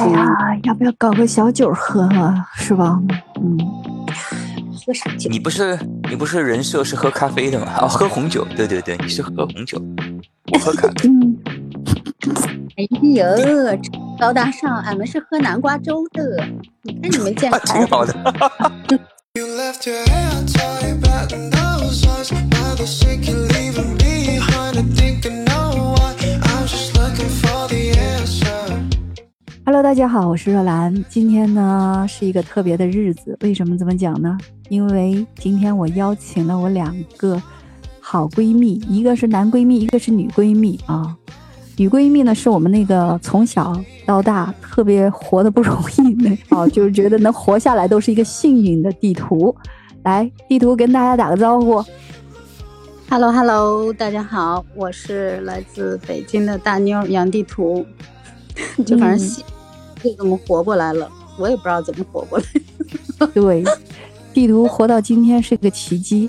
[0.00, 2.34] 哎呀，要不要搞个小酒喝喝？
[2.56, 2.98] 是吧？
[3.40, 3.58] 嗯，
[4.86, 5.28] 喝啥酒？
[5.30, 7.66] 你不是你不是人设是喝咖啡的吗？
[7.82, 8.46] 哦，喝红酒。
[8.56, 9.80] 对对对，你是喝红酒，
[10.52, 11.08] 我喝咖啡。
[11.08, 11.36] 嗯，
[12.76, 13.26] 哎呦，
[14.18, 16.44] 高大上，俺们是喝南瓜粥的。
[16.82, 18.14] 你看你们这样， 挺好的。
[19.34, 22.32] You left your hair tied back in those eyes.
[22.32, 24.76] Now the sick you're leaving behind.
[24.76, 24.82] I
[29.72, 30.92] Hello，大家好，我是若兰。
[31.08, 34.36] 今天呢是一个特别的日子，为什么这么讲呢？
[34.68, 37.40] 因为今天我邀请了我两个
[38.00, 41.16] 好闺蜜，一个是男闺蜜，一个是女闺蜜啊。
[41.76, 49.54] 女闺蜜呢是我们那个从小到大特别活得不容易的啊， 就是觉得能活下来都是一个幸运的地图。
[50.02, 51.80] 来，地图跟大家打个招呼。
[53.08, 57.86] Hello Hello，大家好，我是来自北京的大妞杨地图。
[58.84, 59.44] 就反正幸
[60.02, 62.44] 就这么活过来了，我也不知道怎么活过来。
[63.34, 63.64] 对，
[64.32, 66.28] 地图活到今天是个奇迹。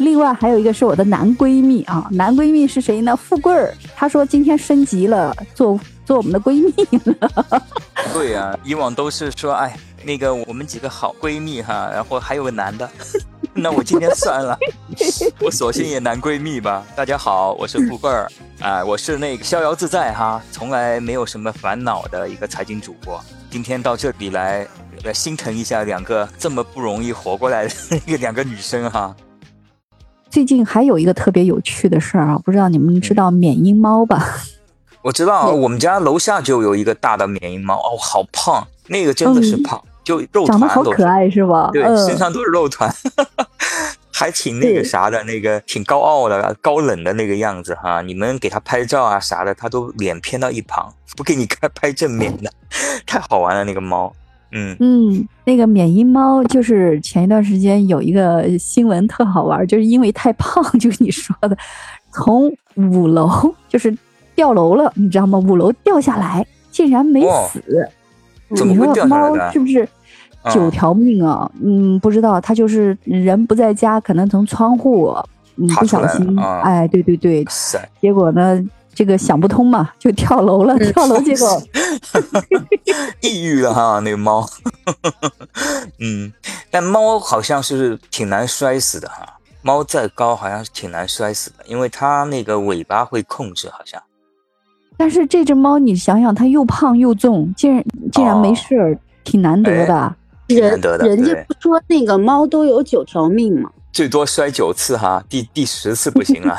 [0.00, 3.16] 另外还有一个是我的男闺蜜啊，男闺蜜是谁呢？
[3.16, 7.62] 富贵儿，他说今天升级了，做做我们的闺蜜了。
[8.12, 9.76] 对呀、以往都是说，哎，
[10.06, 12.88] 那个我们几个好闺蜜哈，然后还有个男的，
[13.52, 14.56] 那我今天算了，
[15.42, 16.86] 我索性也男闺蜜吧。
[16.94, 23.20] 大家好，我是富贵儿，啊、我是那个逍遥自在哈，从来没有什么烦恼的一个财经主播。
[23.50, 24.64] 今天到这里来，
[25.02, 29.12] 来心疼一下两个这么不容易活过来的那个两个女生哈。
[30.30, 34.24] 最近还有一个特别有趣的事儿啊，不知道你们知道缅因猫吧？
[35.02, 41.68] 我知道，我们家楼下就有一个大的缅因猫，哦，好胖，那个真的是胖，就肉嗯长得好可爱是吧？
[41.72, 42.88] 对，嗯身上都是肉团，
[44.12, 48.00] 还挺那个啥的，那个挺高傲的、高冷的那个样子哈。
[48.02, 52.48] 你们给他拍照啊啥的，他都脸偏到一旁，不给你看拍正面的，
[53.04, 54.12] 太好玩了那个猫。
[54.52, 61.58] 嗯，嗯，那个缅因猫就是前一段时间有一个新闻特好玩，就是因为太胖， 就是你说的，
[62.12, 63.28] 从五楼
[63.68, 63.94] 就是
[64.36, 65.36] 掉楼了，你知道吗？
[65.36, 67.60] 五楼掉下来，竟然没哇死。
[68.54, 69.88] 怎么会掉下来的是不是嗯
[70.52, 71.50] 九条命啊？
[71.62, 75.16] 嗯，不知道，他就是人不在家，可能从窗户
[75.56, 77.44] 嗯不小心，啊哎，对对对
[78.00, 78.62] 结果呢，
[78.94, 81.62] 这个想不通嘛，就跳楼了，跳楼结果
[83.20, 84.46] 抑郁了哈，那个猫。
[86.00, 86.32] 嗯，
[86.70, 89.26] 但猫好像是挺难摔死的哈。
[89.62, 94.00] 猫再高好像是挺难摔死的，因为它那个尾巴会控制，好像。
[94.96, 100.14] 但是这只猫，你想想，它又胖又重，竟然竟然没哦事儿，挺难得的。
[100.48, 103.70] 人人家不说那个猫都有九条命吗？
[103.92, 106.56] 最多摔九次哈，第第十次不行了。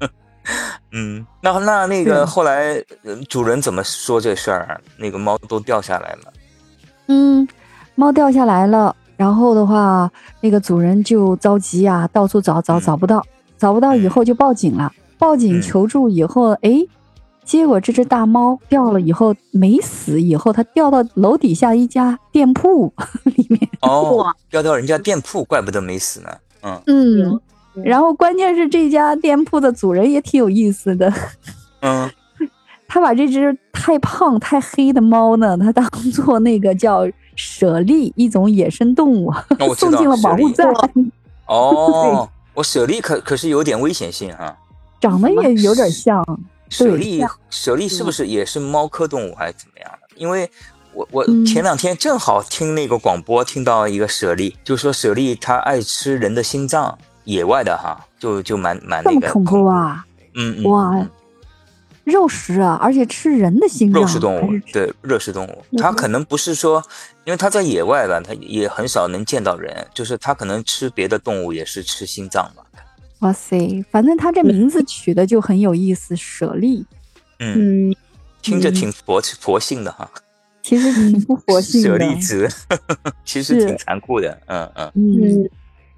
[0.92, 4.80] 嗯，那那那个后来呃主人怎么说这事儿啊？
[4.96, 6.32] 那个猫都掉下来了。
[7.08, 7.46] 嗯，
[7.94, 10.10] 猫掉下来了，然后的话，
[10.40, 13.24] 那个主人就着急啊，到处找找嗯找不到，
[13.58, 14.92] 找不到以后就报警了。
[15.18, 16.70] 报警嗯求助以后，哎，
[17.50, 22.92] 结果这只大猫掉了以后没死，以后它掉到楼底下一家店铺
[23.24, 23.60] 里面。
[23.80, 26.28] 哦，掉到人家店铺，怪不得没死呢。
[26.62, 27.40] 嗯嗯，
[27.82, 31.12] 然后关键是这家店铺的主人也挺有意思的，
[31.82, 32.08] 嗯，
[32.86, 37.00] 他把这只太胖太黑的猫呢，他当做那个叫
[37.34, 39.32] 舍利一种野生动物，
[39.76, 40.72] 送进了保护站，
[41.48, 44.56] 哦， 我舍利可可是有点危险性哈。
[45.00, 46.24] 长得也有点像。
[46.78, 50.08] 对舍利，舍利是不是也是猫科动物还是怎么样的？
[50.16, 50.48] 因为
[50.94, 60.04] 我我嗯前两天正好听那个广播，听到一个舍利，就说舍利它爱吃人的心脏，野外的哈，就就蛮蛮那个恐怖啊！
[60.34, 61.10] 嗯嗯，哇嗯，
[62.04, 66.82] 肉食啊，而且吃人的心脏，肉食动物，对，肉食动物，嗯它可能不是说，
[67.24, 72.62] 因为它在野外吧，它也很少能见到人，就是它可能吃别的动物也是吃心脏吧。
[73.20, 76.84] 哇塞，反正他这名字取的就很有意思，舍利，
[77.38, 77.96] 嗯，嗯，
[78.42, 80.10] 听着嗯挺佛佛性的哈，
[80.62, 81.96] 其实挺不 佛性舍。
[81.98, 82.48] 利子，
[83.24, 84.92] 其实挺残酷的，嗯嗯。
[84.94, 85.50] 嗯，嗯，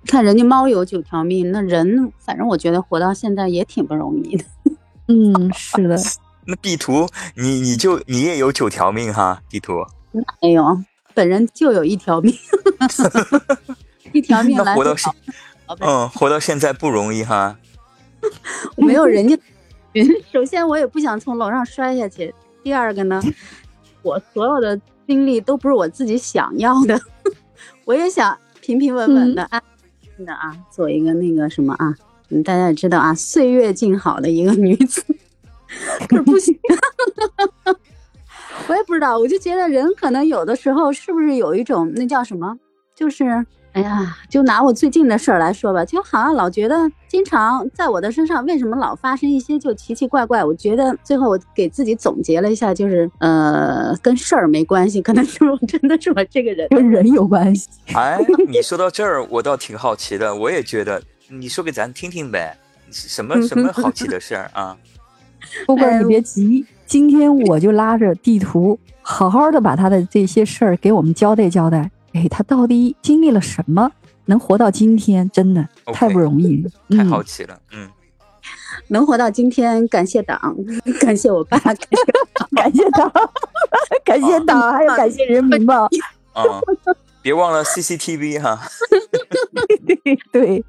[0.07, 4.45] 看人家猫有九条命，那人反正我觉得活到现在也挺不容易的。
[5.07, 5.97] 嗯，是的，
[6.47, 9.85] 那地图，你你就你也有九条命哈，地图。
[10.41, 10.83] 没有，
[11.15, 12.35] 本人就有一条命，
[14.13, 14.77] 一条命来
[15.75, 17.59] 宝，贝嗯，活到现在不容易哈。
[18.77, 19.39] 没有人家。
[20.33, 22.35] 首先，我也不想从楼上摔下去。
[22.63, 23.21] 第二个呢，
[24.03, 26.99] 我所有的经历都不是我自己想要的，
[27.85, 29.63] 我也想平平稳稳的、安
[30.17, 31.95] 静的啊，做一个那个什么啊，
[32.31, 35.05] 嗯，大家也知道啊，岁月静好的一个女子，
[36.09, 36.57] 可是不行。
[38.69, 42.57] 我也不知道，我就觉得人可能有的时候是不是有一种那叫什么，
[42.95, 46.77] 就是哎呀，就拿我最近的事儿来说吧，就好像老觉得
[47.09, 50.45] 经常在我的身上为什么老发生一些就奇奇怪怪。
[50.45, 56.69] 我觉得最后我给自己总结了一下，就是呃，跟事儿没关系，可能是我真的是我这个人。
[56.69, 57.69] 跟人有关系。
[57.95, 62.57] 哎，你说到这儿，我倒挺好奇的，我也觉得，你说给咱听听呗，
[62.91, 64.77] 什么什么好奇的事儿啊？
[65.67, 71.91] 不过你别急，今天我就拉着地图，好好的把他的这些事儿给我们交代交代。
[72.15, 73.91] 哎，他到底经历了什么，
[74.27, 76.71] 能活到今天，真的太不容易了。
[76.97, 77.89] 太嗯好奇了，嗯，
[78.89, 80.57] 能活到今天，感谢党，
[81.01, 81.87] 感谢我爸，感 谢
[82.55, 83.13] 感谢党，
[84.05, 85.87] 感谢党，还有感谢人民吧。
[86.33, 86.45] 啊，
[87.23, 88.59] 别忘了 CCTV 哈，
[90.33, 90.65] 对，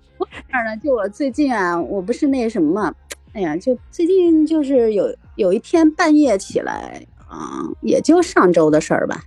[0.49, 2.93] 这儿呢，就我最近啊，我不是那什么嘛，
[3.33, 9.23] 哎呀，就最近就是有有一天半夜起来啊、也就上周的事儿吧，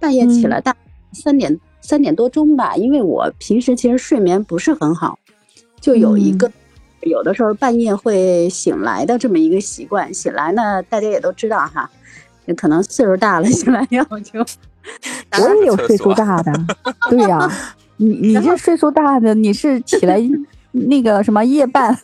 [0.00, 0.74] 半夜起来大
[1.14, 5.18] 三点三点多钟吧，因为我平时其实睡眠不是很好，
[5.80, 6.50] 就有一个、
[7.02, 10.12] 有的时候半夜会醒来的这么一个习惯。
[10.12, 11.88] 醒来呢，大家也都知道哈，
[12.46, 14.40] 也可能岁数大了，醒来以后就
[15.40, 16.52] 我也有岁数大的，
[17.08, 17.50] 对呀、
[17.96, 20.20] 你你这岁数大的，你是起来
[20.72, 21.96] 那个什么夜半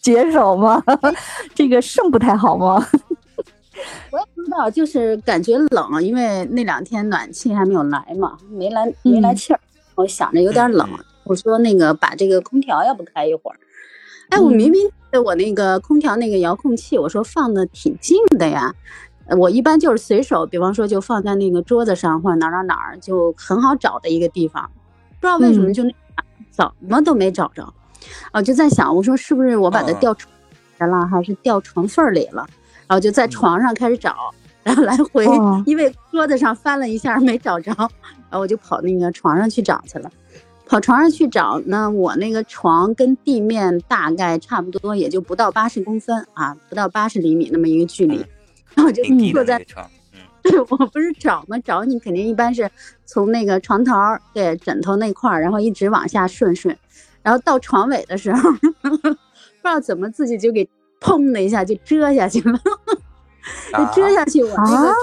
[0.00, 0.82] 解手吗？
[1.54, 2.86] 这个肾不太好吗？
[4.10, 9.60] 我也不知道，就是感觉冷，因为那两天暖气还没有来嘛，没来没来嗯气儿，
[9.94, 13.56] 我想着有点冷，嗯我说那个把这个空调要不开一会儿。
[14.30, 14.80] 哎，我嗯明明
[15.24, 18.74] 我那个空调那个遥控器，我说放的挺近的呀。
[19.26, 24.70] 呃我一般就是随手，比方说就放在那个桌子上或者哪儿哪儿哪儿，就很好找的一个地方。
[25.20, 25.92] 不知道为什么嗯就那
[26.50, 27.74] 怎么都没找着，
[28.32, 30.32] 啊，就在想，我说是不是我把它嗯掉床
[30.78, 32.46] 上了，还是掉床缝儿里了？
[32.88, 34.32] 然后就在嗯床上开始找，
[34.62, 40.10] 然后来回哦， 因为桌子上翻了一下没找着，然后我就跑那个床上去找去了。
[40.66, 48.16] 跑床上去找呢，我那个床跟地面大概差不多，也就不到八十公分啊，不到八十厘米那么一个距离。
[48.74, 49.02] 然后我就
[49.32, 50.20] 坐在床，嗯，
[50.68, 51.58] 我不是找吗？
[51.60, 52.70] 找你肯定一般是
[53.06, 56.76] 从那个床头儿对枕头那块儿，然后一直往下顺顺，
[57.22, 58.52] 然后到床尾的时候，
[58.82, 59.16] 不知
[59.62, 60.68] 道怎么自己就给
[61.00, 62.58] 砰的一下就遮下去了，
[63.72, 64.94] 就啊遮下去我那个、啊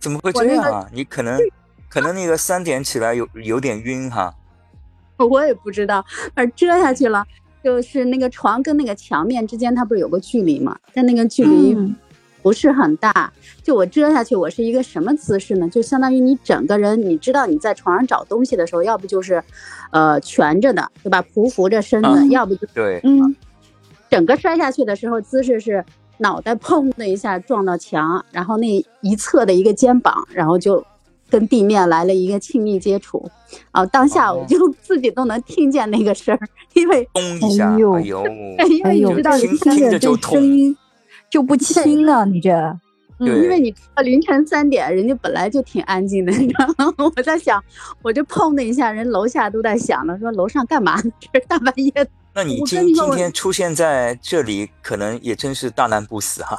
[0.00, 0.88] 怎么会这样啊？
[0.92, 1.38] 你可能
[1.88, 4.34] 可能那个三点起来有有点晕哈，
[5.18, 6.04] 我也不知道，
[6.34, 7.24] 反正遮下去了。
[7.64, 10.78] 就是那个床跟那个墙面之间，它不是有个距离嘛？
[10.94, 11.96] 但那个距离嗯
[12.40, 13.32] 不是很大。
[13.64, 15.68] 就我遮下去，我是一个什么姿势呢？
[15.68, 19.42] 就相当于你整个人，你知道你在床上找东西的时候，要不就是，
[19.90, 21.20] 呃，蜷着的，对吧？
[21.34, 23.34] 匍匐着身子，嗯要不就对，嗯，
[24.10, 25.84] 整个摔下去的时候，姿势是
[26.18, 30.84] 脑袋砰的一下撞到墙，然后那一侧的一个肩膀，然后就
[31.28, 33.28] 跟地面来了一个亲密接触。
[33.70, 36.40] 啊，当下我哦就自己都能听见那个声儿，
[36.74, 40.76] 因为咚一下，哎呦哎呦，因哎呦，为你知道听这听着就痛声音
[41.30, 42.50] 就不轻啊，你这。
[43.18, 46.92] 因为你到凌晨三点，人家本来就挺安静的，你知道吗？
[47.16, 47.62] 我在想，
[48.02, 51.10] 我这砰的一下，人楼下都在想了，说楼上干嘛呢？
[51.32, 52.06] 这是大半夜的。
[52.36, 56.58] 那你今今天出现在这里，可能也真是大难不死哈，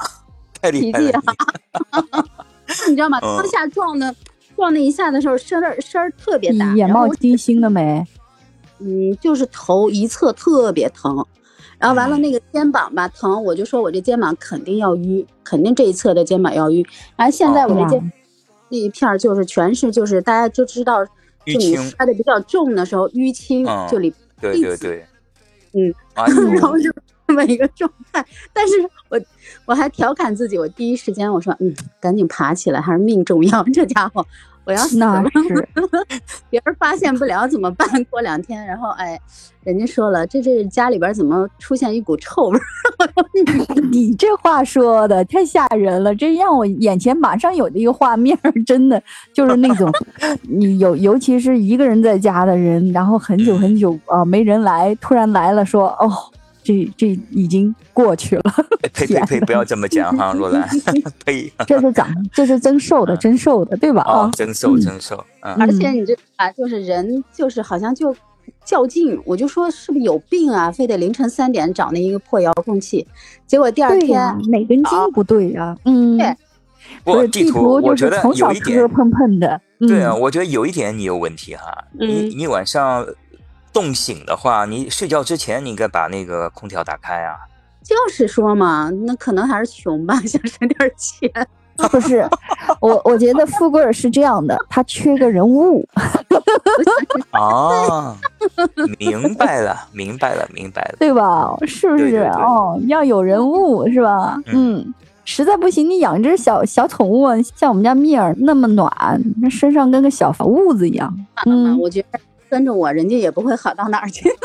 [0.60, 1.22] 太厉害奇迹了
[1.90, 2.04] 啊
[2.84, 3.20] 你， 你知道吗？
[3.22, 4.12] 嗯当下撞的
[4.56, 8.04] 撞那一下的时候，声儿声儿特别大，眼冒金星了没？
[8.80, 11.24] 嗯，就是头一侧特别疼，
[11.78, 16.84] 然后完了嗯那个肩膀吧疼，我就说我这肩膀肯定要淤，肯定这一侧的肩膀要淤。
[17.14, 18.12] 然后现在我哦这肩
[18.68, 21.10] 那一片儿就是全是就是大家就知道，就
[21.46, 25.06] 你淤青，摔的比较重的时候淤青嗯就里对对对，
[25.72, 26.90] 嗯， 然后就
[27.26, 28.24] 这么一个状态。
[28.52, 28.74] 但是
[29.08, 29.20] 我
[29.66, 33.62] 我还调侃自己，我第一时间我说嗯，赶紧爬起来，还是命重要。
[33.64, 34.26] 这家伙
[34.68, 35.30] 我要死那了。
[35.48, 35.68] 是，
[36.50, 37.88] 别人发现不了怎么办？
[38.10, 39.18] 过两天，然后哎，
[39.64, 42.58] 人家说了，这这家里边怎么出现一股臭味？
[43.90, 49.90] 你这话说的太吓人了，这让我眼前马上有的一个画面，真的就是那种，
[50.46, 56.12] 你有尤其是一个人在家的人，然后很久很久啊、没人来，突然来了说，哦，
[56.68, 58.42] 这这已经过去了，
[58.92, 60.68] 呸呸呸， 不要这么讲哈，若兰，
[61.24, 64.02] 呸， 这是长，这是增寿的，增寿的，对吧？
[64.02, 68.14] 啊啊，，真瘦增瘦，嗯，而且你这啊，就是人就是好像就
[68.66, 70.70] 较劲，我就说是不是有病啊？
[70.70, 73.06] 非得凌晨三点找那一个破遥控器，
[73.46, 74.20] 结果第二天、
[74.50, 76.36] 哪根筋不对呀、嗯，对
[77.02, 83.06] 不地图，我就是觉得从小磕有一点，碰碰的，对啊，嗯我觉得有一点你有问题哈，你嗯你晚上
[83.78, 87.36] 冻醒的话，你睡觉之前你应该把那个空调打开啊。
[87.84, 91.30] 就是说嘛，那可能还是穷吧，想省点钱。
[91.92, 92.28] 不是，
[92.82, 95.86] 我我觉得富贵儿是这样的，他缺个人物。
[97.38, 98.16] 哦，
[98.98, 100.96] 明白了，明白了，明白了。
[100.98, 101.56] 对吧？
[101.68, 102.10] 是不是？
[102.10, 104.36] 对对对哦，要有人物是吧？
[104.46, 104.94] 嗯嗯，
[105.24, 108.90] 实在不行，你养只小小宠物啊，像我们家蜜儿那么暖，
[109.40, 111.16] 那身上跟个小屋子一样。
[111.46, 112.18] 嗯，嗯，我觉得
[112.50, 114.28] 跟着我，人家也不会好到哪儿去。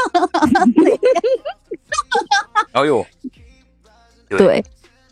[2.73, 3.05] 哎呦，
[4.29, 4.65] 对对，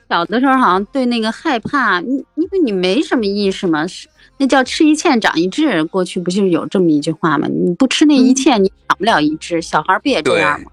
[0.09, 4.07] 小的时候好像对那个害怕，因因为你没什么意识嘛，是
[4.37, 5.83] 那叫吃一堑长一智。
[5.85, 7.47] 过去不就是有这么一句话吗？
[7.47, 9.61] 你不吃那一堑，你长不了一智。
[9.61, 10.71] 小孩不也这样吗？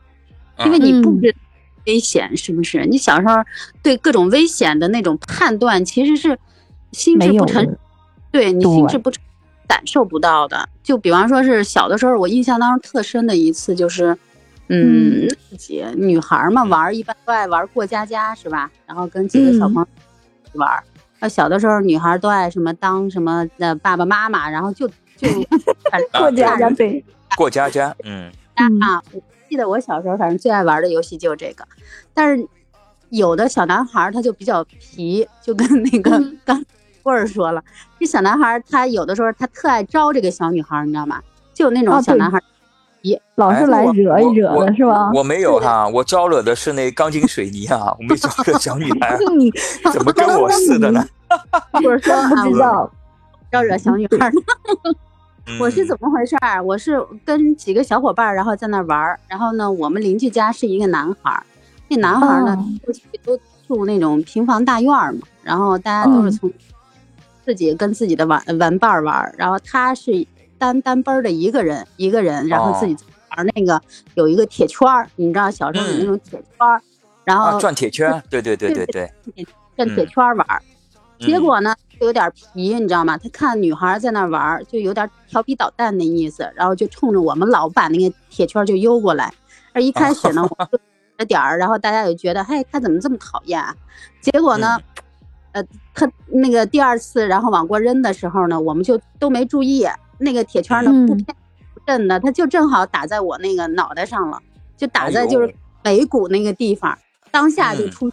[0.65, 1.37] 因为你不嗯知
[1.87, 2.87] 危险，是不是？
[2.87, 3.35] 你小时候
[3.83, 6.39] 对各种危险的那种判断，其实是
[6.93, 7.79] 心智不成的，
[8.33, 9.23] 对你心智不成
[9.69, 10.69] 感受不到的。
[10.83, 14.17] 就比方说是小的时候，我印象当中特深的一次就是，
[14.69, 18.71] 嗯，嗯自己女孩儿嘛玩儿，一般都爱玩过家家是吧？
[18.87, 19.89] 然后跟几个小嗯朋友
[20.55, 20.83] 玩儿。
[21.21, 25.29] 那小的时候，女孩儿都爱什么当什么的爸爸妈妈，然后就就
[25.91, 27.05] 反正啊过家家呗，
[27.37, 31.67] 过家家， 嗯，嗯啊，我记得我小时候反正最爱玩的游戏就是这个，
[32.15, 32.47] 但是
[33.11, 36.65] 有的小男孩儿他就比较皮，就跟那个嗯 刚
[37.09, 37.63] 棍儿说了，
[37.99, 41.19] 这小男孩他有的时候他特爱招这个小女孩，你知道吗？
[41.55, 42.43] 就有那种小男孩儿，
[43.37, 45.11] 老是哎来惹一惹的是吧？
[45.15, 49.51] 我没有哈，我招惹的是那钢筋水泥啊，我没招惹小女孩， 你
[49.91, 51.03] 怎么跟我似的呢？
[51.73, 52.91] 或者说不知道，
[53.51, 54.41] 招惹小女孩呢。
[55.59, 55.87] 我是？
[55.87, 56.63] 怎么回事儿？
[56.63, 59.19] 我是跟几个小伙伴，然后在那玩儿。
[59.29, 61.43] 然后呢，我们邻居家是一个男孩儿，
[61.89, 63.35] 那男孩儿呢哦，过去都
[63.67, 66.53] 住那种平房大院儿嘛，然后大家都是嗯从
[67.49, 69.35] 自己跟自己的玩玩伴儿玩。
[69.39, 70.27] 然后他是
[70.59, 72.95] 单单奔儿的一个人，一个人，然后自己
[73.35, 73.81] 玩那个
[74.17, 76.79] 有一个铁圈儿，你知道小时候有那种铁圈儿，
[77.25, 79.11] 然啊，后转铁圈，对对对对对。
[79.75, 80.47] 转铁圈玩。
[80.51, 83.19] 嗯结果呢，就有点皮，你知道吗？
[83.19, 89.33] 他看女孩在那玩，就有点调皮捣蛋的意思，然后就冲着我们老把那个铁圈就悠过来。
[89.73, 90.69] 而一开始呢，我们
[91.19, 93.75] 就点儿，然后大家就觉得，嘿，他怎么这么讨厌啊？
[94.21, 94.79] 结果呢，
[95.59, 99.87] 呃，他那个第二次，然后往过扔的时候呢，我们就都没注意，
[100.19, 101.07] 那个铁圈呢嗯。
[101.07, 101.27] 不偏
[101.75, 104.41] 不正的，它就正好打在我那个脑袋上了，
[104.77, 105.53] 就打在就是
[105.85, 106.97] 尾骨那个地方，
[107.31, 107.91] 当下就嗯。
[107.91, 108.13] 出，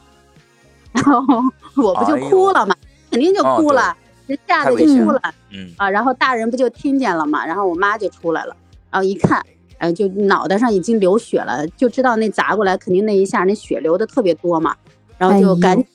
[0.94, 1.22] 然后
[1.84, 2.76] 我不就哭了嘛，
[3.12, 3.96] 肯定就哭了，
[4.28, 5.22] 这吓得就哭了
[5.52, 5.72] 嗯。
[5.78, 5.90] 啊。
[5.90, 8.56] 然后大人不就听见了嘛，然后我妈就出来了，
[8.90, 9.46] 然后一看，
[9.78, 14.76] 呃，就脑袋上已经流血了，就知道那砸过来肯定那一下那血流的特别多嘛，
[15.18, 15.86] 然后就赶紧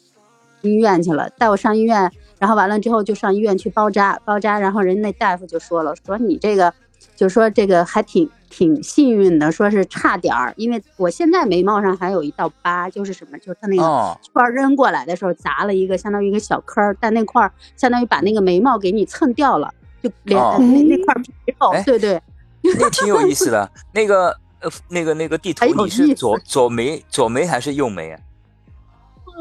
[0.63, 6.73] 医院去了，带我上医院，然后完了之后就上医院去包扎，包扎，然后人家那大夫就说了，说你这个，
[7.17, 22.21] 就说这个还挺挺幸运的，说是差点儿，因为我现在眉毛上还有一道疤，就是什么，就是他那个哦，圈儿扔过来的时候砸了一个相当于一个小坑儿，但那块儿相当于把那个眉毛给你蹭掉了，就连、哦那那块皮肉，哎对对，
[22.63, 23.71] 那挺有意思的。
[23.93, 28.21] 那个呃，那个那个地图你是左左眉左眉还是右眉啊？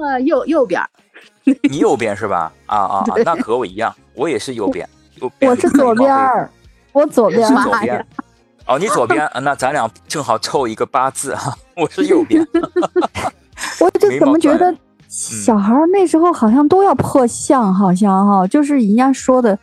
[0.02, 0.90] 呃右右边儿，
[1.64, 2.52] 你右边是吧？
[2.66, 4.88] 啊啊啊，那和我一样，我也是右边。
[5.22, 6.50] 右边我是左边儿，
[6.94, 8.06] 我左边是左边。
[8.68, 11.54] 哦，你左边，啊那咱俩正好凑一个八字哈。
[11.76, 12.46] 我是右边。
[13.82, 14.74] 我就怎么觉得
[15.08, 19.58] 小孩那时候好像都要破相，好像哈，就是人家说的，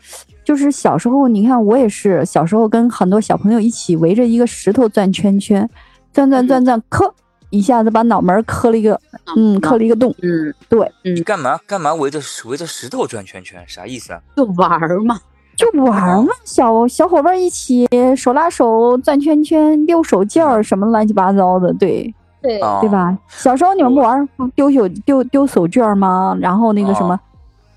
[0.45, 5.69] 就是小时候，你看我也是小时候跟很多小朋友一起围着一个石头转圈圈，
[6.13, 7.15] 转转转转，磕
[7.57, 9.01] 一下子把脑门磕了一个，
[9.37, 10.15] 嗯，磕了一个洞。
[10.23, 13.65] 嗯，对你干嘛干嘛围着围着石头转圈圈？
[13.67, 14.21] 啥意思啊？
[14.37, 15.19] 就玩儿嘛，
[15.57, 22.91] 就玩儿嘛，小小伙伴一起手拉手转圈圈、溜手绢儿什么乱七八糟的，对对哦对？
[22.91, 23.17] 吧？
[23.29, 26.37] 小时候你们不玩不丢手丢丢手绢儿吗？
[26.41, 27.21] 然后那个什么哦，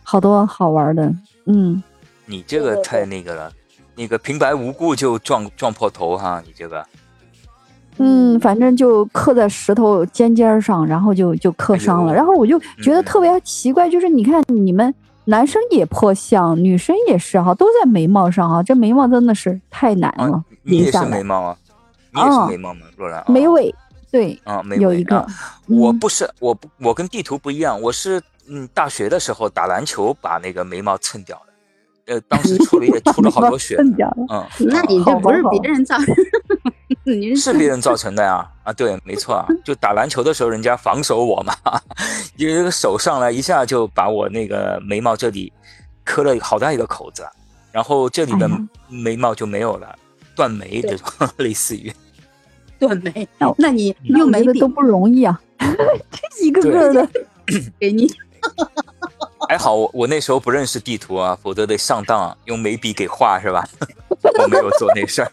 [0.04, 1.12] 好多好玩的，
[1.46, 1.82] 嗯，
[2.26, 3.52] 你这个太那个了，
[3.96, 6.86] 那个平白无故就撞撞破头哈，你这个。
[8.00, 12.14] 嗯，反正就刻在石头尖尖儿上，然后就就刻伤了。
[12.14, 14.94] 哎然后我就觉得嗯特别奇怪，就是你看你们
[15.26, 21.58] 男生也破相，女生也是哈，都在眉毛上哈，这眉毛真的是太难了啊，，你也是眉毛啊？
[22.12, 22.82] 你也是哦眉毛吗？
[22.98, 23.24] 若然？
[23.28, 23.74] 眉尾
[24.12, 25.24] 对，啊，眉有一个。
[25.68, 31.49] 我嗯不是，我不，我跟地图不一样，我是嗯，大学的时候打篮球把那个眉毛蹭掉的，
[32.10, 33.78] 呃，当时出了也出了好多血。
[33.78, 36.16] 嗯，那你这不是别人造成，
[37.06, 41.54] 你是别人造成的呀，啊，对，没错啊，就打篮球的时候人家防守我嘛，
[42.38, 45.54] 有一个手上来一下就把我那个眉毛这里
[46.04, 47.24] 磕了好大一个口子，
[47.72, 48.50] 然后这里的
[48.90, 49.96] 眉毛就没有了，
[50.36, 51.94] 断眉这种 类似于，
[52.80, 57.08] 断眉那，那你那又没笔我觉得都不容易啊，这一个个的。
[57.80, 58.08] 给你，
[59.48, 63.68] 还好我我那时候不认识地图啊，否则得上当，用眉笔给画是吧？
[64.42, 65.32] 我没有做那事儿。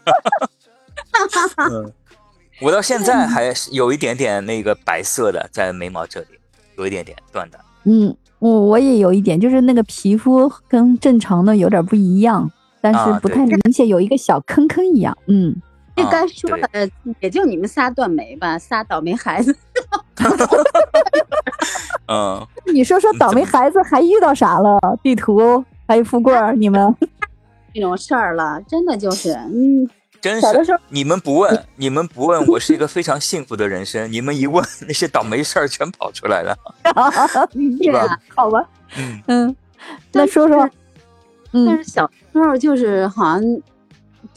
[1.69, 1.91] 嗯，
[2.61, 6.39] 我到现在还是有一点点那个白色的在眉毛这里，
[6.77, 7.59] 有一点点断的。
[7.83, 12.49] 嗯，我我也有一点，就是那个皮肤跟正常的有点不一样，
[12.81, 15.15] 但是不太明显，有一个小坑坑一样。
[15.27, 15.55] 嗯，
[15.95, 19.55] 这啊该说对的也就你们仨断眉吧，仨倒霉孩子。
[22.07, 24.79] 嗯，你说说倒霉孩子还遇到啥了？
[25.03, 26.95] 地图还有富贵儿，你们
[27.73, 29.87] 这种事儿了，真的就是，嗯，
[30.21, 34.09] 真小的时候是你们不问，你们不问，我是一个非常幸福的人生。
[34.11, 36.57] 你们一问，那些倒霉事儿全跑出来了。
[37.83, 38.65] 是吧，好吧？
[38.97, 39.55] 嗯嗯，
[40.13, 40.67] 那说说，
[41.51, 43.41] 嗯但是小时候就是好像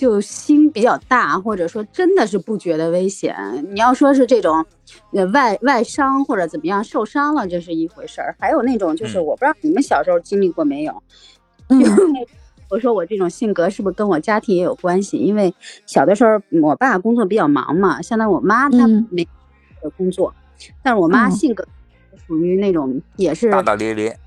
[0.00, 3.36] 就心比较大，或者说真的是不觉得危险。
[3.68, 4.64] 你要说是这种
[5.12, 8.34] 呃外外伤或者怎么样受伤了，这是一回事儿。
[8.40, 11.02] 还有那种就是嗯我不知道你们小时候经历过没有，
[11.68, 11.84] 嗯
[12.70, 15.18] 我说我这种性格是不是跟我家庭也有关系？
[15.18, 15.54] 因为
[15.84, 19.28] 小的时候我爸工作比较忙嘛，相当于我妈她嗯没
[19.84, 20.32] 有工作，
[20.82, 21.62] 但是我妈嗯性格
[22.26, 24.18] 属于那种也是大大咧咧，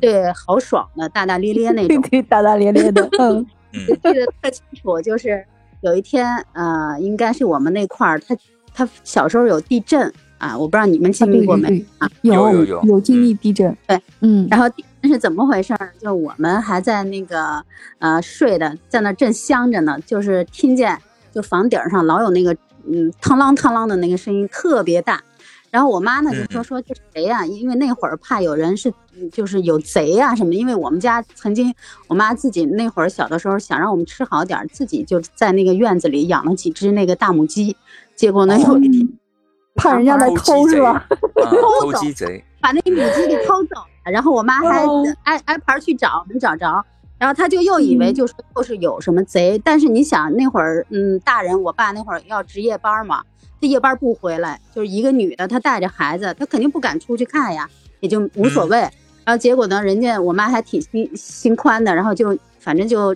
[0.00, 2.00] 对豪爽的大大咧咧那种。
[2.00, 5.44] 对 对，大大咧咧的，嗯嗯我记得特清楚，就是
[5.80, 8.36] 有一天，呃，应该是我们那块儿，他
[8.74, 11.84] 他小时候有地震啊，我不知道你们经历过没？
[11.98, 12.10] 啊？
[12.22, 15.92] 有有有有经历地震，对，嗯，然后地震是怎么回事儿？
[15.98, 17.62] 就我们还在那个
[17.98, 20.98] 呃睡的，在那正香着呢，就是听见
[21.32, 22.52] 就房顶上老有那个
[22.86, 25.22] 嗯嘡啷嘡啷的那个声音特别大。
[25.70, 31.74] 然后我妈呢就说嗯说这谁呀、因为那会儿怕有人是嗯就是有贼呀、什么，因为我们家曾经
[32.08, 37.76] 我妈自己那会儿小的时候想让我们吃好点儿，自己就在那个院子里养了几只那个大母鸡，
[38.16, 39.08] 结果呢有一天
[39.76, 40.90] 怕人家来偷是吧？
[40.90, 41.50] 啊，
[41.80, 46.84] 偷鸡贼，把那母鸡给偷走了，然后我妈还哦挨挨盘去找，没找着。
[47.18, 53.22] 然后她就又以为嗯就是又是有什么贼，但是你想那会儿，嗯，大人我爸那会儿要值夜班嘛，
[53.60, 57.68] 他夜班不回来，就是一个女的，她带着孩子，她肯定不敢出去看呀，
[58.00, 58.88] 也就无所谓。
[59.24, 63.14] 然后结果呢，人家我妈还挺心心宽的，然后就反正就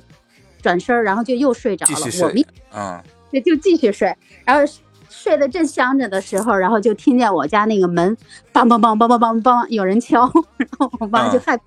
[0.62, 1.92] 转身儿，然后就又睡着了。
[1.96, 2.46] 我们睡。
[2.74, 4.14] 嗯，对，就继续睡，
[4.44, 4.62] 然后
[5.08, 8.16] 睡得正香着的时候，然后就听见我家那个门
[8.52, 11.64] 梆梆梆梆梆梆梆有人敲， 然后我妈就嗯害怕，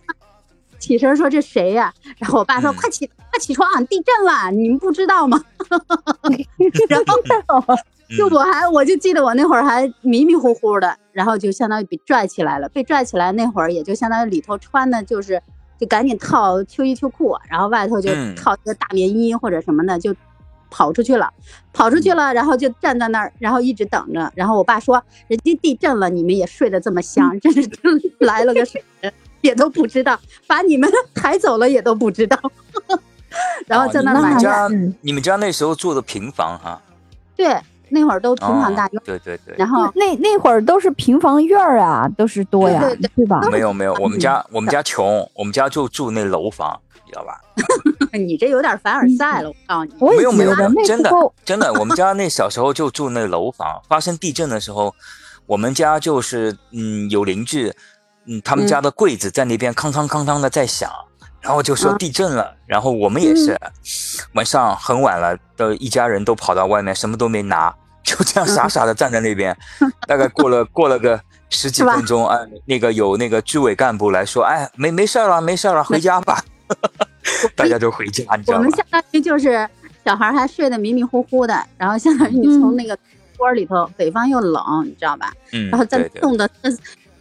[0.80, 5.43] 起身说这谁呀、然后我爸说、嗯快起快起床，地震了，你们不知道吗？
[6.89, 7.76] 然后
[8.15, 15.41] 就嗯我还我就记得我那会儿还迷迷糊糊的，然后就相当于被拽起来了，被拽起来那会儿也就相当于里头穿的就是
[15.80, 20.15] 就赶紧套秋衣秋裤，然后外头就嗯套一个大棉衣或者什么的就
[20.70, 21.32] 跑出去了，
[21.72, 24.32] 跑出去了，然后就站在那儿，然后一直等着。
[24.36, 27.70] 然后我爸说：“人家地震了，你们也睡得这么香， 真是
[28.20, 32.38] 来了个水人，也都不知道，把你们抬走了也都不知道。
[33.67, 36.82] ”然后在那你买们家是你们家那时候住的平房哈？
[37.36, 37.56] 对，
[37.89, 43.26] 那会儿都平房大哦院，对对对，然后那那会儿都是平房院儿啊，都是多呀，对对对。
[43.26, 43.41] 吧？
[43.52, 44.19] 没有没有，我们嗯。
[44.19, 47.39] 家我们家穷，我们家就住那楼房，你知道吧？
[48.17, 50.17] 你这有点凡尔赛了，我告诉你。
[50.17, 51.12] 没有没有真的，
[51.45, 54.93] 真的，我们家那小时候就住那楼房，发生地震的时候，
[55.45, 57.73] 我们家就是嗯有邻居，
[58.26, 60.91] 嗯他们家的柜子在那边哐当哐当的在响，
[61.48, 63.72] 然后就说啊地震了，然后我们也是、嗯
[64.34, 69.56] 晚上很晚了，都一家人都跑到外面，什么都没拿，就这样傻傻的站在那边，
[70.06, 71.20] 大概过了过了个。
[71.50, 76.44] 十 几分钟，哎，那个有那个居委干部来说，哎，没没事儿了，没事儿了，回家吧。
[77.56, 78.60] 大家就回家，你知道吗？
[78.60, 79.66] 我们相当于就是
[80.04, 82.98] 小孩还睡得迷迷糊糊的，然后相当于你从那个
[83.40, 85.32] 窝里头，北方又冷，你知道吧？
[85.54, 86.50] 嗯，然后在对对，冻的，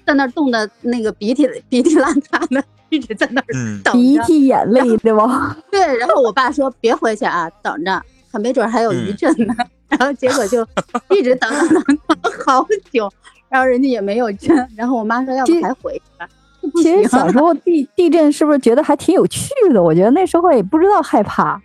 [0.06, 3.98] 在那儿冻的那个鼻涕 鼻涕烂塌的，一直在那儿嗯，等着。
[3.98, 5.56] 鼻涕眼泪，对吧？
[5.70, 8.00] 对，然后我爸说别回去啊，等着，
[8.32, 9.54] 还没准还有余嗯震呢。
[9.88, 10.66] 然后结果就
[11.10, 13.10] 一直等等等等好久，
[13.48, 14.56] 然后人家也没有震。
[14.76, 16.28] 然后我妈说要不还回去吧？
[16.82, 19.80] 其实小时候地地震是不是觉得还挺有趣的？
[19.82, 21.60] 我觉得那时候也不知道害怕。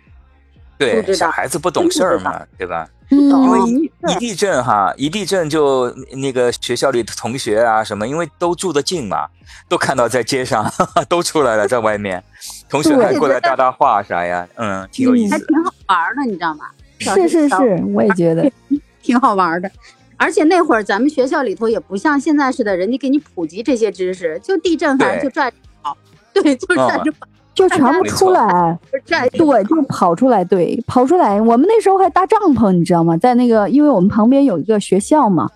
[1.02, 2.88] 对小孩子不懂事儿嘛，对吧？
[3.10, 9.26] 嗯因为哦一一地震哈，一地震就那个学校里的同学啊什么，因为都住得近嘛，
[9.68, 10.64] 都看到在街上
[11.10, 12.22] 都出来了，在外面，
[12.70, 15.44] 同学还过来搭搭话啥呀，嗯，挺有意思的。
[15.44, 16.64] 还挺好玩儿的，你知道吗？
[16.98, 18.50] 是是是，我也觉得。
[19.02, 19.70] 挺好玩的。
[20.16, 25.96] 而且那会儿咱们学校里头也不像现在似的，人家给你普及这些知识，就地震反正就拽着跑，
[26.32, 31.40] 对，就拽着跑，就全部出来，对，就跑出来，对，跑出来。
[31.40, 33.16] 我们那时候还搭帐篷，你知道吗？
[33.16, 35.48] 在那个，因为我们旁边有一个学校嘛，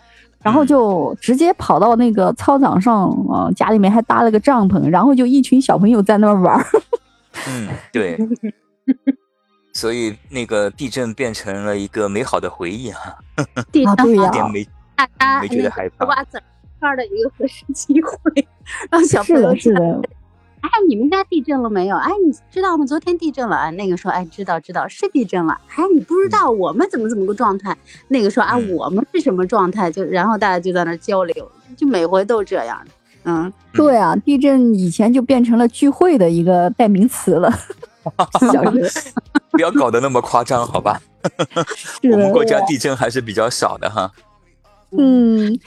[0.43, 6.67] 然后就直接跑到那个操场上，呃，家里面还搭了个帐篷，然后就一群小朋友在那儿玩儿。
[7.49, 8.19] 嗯，对。
[9.73, 12.99] 所以那个地震变成了一个美好的回忆啊，
[13.71, 14.67] 地啊对呀一点没
[15.43, 16.41] 没觉得害怕瓜子
[16.81, 18.49] 儿的一个合适机会，
[18.91, 20.01] 让小朋是的，友是的，
[20.61, 21.97] 哎，你们家地震了没有？
[21.97, 22.85] 哎，你知道吗？
[22.85, 23.57] 昨天地震了。
[23.57, 25.59] 哎，那个说，哎，知道知道，是地震了。
[25.69, 27.77] 哎，你不知道我们怎么怎么个状态？
[28.09, 29.91] 那个说，啊，嗯我们是什么状态？
[29.91, 32.91] 就然后大家就在那交流，就每回都这样的。
[33.29, 37.53] 嗯，对啊，地震以前就变成了聚会的一个代名词了。
[39.51, 41.01] 不要搞得那么夸张，好吧？
[42.05, 44.09] 我们国，家地震还是比较少的哈。
[44.97, 45.59] 嗯，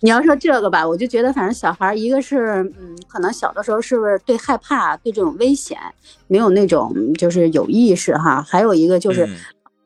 [0.00, 5.76] 你要说这个吧，我就觉得反正小孩儿，一个是嗯，可能小的时候是不是对害怕、对这种危险
[6.28, 9.34] 没有那种就是有意识哈，还有一个就是嗯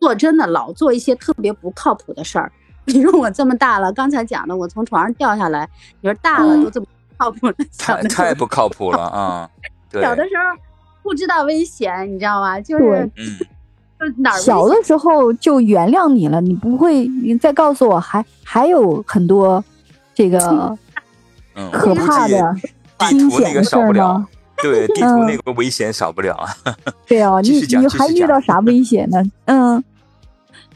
[0.01, 2.51] 做真的老做一些特别不靠谱的事儿。
[2.85, 5.69] 你说我这么大了，刚才讲的，我从床上掉下来，
[6.01, 9.49] 你说大了嗯都这么不靠谱太太不靠谱了啊！
[9.91, 10.61] 对，小的时候
[11.03, 12.61] 不知道危险，你知道吗？
[12.61, 13.39] 就是对嗯，
[14.01, 19.65] 就哪儿小的时候就原谅你了，你不会，你再告诉我还还有很多
[20.15, 20.77] 这个
[21.55, 22.57] 嗯，可怕的
[22.99, 24.29] 地惊图那个险的事儿少不了吗？，
[24.63, 26.49] 对， 地图嗯那个危险少不了啊。
[27.07, 29.23] 对啊，你你还遇到啥危险呢？
[29.47, 29.83] 嗯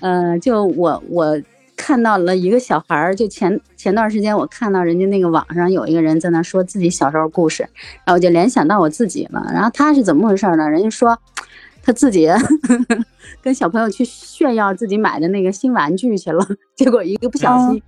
[0.01, 1.40] 嗯，就我我
[1.77, 7.62] 看到了一个小孩儿，就前前段时间我看到人家那个网上有一个人在那说自己小时候故事，
[8.05, 9.46] 然后我就联想到我自己了。
[9.53, 10.68] 然后他是怎么回事呢？
[10.68, 11.16] 人家说
[11.83, 12.29] 他自己
[13.40, 16.44] 跟小朋友去炫耀自己买的那个新玩具去了，
[16.75, 17.83] 结果一个不小心。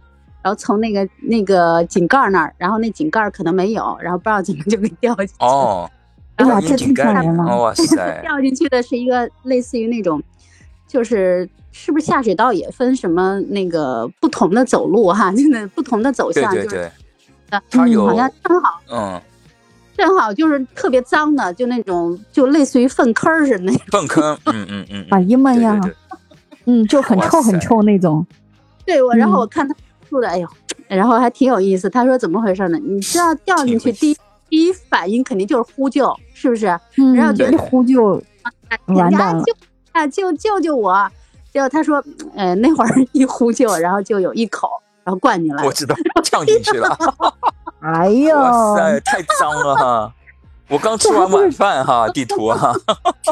[0.48, 5.46] 然后从那个那个井盖那儿，然后那井盖可能没有，然后不知道怎么就给掉进去了。
[5.46, 5.90] 哦，
[6.36, 7.44] 哎呀，这井盖吓人了。
[7.44, 10.22] 哇塞， 掉进去的是一个类似于那种，
[10.86, 16.90] 就是是不是下水道也分什么那个不同的走路哈，真 的不同的走向，就是对对对，
[17.50, 19.20] 呃它有好像正好嗯，
[19.98, 23.82] 正好就是特别脏的，就那种就类似于粪坑似的那种。
[23.90, 25.94] 粪坑，嗯嗯嗯，哎呀妈呀，对对对，
[26.64, 28.26] 嗯，就很臭很臭那种。
[28.86, 29.74] 对我，然后嗯我看他
[30.08, 30.48] 说的，哎呦，
[30.88, 31.88] 然后还挺有意思。
[31.90, 32.78] 他说怎么回事呢？
[32.78, 34.16] 你知道掉进去第一
[34.48, 36.66] 第一反应肯定就是呼救，是不是？
[36.96, 38.22] 嗯，然后就一呼救，
[38.86, 39.52] 完蛋了 人家救
[39.92, 41.10] 啊救救救我！
[41.52, 42.02] 结果他说，
[42.34, 44.68] 呃，那会儿 一呼救，然后就有一口，
[45.04, 45.66] 然后灌进来了。
[45.68, 46.96] 我知道，呛进去了，
[47.80, 50.14] 哎呦，哇塞，太脏了哈！
[50.68, 52.74] 我刚吃完晚饭哈，地图哈，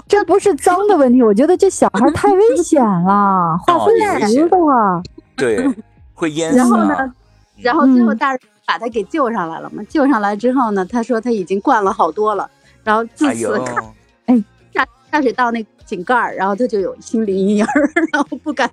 [0.09, 5.03] 这不是脏的问题，我觉得这小孩太危险了，化哦粪也危险池的话，
[5.37, 5.69] 对，
[6.17, 7.15] 会淹死然后呢啊。
[7.59, 12.51] 然后最后嗯大人把他给救上来了嘛，救上来之后呢，他说他已经灌了好多了，
[12.83, 13.59] 然后自此，
[14.27, 18.69] 看下下水道那井盖儿，然后他就有心理阴影儿， 然后不敢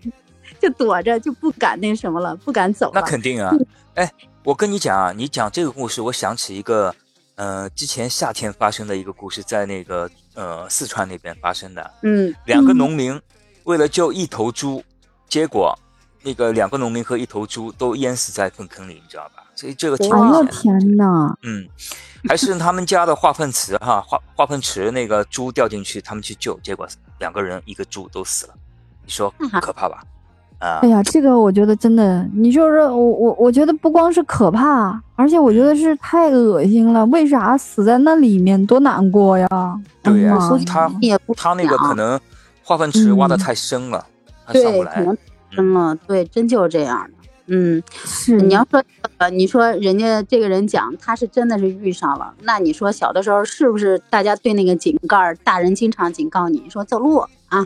[0.59, 3.01] 就躲着，就不敢那什么了，不敢走了那。
[3.03, 3.55] 肯定啊！
[3.93, 4.11] 哎，
[4.43, 6.93] 我跟你讲啊，你讲这个故事，我想起一个，
[7.35, 11.91] 呃，之前夏天发生的一个故事，在那个呃四川那边发生的。
[12.01, 13.21] 嗯，两个农民
[13.63, 14.83] 为了救一头猪，
[15.29, 15.77] 结果
[16.23, 19.43] 那个两个农民和一头猪都淹死在粪坑里，你知道吧？
[19.55, 20.51] 所以这个挺危险的。
[20.51, 21.37] 天哪！
[21.43, 21.67] 嗯，
[22.27, 26.87] 还是他们家的化粪池哈，化化粪池那个猪掉进去，他们去救，结果
[27.19, 28.53] 两个人一个猪都死了，
[29.05, 29.31] 你说
[29.61, 30.03] 可怕吧？
[30.59, 37.05] 啊哎，呀，这个我觉得真的，你就是我我我觉得不光是可怕，而且我觉得是太恶心了。
[37.07, 39.47] 为啥死在那里面多难过呀？
[40.01, 40.89] 对呀、他
[41.35, 42.17] 他那个可能
[42.63, 44.05] 化粪池挖的嗯太深了，
[44.47, 45.05] 他上不来。
[45.55, 47.11] 能真了，对，真就是这样的。
[47.47, 48.81] 嗯，是你要说
[49.17, 57.17] 呃，你说人家这个人讲他是真的是遇上了，那你说小的时候是不是大家对那个井盖，大人经常警告你说走路
[57.49, 57.65] 啊，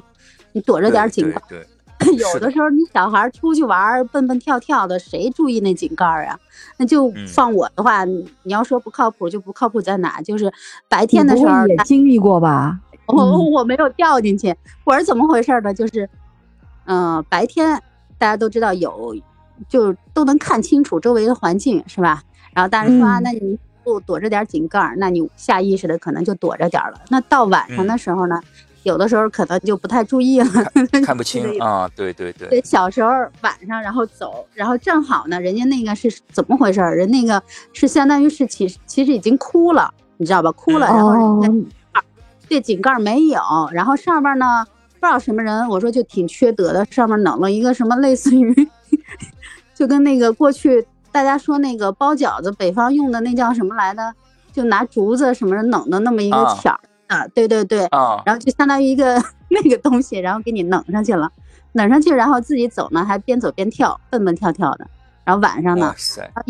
[0.54, 1.44] 你躲着点儿井盖儿。
[1.48, 1.60] 对
[2.00, 6.40] 对有的的时候你小孩儿出去玩儿蹦蹦跳跳的，谁注意那井盖儿啊？
[6.78, 10.22] 那就嗯放我的话，你你要说不靠谱就不靠谱在哪？
[10.22, 10.52] 就是
[10.88, 12.80] 白天的时候，也经历过吧？
[13.08, 15.74] 我嗯我没有掉进去，我是怎么回事呢？
[15.74, 16.08] 就是，
[16.88, 17.82] 嗯、白天
[18.18, 19.16] 大家都知道有，
[19.70, 22.24] 就都能看清楚周围的环境，是吧？
[22.54, 27.00] 然后大人说啊，嗯那你不躲着点井盖，那你下意识的可能就躲着点了。
[27.10, 28.42] 那到晚上的时候呢，
[28.84, 30.48] 有的时候可能就不太注意了，
[31.06, 33.10] 看不清啊，对对对，对，小时候
[33.42, 36.82] 晚上然后走，然后正好呢，人家那个是怎么回事？
[36.82, 37.42] 人那个
[37.74, 40.52] 是相当于是其实其实已经哭了，你知道吧？
[40.52, 42.04] 哭了，然后人家哦，
[42.50, 44.66] 对井盖没有，然后上边呢
[45.08, 48.54] 不知道什么人，我说就挺缺德的，上面弄了一个什么类似于，
[49.74, 54.14] 就跟那个过去大家说那个包饺子北方用的那叫什么来的，
[54.52, 56.54] 就拿竹子什么的弄的那么一个啊。
[56.56, 61.32] 条儿啊，对对对，啊，然后就相当于一个那个东西，然后给你弄上去了，
[61.72, 64.86] 弄上去，然后自己走呢，还边走边跳，蹦蹦跳跳的。
[65.24, 65.96] 然后晚上呢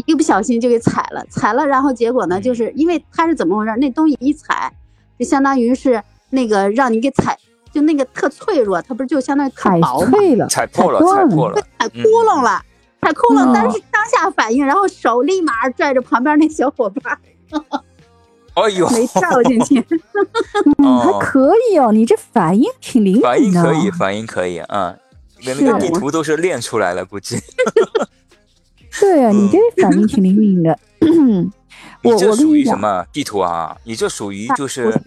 [0.08, 2.42] 一不小心就给踩了，踩了，然后结果呢，嗯。
[2.42, 3.76] 就是因为它是怎么回事？
[3.78, 4.74] 那东西一踩，
[5.20, 7.38] 就相当于是那个让你给踩，
[7.78, 12.60] 就那个特脆弱，它不是就相当于特踩薄嘛，碎了，踩破了，踩破了，踩窟窿了，
[13.04, 17.16] 踩窟窿，嗯但是当下反应，然后手立马拽着旁边那小伙伴，
[18.56, 19.86] 哎呦，没掉进去。
[20.80, 23.64] 嗯， 还哦可以哦，你这反应挺灵反应敏的。
[23.64, 24.98] 可以，反应可以，嗯，
[25.42, 27.38] 连那个地图都是练出来了，估计。
[29.00, 30.80] 对啊，你嗯这反应挺灵敏的。
[32.02, 33.78] 我你这属我跟你讲，于什么地图啊？
[33.84, 35.00] 你这属于就是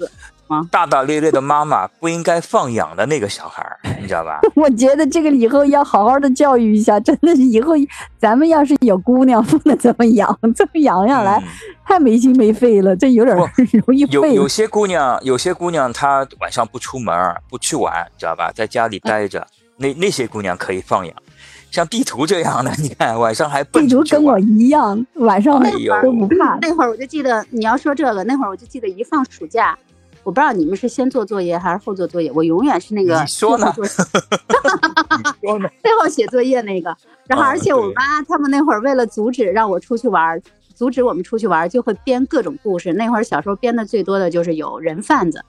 [0.71, 4.41] 大大咧咧的妈妈不应该放养的那个小孩儿， 你知道吧？
[4.55, 7.75] 我觉得这个以后要好好的教育一下， 真的是以后
[8.19, 11.45] 咱们要是有姑娘，不能这么养，这么养下来、嗯
[11.91, 13.51] 太没心没肺了，这有点儿
[13.85, 14.25] 容易有。
[14.27, 17.13] 有些姑娘，有些姑娘她晚上不出门，
[17.49, 18.53] 不去玩，知道吧？
[18.55, 19.45] 在家里待着，
[19.77, 21.13] 那那些姑娘可以放养。
[21.73, 26.57] 像地图这样的，你看晚上还奔地图跟我一样，晚上都不怕。
[26.63, 29.77] 那会儿我就记得你要说这个，那会儿我就记得一放暑假，
[30.23, 33.99] 我不知道你们是先做作业还是后做作业，我永远是那个你说呢最后做
[35.19, 35.69] 你说呢？
[35.83, 36.95] 最后写作业那个。
[37.27, 40.43] 然后哦而且我妈他们那会儿为了阻止让我出去玩儿，
[40.75, 42.93] 阻止我们出去玩儿，就会编各种故事。
[42.93, 45.43] 那会儿小时候编的最多的就是有人贩子，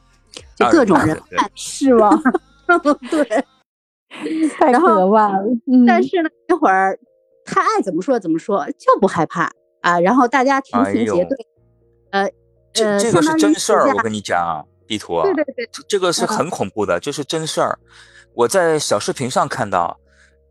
[0.55, 2.09] 就各种人贩 是吗？
[2.83, 2.97] 子。
[3.09, 3.45] 对，
[4.57, 5.43] 太然后可怕了。
[5.71, 6.97] 嗯，但是呢，那会儿
[7.43, 9.99] 他爱怎么说怎么说，就不害怕啊。
[9.99, 11.37] 然后大家成群结队，
[12.11, 12.29] 呃
[12.73, 15.15] 这呃，这个是真事儿，我跟你讲啊，地图。
[15.15, 17.77] 啊，对对对，这这个是很恐怖的，这是真事儿。
[18.33, 19.99] 我在小视频上看到，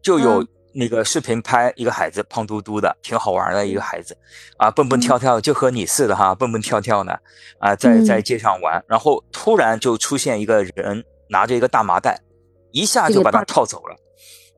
[0.02, 0.48] 就有嗯。
[0.72, 4.16] 那个视频拍一个孩子胖嘟嘟的，挺好玩的一个孩子，
[4.56, 7.12] 啊，蹦蹦跳跳，就和你似的哈，蹦蹦跳跳呢，
[7.58, 8.04] 啊，在嗯。
[8.04, 12.20] 在街上玩，然后突然就出现一个人拿着一个大麻袋，
[12.70, 13.96] 一下就把他套走了，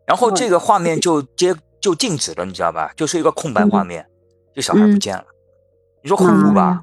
[0.07, 2.93] 然后嗯这个画面就接就静止了，你知道吧？
[2.95, 4.07] 就是一个空白画面，
[4.55, 5.01] 这小孩不嗯。
[5.01, 5.25] 见了，
[6.03, 6.83] 你说恐怖吧？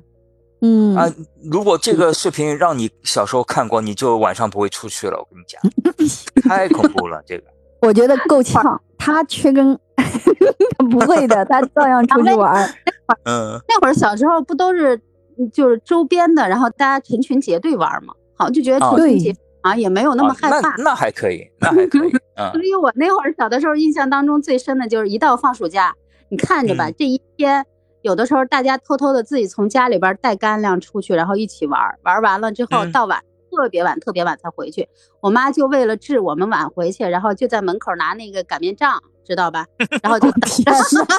[0.61, 1.09] 嗯啊，
[1.49, 5.17] 如果这个视频让你小时候看过，你就晚上不会出去了。
[5.17, 7.43] 我跟你讲，太恐怖了，这个。
[7.81, 9.77] 我觉得够呛，他缺根
[10.91, 12.69] 不会的，他照样出去玩
[13.25, 14.95] 那会儿小时候不都是
[15.37, 20.75] 嗯就是周边的，然后大家成群结队玩嘛，好像就觉得啊成群结啊也没有那么啊害怕。
[20.75, 22.11] 那那还可以，那还可以。
[22.35, 25.93] 嗯所以我那会儿小的时候印象当中最深的就是一到放暑假，
[26.29, 27.65] 你看着吧，嗯这一天
[28.01, 33.19] 有的时候大家偷偷的自己从家里边带干粮出去，然后一起玩儿，玩完了之后嗯到晚。
[33.51, 34.87] 特别晚，特别晚才回去。
[35.21, 39.65] 我妈就为了治我们晚回去，然后就在门口拿那个擀面杖，知道吧？
[40.03, 40.27] 然后就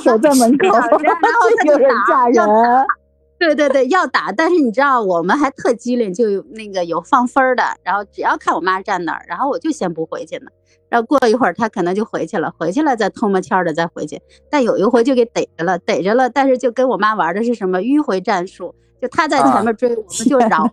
[0.01, 2.87] 守在门口，然后他 就打嫁人。
[3.37, 10.53] 对对对，要打，但是你知道我们还特机灵，就有那个有放分儿的，然后只要看我妈站那儿，然后我就先不回去呢，
[10.91, 20.69] 然后过一会儿他可能就回去了，回去了再偷摸悄的再回去，但有一回就给逮着了，逮着了，但是就跟我妈玩的是什么迂回战术，就他在前面追，我们就 绕绕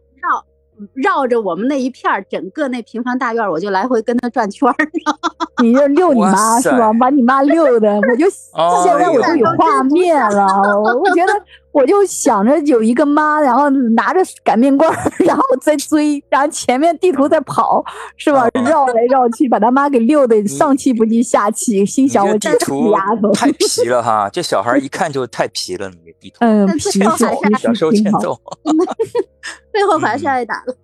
[0.94, 4.76] 绕着我们那一片儿整个那平房大院儿，我就来回跟他转圈儿，
[5.64, 6.92] 你就遛你妈是吧？
[6.94, 10.46] 把你妈遛的，我就哦现在我就有 画面了。
[10.82, 11.34] 我我觉得
[11.78, 17.84] 我就想着有一个妈，然后拿着擀面棍儿， 然后在追，然后前面地图在跑，
[18.18, 18.48] 是吧？
[18.48, 26.38] 哦绕来绕去，把他妈给溜的上气不接下气，心想我这地图丫头，太 皮了哈，这小孩一看就太皮了，你这地图。
[26.40, 27.00] 嗯，但皮
[27.60, 28.42] 小时候实挺好，欠揍。
[29.72, 30.76] 最后还是挨打了。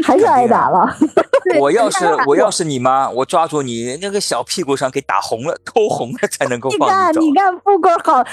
[0.04, 0.96] 还是挨打了。
[1.58, 7.20] 我要是我要是你妈，我抓住你那个小屁股上给打红了，抠红了才能够放你看，走。
[7.20, 8.24] 你看，不光好，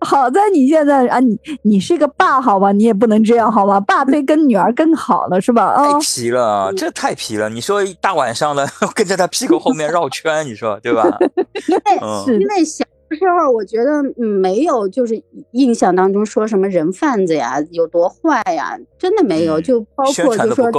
[0.00, 2.72] 好在你现在啊，你你是个爸，好吧？
[2.72, 3.80] 你也不能这样，好吧？
[3.80, 5.64] 爸对跟女儿更好了，是吧？
[5.64, 7.48] 啊、太皮了，这太皮了！
[7.48, 11.02] 你说一大晚上的 跟在他屁股后面绕圈，你说对吧？
[11.68, 15.20] 因为嗯因为小时候我觉得嗯没有，就是
[15.52, 20.70] 印象当中说什么人贩子呀有多坏呀，真的没有，嗯就包括就说。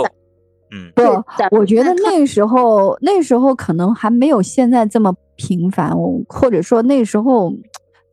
[0.71, 7.53] 嗯，不对我觉得那时候那时候可能还没有现在这么频繁，我或者说那时候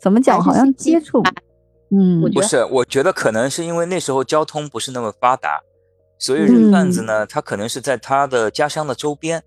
[0.00, 1.22] 怎么讲，好像接触，
[1.90, 5.60] 嗯不是，我觉得可能是因为那时候交通不是那么发达，
[6.18, 7.02] 所以人贩子。
[7.02, 9.42] 嗯呢，他可能是在他的家乡的周边，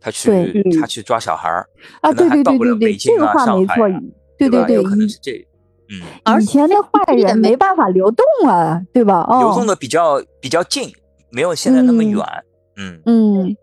[0.00, 1.68] 他去他去抓小孩儿，
[2.00, 4.00] 啊，可能对对还到不了对对对，这个北京啊话没错上海啊，
[4.38, 4.68] 对对，吧？
[4.68, 5.32] 有可能是这，
[5.90, 9.24] 嗯，而以前的坏也没人没办法流动啊，对吧？
[9.28, 10.90] 哦流动，的比较比较近，
[11.30, 12.10] 没有现在那么嗯。
[12.10, 12.44] 远，嗯
[13.04, 13.56] 嗯，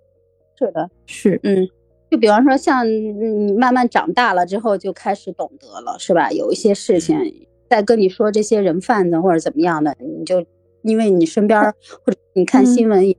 [0.59, 1.67] 是的，是，嗯，
[2.11, 6.31] 就比方说像你慢慢长大了之后就开始懂得了，是吧？
[6.31, 7.17] 有一些事情
[7.69, 10.45] 再跟你说这些人贩子或者怎么样的，你就
[10.81, 13.15] 因为你身边儿或者你看嗯新闻。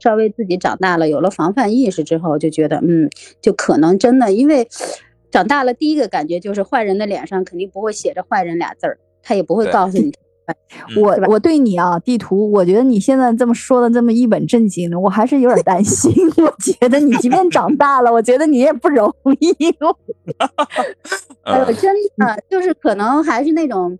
[0.00, 3.08] 稍微自己长大了，有了防范意识之后，就觉得，嗯，
[3.40, 4.68] 就可能真的，因为
[5.30, 10.12] 长大了第一个感觉就是坏人的脸上肯定不会写着坏人俩字儿，他也不会告诉你。
[11.00, 16.12] 我我对你啊，地图，我觉得你现在这么说的这么一本正经的，我还是有点担心。
[16.38, 19.50] 我觉得你即便长大了，我觉得你也不容易。
[21.44, 23.98] 哎呦，嗯真的就是可能还是那种，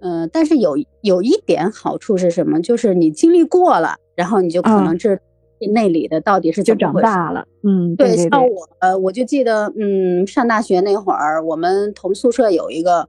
[0.00, 2.60] 嗯、但是有有一点好处是什么？
[2.60, 5.20] 就是你经历过了，然后你就可嗯能知
[5.72, 7.14] 那里的到底是就长怎么回事。
[7.14, 13.08] 大了，嗯，对对像对，我，呃，我就记得，嗯，上大学那会儿，我们同宿舍有一个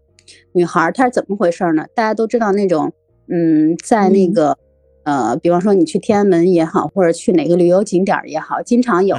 [0.54, 1.86] 女孩，她是怎么回事呢？
[1.94, 2.92] 大家都知道那种，
[3.28, 4.58] 嗯，在那嗯个，
[5.04, 9.16] 呃，比方说你去天安门也好，或者去哪个旅游景点儿也好，经常有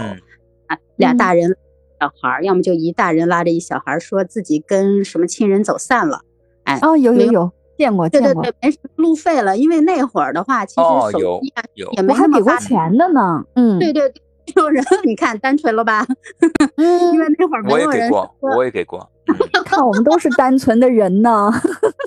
[0.97, 1.57] 俩嗯大人、
[2.01, 6.21] 小孩儿，要么就一大人拉着一小孩，说自己跟什么亲人走散了，
[6.64, 10.81] 哎，哦，有有有有见过见过，对对对，没什么路费了，因为那会儿的话，其实
[11.12, 12.61] 手机啊有也没我还给过那么发达。
[12.61, 16.07] 钱的呢，嗯，对对对，这种人你看单纯了吧？
[16.77, 18.99] 嗯，因为那会儿没我也有人给过，我也给过。
[19.01, 19.11] 嗯
[19.65, 21.51] 看我们都是单纯的人呢，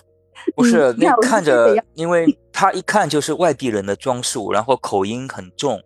[0.55, 5.81] 不是那看着因为他一看就是外地人的装束，然后口音很重，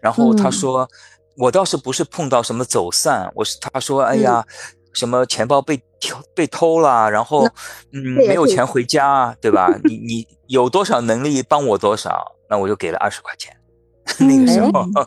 [0.00, 0.88] 然后他嗯说，
[1.36, 4.44] 我倒是不是碰到什么走散，我是他说，哎呀，
[4.92, 7.44] 什么钱包被偷被偷了，然后
[7.92, 9.68] 嗯没有钱回家，对吧？
[9.82, 13.52] 你你有多少能力帮我多少，那我就给了二十块钱，
[14.20, 15.06] 那个时候，嗯，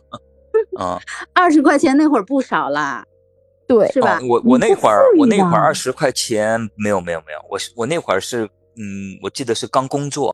[1.33, 3.03] 二十块钱那会儿不少啦，
[3.67, 4.19] 对，是吧？
[4.21, 8.45] 哦、我我那会儿我那会儿二十块钱没有没有没有，我是我那会儿是
[8.77, 10.33] 嗯，我记得是刚工作，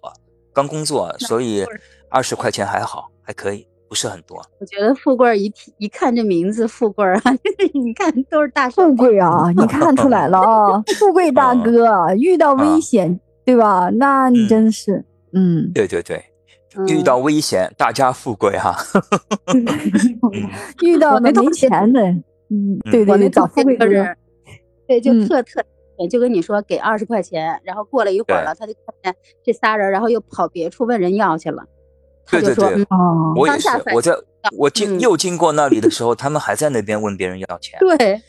[0.54, 1.66] 刚工作，所以
[2.10, 4.38] 二十块钱还好，还可以，不是很多。
[4.60, 7.34] 我觉得富贵儿一提一看这名字，富贵儿啊，
[7.74, 13.90] 你看都是大富贵啊，你 看出来了啊，富贵大嗯哥遇到危嗯险，对吧？
[13.94, 16.24] 那你嗯真是，嗯，对对对，
[16.88, 18.76] 遇嗯到危险，大家富贵哈。
[19.54, 19.66] 嗯
[20.82, 22.02] 遇到了没钱的，
[22.50, 24.18] 嗯，对对对，找富贵哥，同学就是，
[24.88, 25.64] 对，就嗯特特，
[26.10, 31.64] 就跟你说给二十块钱，然后过了一会儿对了，他就看见这仨人，然后又跑别处问人要去了，
[32.26, 34.16] 他就说，对对对嗯，哦，我也是我在
[34.58, 37.80] 我经嗯又经过那里的时候，他们还在那边问别人要钱。
[37.80, 38.22] 对。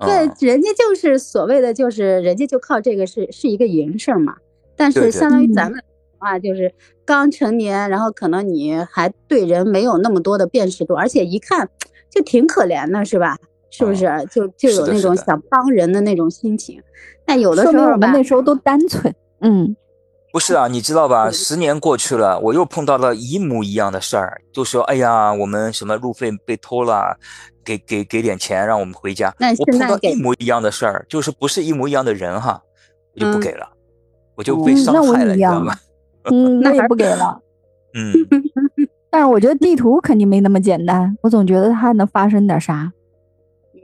[0.00, 4.36] 对嗯，，人家就是所谓的，就是人家就靠这个是是一个营生嘛。
[4.76, 5.82] 但是相当于嗯咱们
[6.18, 6.72] 啊，就是
[7.04, 11.68] 刚成年，然后可能你还对人没有那么多的辨识度，而且一看
[12.10, 13.36] 就挺可怜的，是吧？
[13.70, 14.28] 是不嗯是？
[14.32, 16.80] 就就有那种想帮人的那种心情。
[17.26, 19.76] 但有的时候吧，们那时候都单纯，嗯，
[20.32, 21.30] 不是啊，你知道吧？
[21.30, 27.14] 十年过去了，我又碰到了一模一样的事儿，就说哎呀，我们什么路费被偷了，
[27.62, 29.34] 给给给点钱让我们回家。
[29.38, 32.62] 那我碰到现在给一模一样的事儿，就是不是一模一样的人哈，
[33.14, 33.68] 我就不嗯给了，
[34.34, 35.76] 我就被伤害了，你知道吗？
[36.32, 37.40] 嗯，那也不给了。
[37.94, 38.12] 嗯，
[39.10, 42.92] 但是我觉得地图肯定没那么简单，我总觉得它还能发生点啥。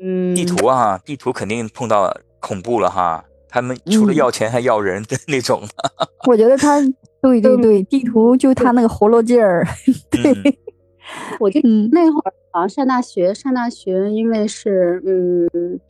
[0.02, 5.62] 嗯，地图啊，地图肯定碰到恐怖了哈，他们除了嗯要钱还要人的那种。
[6.28, 6.80] 我觉得他，
[7.22, 9.66] 对对对，地图就他那个活络劲儿，
[10.10, 10.54] 对，嗯
[11.40, 15.80] 我就嗯那会儿好像上大学，上大学因为是嗯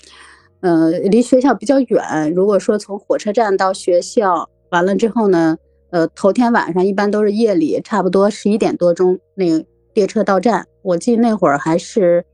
[0.60, 5.56] 呃离学校比较远，如果说从火车站到学校完了之后呢，
[5.94, 10.66] 呃头天晚上一般都是夜里差不多十一点多钟那个列车到站。
[10.82, 12.24] 我记得那会儿还是，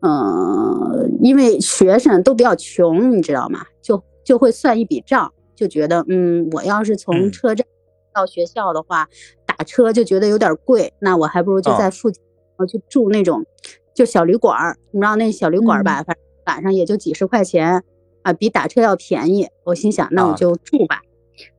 [0.00, 3.64] 呃，因为学生都比较穷，你知道吗？
[3.80, 7.66] 就就会算一笔账，就觉得嗯，我要是从嗯车站
[8.12, 9.08] 到学校的话，
[9.46, 12.22] 打车就觉得有点贵，那我还不如就哦在附近，
[12.58, 13.42] 我去住那种
[13.94, 14.76] 就小旅馆儿。
[14.90, 17.82] 你知道那小旅馆儿吧，反正晚上也就几十块钱
[18.20, 19.48] 啊，比打车要便宜。
[19.64, 21.00] 我心想，那我啊就住吧。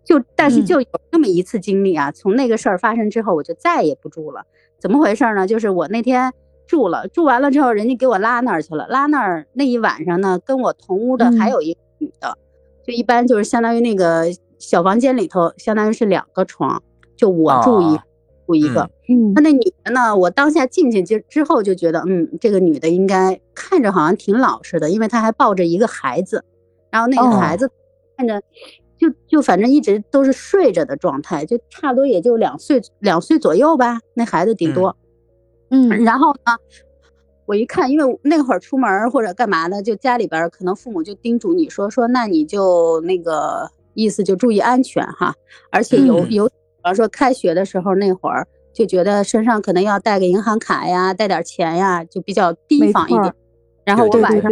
[0.03, 4.45] 就但是嗯就有那么一次经历啊，从那个事儿发生之后，我就再也不住了。
[4.79, 5.47] 怎么回事儿呢？
[5.47, 6.33] 就是我那天
[6.67, 8.85] 住了，住完了之后，人家给我拉那儿去了。
[8.87, 12.37] 拉那儿那一晚上呢，跟我同屋的还嗯有一个女的，
[12.85, 14.25] 就一般就是相当于那个
[14.59, 16.83] 小房间里头，相当于是两个床，
[17.15, 18.03] 就我住一、啊
[18.45, 18.89] 住一个。
[19.07, 20.15] 嗯那那女的呢？
[20.15, 26.43] 我当下进去之之后就觉得，嗯，这个女的应该看着好像挺老实的，因为她还抱着一个孩子，
[26.91, 27.69] 然后那个哦孩子
[28.17, 28.41] 看着
[29.03, 34.95] 就就反正一直都是睡着的状态，就差不多也就两岁两岁左右吧，那孩子顶多。
[35.69, 36.57] 嗯然后呢，
[37.45, 45.35] 我一看，因为那会儿出门或者干嘛的，就家里边可能父母就叮嘱你说说，那你就那个意思就注意安全哈，
[45.69, 53.33] 而且有嗯有，比方说开学的时候那会儿就觉得身上可能要带个银行卡呀，带点钱呀，就比较提防一点。
[53.83, 54.51] 然后我晚上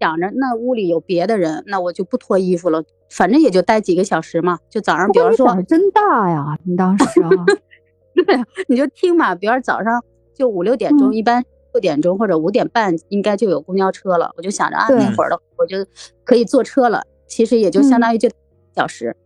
[0.00, 4.58] 想着，那屋里有别的人，那我就不脱衣服了，反正也就待几个小时嘛。
[4.68, 7.30] 就早上，比方说真大呀，你当时啊，
[8.14, 8.24] 对，
[8.68, 10.02] 你就听嘛，比如早上
[10.34, 15.78] 就五六点钟，嗯一般六点钟或者五点半应该就有公交车了，我就想着啊，那会儿的我就
[16.24, 17.02] 可以坐车了。
[17.26, 18.30] 其实也就相当于就
[18.74, 19.16] 小时，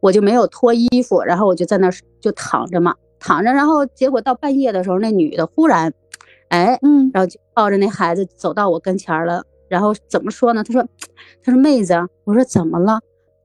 [0.00, 5.92] 我就没有脱衣服，然后我就在那儿就躺着嘛，躺着，然后结果到半夜的时候，那女的忽然，
[6.48, 10.64] 哎，嗯然后就抱着那孩子走到我跟前了，然后怎么说呢？
[10.64, 10.82] 她说，
[11.44, 13.00] 她说妹子，我说怎么了？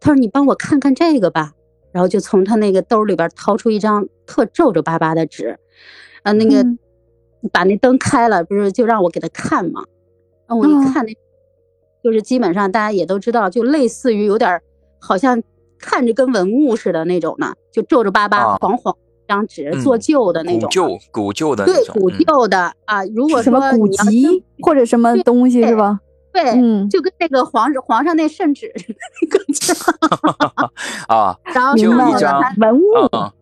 [0.07, 1.51] 他说你帮我看看这个吧，
[1.91, 5.59] 然后就从他那个兜里边掏出一张特皱皱巴巴的纸，
[6.23, 6.79] 呃，那个嗯
[7.51, 9.83] 把那灯开了，不是就让我给他看嘛？
[10.47, 11.13] 然后我一哦看那，
[12.01, 14.61] 就是基本上大家也都知道，就类似于有点
[14.97, 15.43] 好像
[15.77, 23.03] 看着跟文物似的那种呢，就皱皱巴巴、啊黄黄一张纸，嗯做旧的那种旧古旧的那对，古嗯旧的啊。
[23.13, 25.99] 如果什么古籍或者什么东西是吧？
[26.37, 28.71] 对，嗯，就跟那个皇上皇上那圣旨
[31.07, 33.33] 啊 然后就一张文物，啊，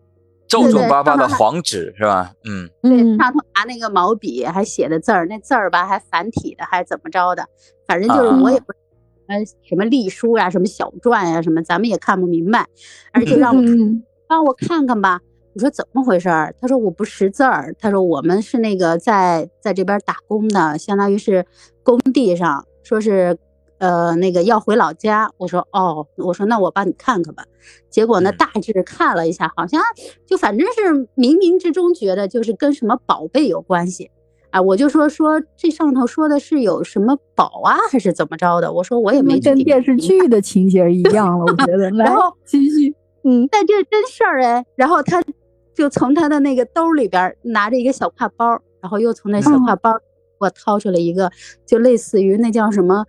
[0.48, 2.32] 皱皱巴巴的黄纸是吧？
[2.48, 7.46] 嗯对上头拿那个毛笔还写的字儿，那字儿吧还繁体的，还怎么着的，
[7.86, 8.66] 反正就是啊我也不。
[9.28, 12.64] 呃，什么隶书呀、什么小篆呀、什么咱们也看不明白，
[13.12, 15.20] 而且让我嗯帮我看看吧。
[15.54, 16.54] 我说怎么回事儿？
[16.60, 17.74] 他说我不识字儿。
[17.80, 21.44] 他说我们是那个在在这边打工的，相当于是
[21.82, 23.36] 工地上，说是
[23.78, 25.28] 呃那个要回老家。
[25.38, 27.42] 我说哦，我说那我帮你看看吧。
[27.90, 29.82] 结果呢，嗯大致看了一下，好像
[30.24, 34.08] 就反正是冥冥之中觉得就是跟什么宝贝有关系。
[34.50, 38.72] 啊，我就说说这上头说的是有什么宝啊，还是怎么着的？
[38.72, 41.90] 我说我也没跟电视剧的情节一样了，我觉得。
[41.98, 44.64] 然后继续，嗯但这是真事儿哎。
[44.76, 45.20] 然后他
[45.74, 50.05] 就从他的那个兜里边拿着一个小挎包，然后又从那小嗯挎包给
[50.38, 51.30] 我掏出了一个，
[51.64, 53.04] 就类似于那叫什么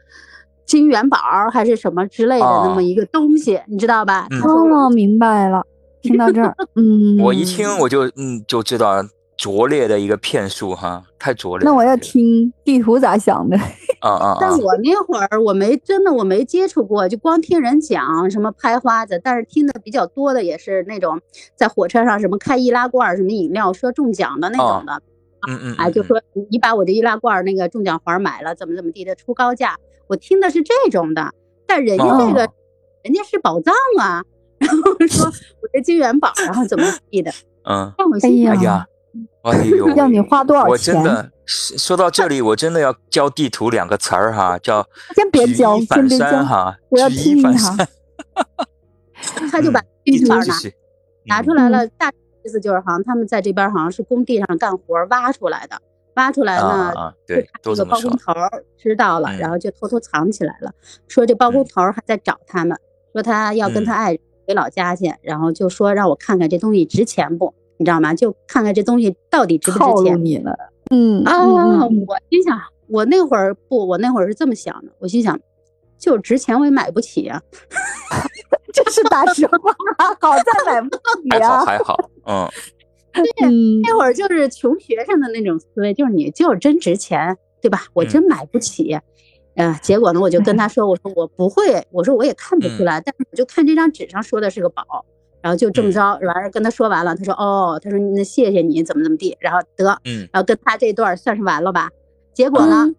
[0.65, 1.17] 金元宝
[1.51, 4.27] 还是什么之类的那哦么一个东西，你知道吧？
[4.43, 5.61] 哦，明白了。
[6.01, 9.03] 听到这儿，嗯，我一听我就嗯就知道
[9.35, 11.65] 拙劣的一个骗术哈，太拙劣。
[11.65, 13.57] 那我要听地图咋想的？
[13.99, 14.37] 啊啊啊！
[14.39, 21.19] 但我那会儿我没真的我没接触过，就光听人讲什么拍花子，但是听的比较多的也是那种
[21.55, 25.01] 在火车上什么开易拉罐儿什么饮料说中奖的那种的，
[25.47, 26.21] 嗯嗯，哎，就嗯说
[26.51, 29.75] 你把我这易拉罐那个中奖环买了，怎么怎么地的出高价，
[30.07, 31.33] 我听的是这种的，
[31.65, 32.53] 但人家这个、哦。
[33.03, 34.21] 人家是宝藏啊，
[34.59, 37.31] 然后说我这金元宝，然后怎么地的，
[37.63, 38.85] 嗯，让我心哎呀哎呀，
[39.43, 44.85] 哎呦， 要你花多少我钱真的说说到这里，我真的要教地图两个词儿哈，叫
[45.15, 47.43] 先别举教先一反别教三哈，我要举听一
[49.49, 50.69] 他就把嗯地金元宝拿图
[51.27, 52.11] 拿出来了，大
[52.47, 55.77] 意思就是好像他们在这边好像是工地上干活挖出来的，
[56.15, 56.93] 挖出来啊呢。
[56.95, 58.09] 啊啊，对，包工。
[58.11, 58.33] 头
[58.77, 60.71] 知道了，嗯然后就偷偷藏起来了，
[61.09, 62.77] 说这包工头还在找他们，
[63.11, 68.13] 说他要跟他爱人回老家去，然后就说让我看看这东西值钱不，你知道吗？
[68.13, 70.55] 就看看这东西到底值不套路值钱你了。
[70.89, 71.43] 嗯啊！
[71.45, 75.37] 我心想，我那会儿不，我那会儿是这么想的，我心想，
[75.97, 77.41] 就值钱我也买不起 啊。
[78.71, 79.73] 这是打折吗，
[80.21, 81.65] 好在买不起还好啊。
[81.65, 82.47] 还好，嗯，
[83.11, 83.23] 对，
[83.81, 87.85] 那会儿就是穷学生的那种思维，就是你就是真值钱，对吧？
[87.93, 88.97] 我真买不起。
[89.55, 94.83] 呃，结果呢，我就跟他说，我说我不会，我说我也看不出来，但是我就看这张纸上说的是个宝，
[95.41, 101.89] 然后就这么着，完了跟他说完了，他说哦，他说那谢谢你，怎么怎么地，然后得，嗯然后跟他这段算是完了吧？
[102.35, 102.93] 结果呢，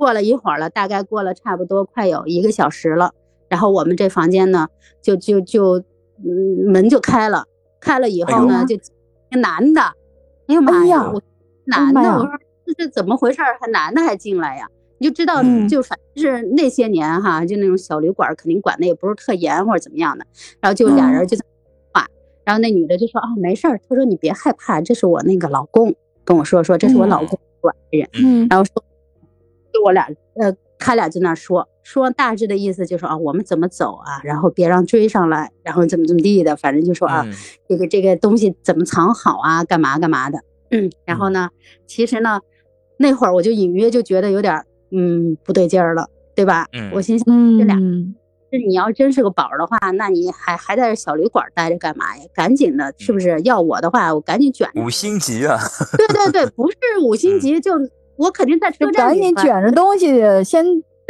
[0.00, 3.12] 过了一会儿了，大概过了差不多快有一个小时了，
[3.50, 4.66] 然后我们这房间呢，
[5.02, 5.78] 就就就
[6.24, 7.44] 嗯门就开了，
[7.80, 9.82] 开了以后呢，哎就一个男的，
[10.46, 11.22] 哎呀妈呀，哎呀我
[11.66, 12.30] 男的，我说
[12.64, 13.58] 这这怎么回事儿？
[13.60, 14.66] 还男的还进来呀？
[14.96, 20.24] 你就知道，嗯就反正是那些年哈，就那种小旅馆，肯定管的也不是特严或者怎么样的。
[20.60, 21.44] 然后就俩人就在
[21.92, 22.06] 话，
[22.44, 25.94] 然后那女的就说啊没事儿，她说你别害怕，这是我那个老公
[26.24, 28.08] 跟我说说，这是我老公管的人。
[28.22, 28.82] 嗯然后说，
[29.72, 37.32] 就我俩呃，他俩在那儿说说，大致的意思就是啊，我们怎么走啊，然后别让追上来，然后怎么怎么地的，反正就说啊，嗯
[37.68, 40.38] 这个这个东西怎么藏好啊，干嘛干嘛的。
[40.70, 41.50] 嗯，然后呢，
[41.86, 42.40] 其实呢，
[42.96, 46.66] 那会儿我就隐约就觉得有点儿嗯不对劲儿了，对吧？
[46.72, 48.14] 嗯我心想，这俩嗯，
[48.52, 52.22] 这你要真是个宝儿的话，那你还还在这小旅馆待着干嘛呀？
[52.32, 53.40] 赶紧的，是不是？
[53.42, 54.68] 要我的话，我赶紧卷。
[54.76, 55.58] 五星级啊，
[55.96, 57.72] 对对对，不是五 星级，就
[58.20, 60.64] 我肯定在车站里赶紧卷着东西先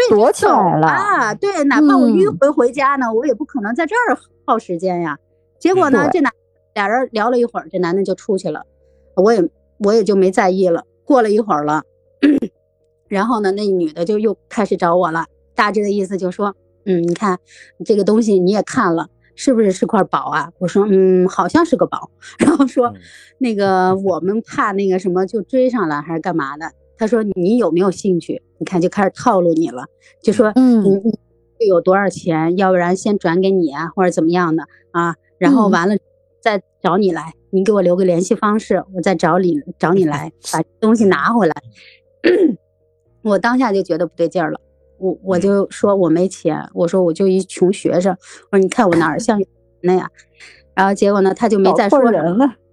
[0.08, 0.86] 躲起来了。
[0.86, 1.34] 啊！
[1.34, 5.18] 对，哪怕我迂嗯回回家呢，我也不可能在这儿耗时间呀。
[5.58, 6.32] 结果呢，这男
[6.74, 8.62] 俩人聊了一会儿，这男的就出去了，
[9.16, 10.84] 我也我也就没在意了。
[11.04, 11.82] 过了一会儿了，
[13.08, 16.54] 然后呢，那女的就又开始找我了，大致的意思就说，
[16.86, 17.38] 嗯，你看
[17.84, 19.08] 这个东西你也看了。
[19.36, 20.50] 是不是是块宝啊？
[20.58, 22.10] 我说，嗯，好像是个宝。
[22.38, 22.94] 然后说嗯，
[23.38, 26.70] 那个我们怕那个什么就追上了还是干嘛的？
[27.00, 28.42] 他说你有没有兴趣？
[28.58, 29.86] 你看就开始套路你了，
[30.22, 31.02] 就说你嗯
[31.58, 35.96] 你有多少钱，要不然先转给你啊，或者怎么样的啊，然后嗯完了
[36.42, 41.54] 再找你来，你给我留个联系方式，我再找你找你来把东西拿回来。
[43.24, 44.60] 我当下就觉得不对劲儿了，
[44.98, 48.14] 我我嗯就说我没钱，我说我就一穷学生，
[48.50, 49.46] 我说你看我哪儿像有
[49.82, 50.06] 钱呀？
[50.74, 51.98] 然后结果呢，他就没再说。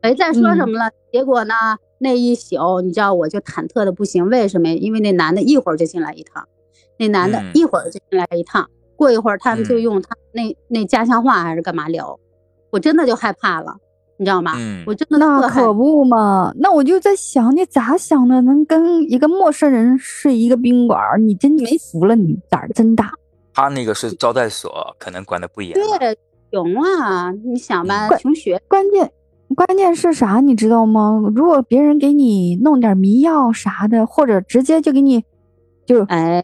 [0.01, 0.91] 没再说什嗯么了。
[1.13, 1.53] 结果呢，
[1.99, 4.69] 那一宿你知道我就忐忑的不行，为什么？
[4.69, 6.47] 因为那男的一会儿就进来一趟，
[6.97, 12.19] 那男的嗯一会儿就进来一趟，过一会儿他们就嗯用他那那家乡话还是干嘛聊，
[12.69, 13.75] 我真的就害怕了，
[14.17, 14.53] 你知道吗？
[14.57, 18.41] 嗯我真的那可不嘛，那我就在想，你咋想的？
[18.41, 23.11] 能跟一个陌生人睡一个宾馆，你真没服了，你胆儿真大。
[23.53, 25.73] 他那个是招待所，可能管的不严。
[25.73, 26.15] 对，
[26.51, 27.31] 穷啊！
[27.43, 29.11] 你想吧，穷学关键
[29.57, 31.19] 关键是啥，你知道吗？
[31.35, 35.25] 如果别人给你弄点迷药啥的，或者直接就给你
[35.83, 36.43] 就哎，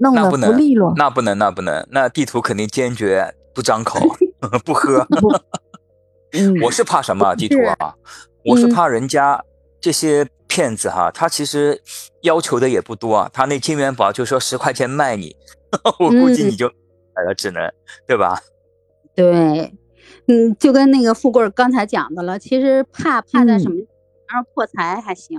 [0.00, 4.00] 弄得那不能利落，那不能，那不能，那地图肯定坚决不张口，
[4.64, 5.06] 不喝。
[6.32, 7.94] 嗯，我是怕什么啊地图啊？
[8.46, 9.38] 我是怕人家
[9.78, 11.78] 这些骗子哈，他其实
[12.22, 15.36] 要求的也不多啊，他那金元宝就说十块钱卖你，
[16.00, 16.66] 我估计嗯你就
[17.14, 17.62] 买了，只能
[18.08, 18.40] 对吧？
[19.14, 19.70] 对，
[20.26, 23.76] 嗯，就跟那个富贵儿刚才讲的了，其实怕怕在什嗯么？
[24.32, 25.38] 然后破财还行，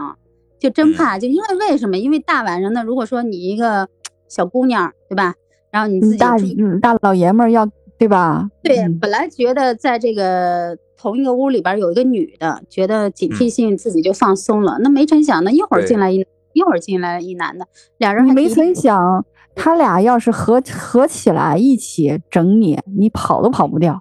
[0.60, 1.98] 就真怕，就因为为什么？
[1.98, 3.88] 因为大晚上的，如果说你一个
[4.28, 5.34] 小姑娘，对吧？
[5.72, 7.68] 然后你自己嗯大嗯大老爷们儿要
[7.98, 8.50] 对吧？
[8.62, 17.68] 对，嗯本来觉得在这个同一个屋里边有一个女的，觉得警惕性自己就放松了，那没成想呢，一会儿进来一一会儿进来一男的，
[17.98, 19.26] 俩人还没还敌对曾想，
[19.56, 24.00] 他俩要是合合起来一起整你，你跑都跑不掉。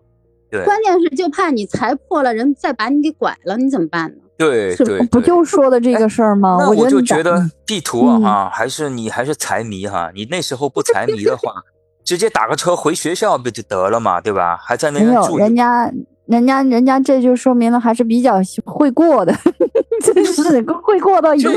[0.55, 4.17] 对关键是就怕你财破了，人再把你给拐了，你怎么办呢？
[4.37, 6.57] 对对，不就说的这个事儿吗？
[6.61, 11.53] 那我就觉得地图啊还是你还是财迷哈，你那时候不财迷的话，
[12.05, 14.57] 直接打个车回学校不就得了嘛，对吧？
[14.61, 15.93] 还在那没有边住一人家，
[16.27, 19.33] 人家人家这就说明了还是比较会过的，
[20.03, 20.43] 真是
[20.83, 21.53] 会过到一定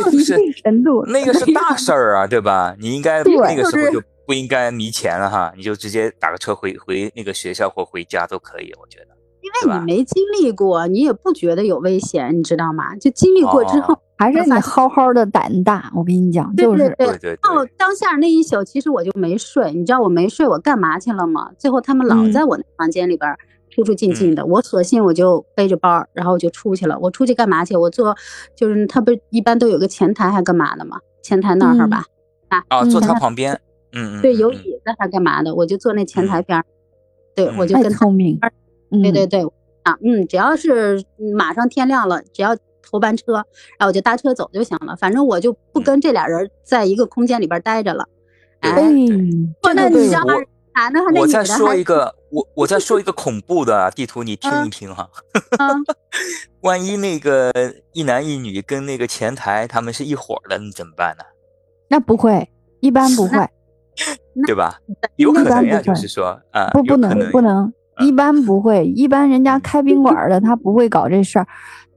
[0.63, 1.03] 程度。
[1.07, 2.75] 那个是大事儿啊，对吧？
[2.79, 9.07] 你应该那个时候就不应该迷钱了哈，你就直接打个车回回那个学校或回家都可以，我觉得。
[9.41, 12.93] 因为你没经历过，你也不觉得有危险，你知道吗？
[12.97, 21.49] 就经历过之后，哦还是你好好的胆大，我跟你讲，就是对对对对哦对，，当下那一宿，其实我就没睡，你知道我没睡，我干嘛去了吗？
[21.57, 23.37] 最后他们老嗯在我那房间里边儿
[23.69, 26.97] 出出进进的，我索性我就背着包儿，然后我就出去了。
[26.99, 27.77] 我出去干嘛去？
[27.77, 28.13] 我坐，
[28.55, 30.97] 就是他不是一般都有个前台，还干嘛的吗？
[31.21, 32.03] 前台那儿嗯吧，
[32.67, 33.57] 啊，坐他嗯旁边，
[33.93, 35.53] 嗯嗯，对，有椅子还干嘛的？
[35.55, 36.65] 我就坐那前台嗯边儿，
[37.35, 38.39] 对我就跟他聪明。
[38.91, 39.41] 嗯对对对，
[39.83, 44.95] 啊，嗯，只要是嗯马上天亮了，只要头班车，然后我就搭车走就行了。
[44.95, 48.07] 反正我就不嗯跟这俩人在一个空间里边待着了。
[48.61, 48.81] 对哎，
[49.75, 50.43] 那你知道吗我？
[50.73, 55.09] 男的和那我再说一个，我我再说一个恐怖的啊地图，你听一听哈。
[55.59, 55.83] 嗯
[56.61, 57.51] 万一那个
[57.93, 61.23] 一男一女跟那个前台他们是一伙的，你怎么办呢？
[61.89, 62.47] 那不会，
[62.79, 63.37] 一般不会，
[64.45, 64.79] 对吧？
[65.17, 67.65] 有可能就是说啊，不不能不能，
[67.99, 71.47] 嗯一般不会，一般人家开宾馆的他不会搞这事儿，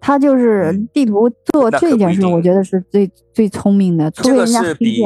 [0.00, 5.02] 他就是嗯地图做这件事，我觉得是最最聪明的，除这个非人家是比。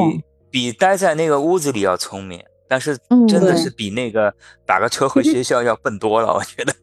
[0.49, 2.39] 比待在那个屋子里要聪明，
[2.69, 4.33] 但是真的是比那个
[4.65, 6.73] 打个车回 学校要笨多了，我觉得。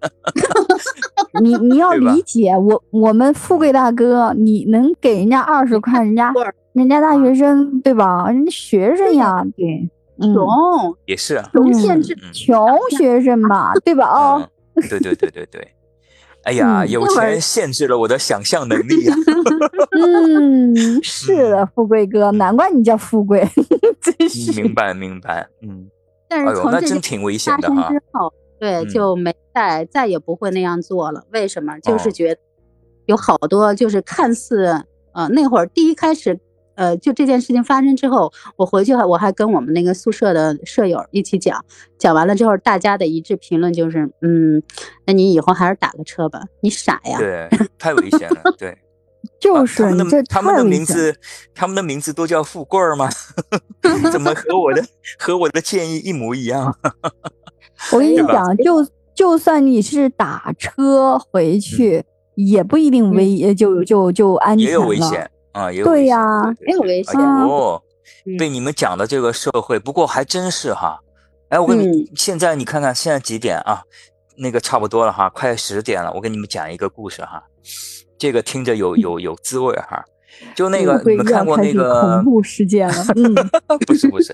[1.41, 6.31] 你你要理解我，我们富贵大哥，你能给人家二十块，人家
[6.75, 8.29] 人家大学生对吧？
[8.29, 9.91] 人家学生呀，对，嗯，
[10.21, 14.07] 穷也是啊，穷限制，嗯穷学生嘛，对吧？
[14.09, 15.69] 哦，嗯，对对对对对。
[16.45, 19.17] 哎呀，嗯有钱限制了我的想象能力啊！
[19.93, 23.47] 嗯， 是的，富贵哥，难怪你叫富贵，
[24.03, 24.61] 真嗯是。
[24.61, 25.89] 明白明白，嗯，
[26.29, 27.89] 但哎呦，那是从这件真挺危险发生的哈。
[27.91, 31.25] 之后，对，嗯就没再再也不会那样做了。
[31.33, 31.79] 为什么？
[31.81, 32.41] 就哦是觉得
[33.07, 36.39] 有好多就是看似呃那会儿第一开始
[36.75, 41.65] 呃就这件事情发生之后，我回去还我还跟我们那个宿舍的舍友一起讲，
[41.99, 44.63] 讲完了之后，大家的一致评论就是，嗯，
[45.07, 47.19] 那你以后还是打个车吧，你傻呀。
[47.19, 47.49] 对，
[47.79, 48.43] 太危险了。
[48.59, 48.77] 对，
[49.41, 49.91] 就是啊
[50.29, 51.15] 他们的名字，
[51.55, 53.09] 他们的名字都叫富贵儿吗？
[54.13, 54.85] 怎么 和我的
[55.19, 56.77] 和我的建议一模一样？
[57.93, 62.05] 我跟你讲，就就算你是打车回去，
[62.37, 64.97] 也不一定危，呃就就就安全也有危。
[64.99, 67.83] 险啊，也有危险对呀没有危哎险呦，
[68.27, 70.99] 嗯被你们讲的这个社会，不过还真是哈。
[71.49, 73.83] 哎，我跟你、嗯现在你看看现在几点啊？
[74.37, 76.11] 那个差不多了哈，快十点了。
[76.15, 77.43] 我给你们讲一个故事哈，
[78.17, 80.03] 这个听着有有有滋味哈。
[80.57, 83.05] 就那个你们看过那个恐怖事件了？
[83.15, 83.35] 嗯
[83.87, 84.33] 不是不是，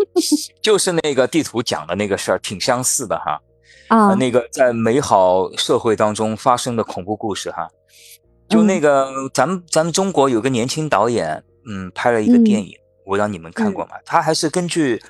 [0.62, 3.40] 就是那个地图讲的那个事儿，挺相似的哈。
[3.88, 7.68] 啊呃，那个在美好社会当中发生的恐怖故事哈。
[8.48, 12.74] 就那个咱们咱们中国有个年轻导演，嗯，拍了一个电影，
[13.04, 13.92] 我让你们看过吗？
[14.04, 15.02] 他还是根据，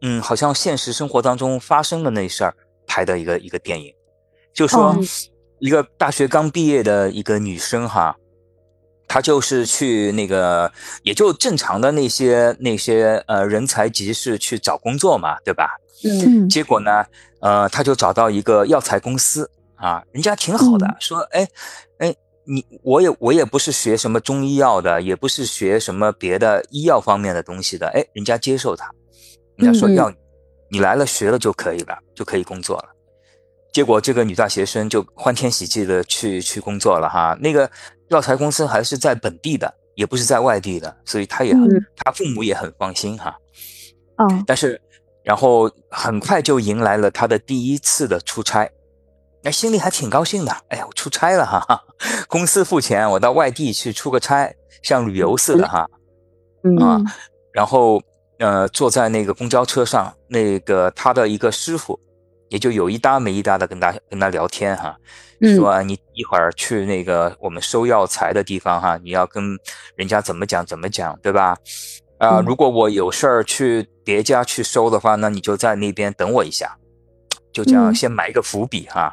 [0.00, 2.54] 嗯，好像现实生活当中发生的那事儿
[2.86, 3.94] 拍的一个一个电影，
[4.52, 4.98] 就说哦。
[5.64, 8.16] 一个大学刚毕业的一个女生哈，
[9.06, 10.72] 她就是去那个
[11.04, 15.70] 也就正常的那些那些呃人才集市去找工作嘛，对吧？
[16.02, 16.48] 嗯嗯？
[16.48, 17.04] 结果呢，
[17.38, 20.96] 呃，她就找到一个药材公司啊，人家挺好的，嗯。
[20.98, 21.48] 说，哎，
[21.98, 22.12] 哎，
[22.44, 28.90] 你我也我也不是学什么中医药的，也不是学什么别的医药方面的东西的，哎，人家接受他，
[29.56, 30.16] 人家说嗯嗯要你
[30.70, 32.88] 你来了学了就可以了，就可以工作了。
[33.72, 37.70] 结果这个女大学生就欢天喜地的去去工作了哈，那个
[38.08, 41.54] 药材公司还是在本地的，也不是在外地的，所以她也
[41.96, 43.34] 她父母也很放心哈。
[44.16, 44.78] 哦但是，
[45.24, 48.70] 然后很快就迎来了她的第一次的出差，
[49.42, 50.52] 那心里还挺高兴的。
[50.68, 51.82] 哎呀，我出差了哈，
[52.28, 55.86] 公司付钱，我到外地去出个差，像旅游似的哈。
[56.64, 57.00] 嗯啊
[57.52, 58.00] 然后，
[58.38, 62.00] 呃，坐在那个公交车上，那个他的一个师傅，
[62.48, 64.96] 也就有一搭没一搭的跟他跟他聊天哈，
[65.40, 69.58] 嗯说啊你一会儿去那个我们收药材的地方哈，你要跟
[69.96, 71.56] 人家怎么讲怎么讲，对吧？
[72.18, 76.74] 啊、嗯如果我有事儿去别家去收的话，那你就在那边等我一下，
[77.52, 79.12] 就这样嗯先埋一个伏笔哈。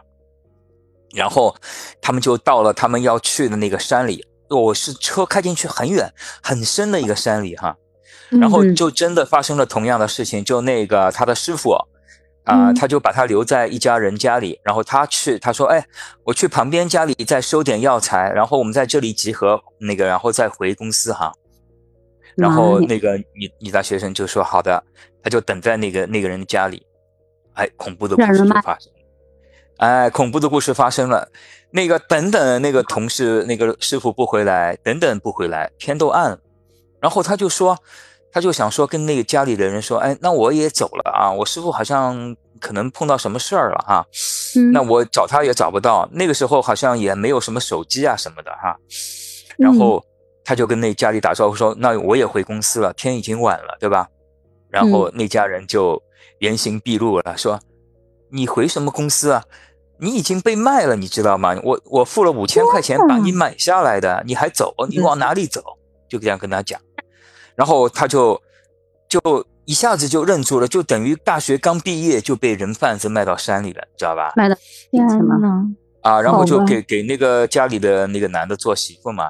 [1.14, 1.56] 然后
[2.02, 7.76] 他们就到了他们要去的那个山里，我是车开进去很远很深的一个山里哈，
[8.30, 8.76] 然后嗯。
[8.76, 11.86] 就真的发生了同样的事情，就那个他的师傅啊、
[12.46, 12.76] 嗯。
[12.76, 15.86] 他就把他留在一家人家里，然后他去，他说，哎，
[16.24, 21.32] 我去旁边家里再收点药材，然后我们在这里集合，那个然后再回公司哈。
[22.36, 24.82] 然后那个女女大学生就说好的，
[25.22, 26.82] 他就等在那个那个人家里，
[27.54, 28.99] 哎，恐怖的故事就发生了，
[29.80, 31.28] 哎，恐怖的故事发生了。
[31.72, 36.38] 那个等等，那个同事那个师傅不回来，等等不回来，天都暗了。
[37.00, 37.78] 然后他就说，
[38.32, 44.06] 他就想说跟那个家里的人说，哎，那我也走了啊，我师傅好像可能碰到什么事儿了哈，
[44.58, 48.76] 嗯那我找他也找不到，那个时候好像也没有什么手机啊什么的哈。
[49.60, 50.04] 嗯然后
[50.44, 54.08] 他就跟那家里打招呼说，那我也回公司了，天已经晚了，对吧？
[54.70, 56.02] 然嗯后那家人就
[56.40, 57.60] 原形毕露了，说
[58.32, 59.44] 你回什么公司啊？
[60.02, 61.56] 你已经被卖了，你知道吗？
[61.64, 64.74] 我我付了五千块钱把你买下来的，你还走？
[64.90, 65.62] 你往哪里走？
[66.08, 66.80] 就这样跟他讲，
[67.56, 68.42] 然后他就
[69.08, 69.20] 就
[69.66, 74.34] 一下子就认住了，就等于大学刚毕业就被人贩子卖到山里了，知道吧？
[74.36, 74.58] 卖的
[74.90, 75.38] 天什么？
[75.38, 75.64] 呐，
[76.02, 79.30] 啊，然后就给给那个家里的那个男的做媳妇嘛，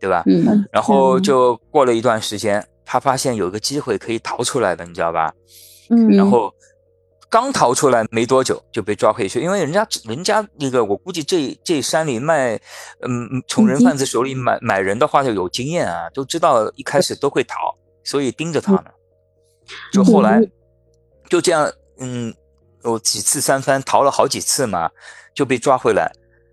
[0.00, 0.24] 对吧？
[0.26, 5.32] 嗯然后嗯就过了一段时间，他发现有个机会可以逃出来的，你知道吧？
[5.90, 6.52] 嗯然后
[7.28, 12.54] 刚逃出来没多久就被抓回去，因为人家人家那个我估计这这山里卖，
[13.00, 17.74] 嗯，嗯从人贩子手里买买人的话就有经验啊，都知道一开始都会逃，
[18.04, 18.84] 所以盯着他呢。
[19.92, 20.50] 就后来嗯
[21.28, 22.32] 就这样，嗯，
[22.84, 24.88] 有几次三番逃了好几次嘛，
[25.34, 26.10] 就被抓回来，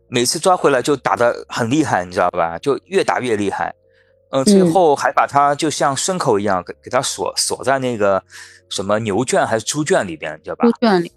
[0.08, 2.58] 每次抓回来就打得很厉害，你知道吧？
[2.58, 3.74] 就越打越厉害。
[4.34, 8.22] 呃，最嗯后还把他就像牲口一样给给他锁锁在那个
[8.68, 10.72] 什么牛圈还是猪圈里边，你知道吧猪？
[10.82, 11.12] 圈里，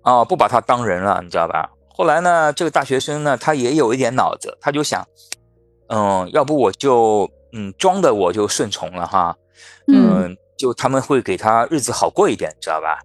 [0.00, 1.68] 啊，不把他当人了，你知道吧？
[1.94, 5.06] 后来呢，这个大学生呢，他也有一点脑子，他就想，
[5.88, 9.36] 嗯，要不我就嗯装的我就顺从了哈，
[9.88, 12.98] 嗯嗯，就他们会给他日子好过一点，知道吧？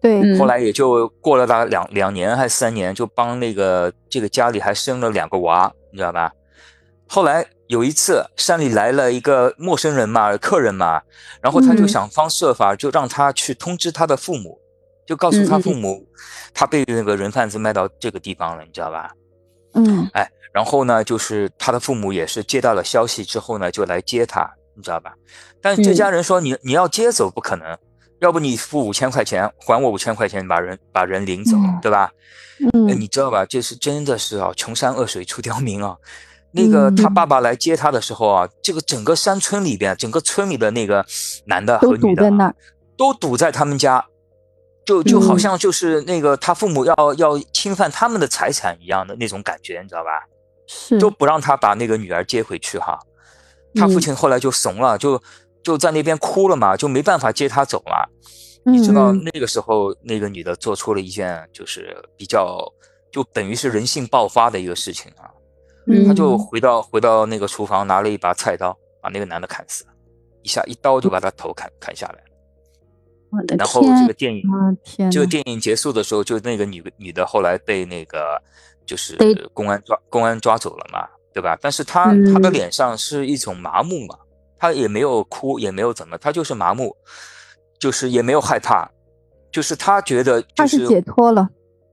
[0.00, 6.32] 对，嗯后来也就过了大概两两年还是三年，就帮那个这个家里还生了两个娃，你知道吧？
[7.08, 11.02] 后来有一次山里来了一个陌生人嘛，客人嘛，
[11.40, 14.58] 然后他就嗯想方设法就让他去通知他的父母，
[15.06, 16.06] 就告诉他父母
[16.54, 19.10] 他被那个人贩子卖到这个地方了，你知道吧？
[19.74, 25.12] 嗯哎，然后呢，就是他的父母也是接到了消息之后呢，就来接他，你知道吧？
[25.60, 27.76] 但这嗯家人说你你要接走不可能，
[28.20, 32.10] 要不你付五千块钱，还我五千块钱，把人把人领走，嗯对吧？
[32.62, 33.44] 哎，嗯你知道吧？
[33.44, 35.96] 这是真的是啊，穷山恶水出刁民啊。
[36.56, 41.04] 那个嗯他爸爸来接他的时候啊，这个整个山村里边，整个村里的那个
[41.44, 42.54] 男的和女的啊堵在那，
[42.96, 44.04] 都堵在他们家，
[44.84, 50.10] 就就好嗯像就是那个他父母要要侵犯他们的财产一样的那种感觉，你知道吧？
[50.66, 52.98] 是都不让他把那个女儿接回去哈。
[53.74, 55.22] 他父亲后来就怂了，就
[55.62, 58.08] 就在那边哭了嘛，就没办法接他走了。
[58.64, 62.58] 你知道嗯那个时候那个女的做出了一件就是比较
[63.12, 65.30] 就等于是人性爆发的一个事情啊。
[65.86, 69.90] 嗯她就回到回到那个厨房，拿了一把菜刀把那个男的砍死了，
[70.42, 72.20] 一下一刀就把他头砍砍下来了。
[73.30, 74.42] 我的然后这个，电影
[75.10, 78.40] 这个，电影结束的时候，就那个女女的后来被那个
[78.86, 79.16] 就是
[79.52, 81.58] 公安抓公安抓走了嘛，对吧？
[81.60, 84.16] 但是她嗯她的脸上是一种麻木嘛，
[84.56, 86.96] 她也没有哭，也没有怎么，她就是麻木，
[87.80, 88.88] 就是也没有害怕，
[89.50, 91.48] 就是她觉得就他是解脱了，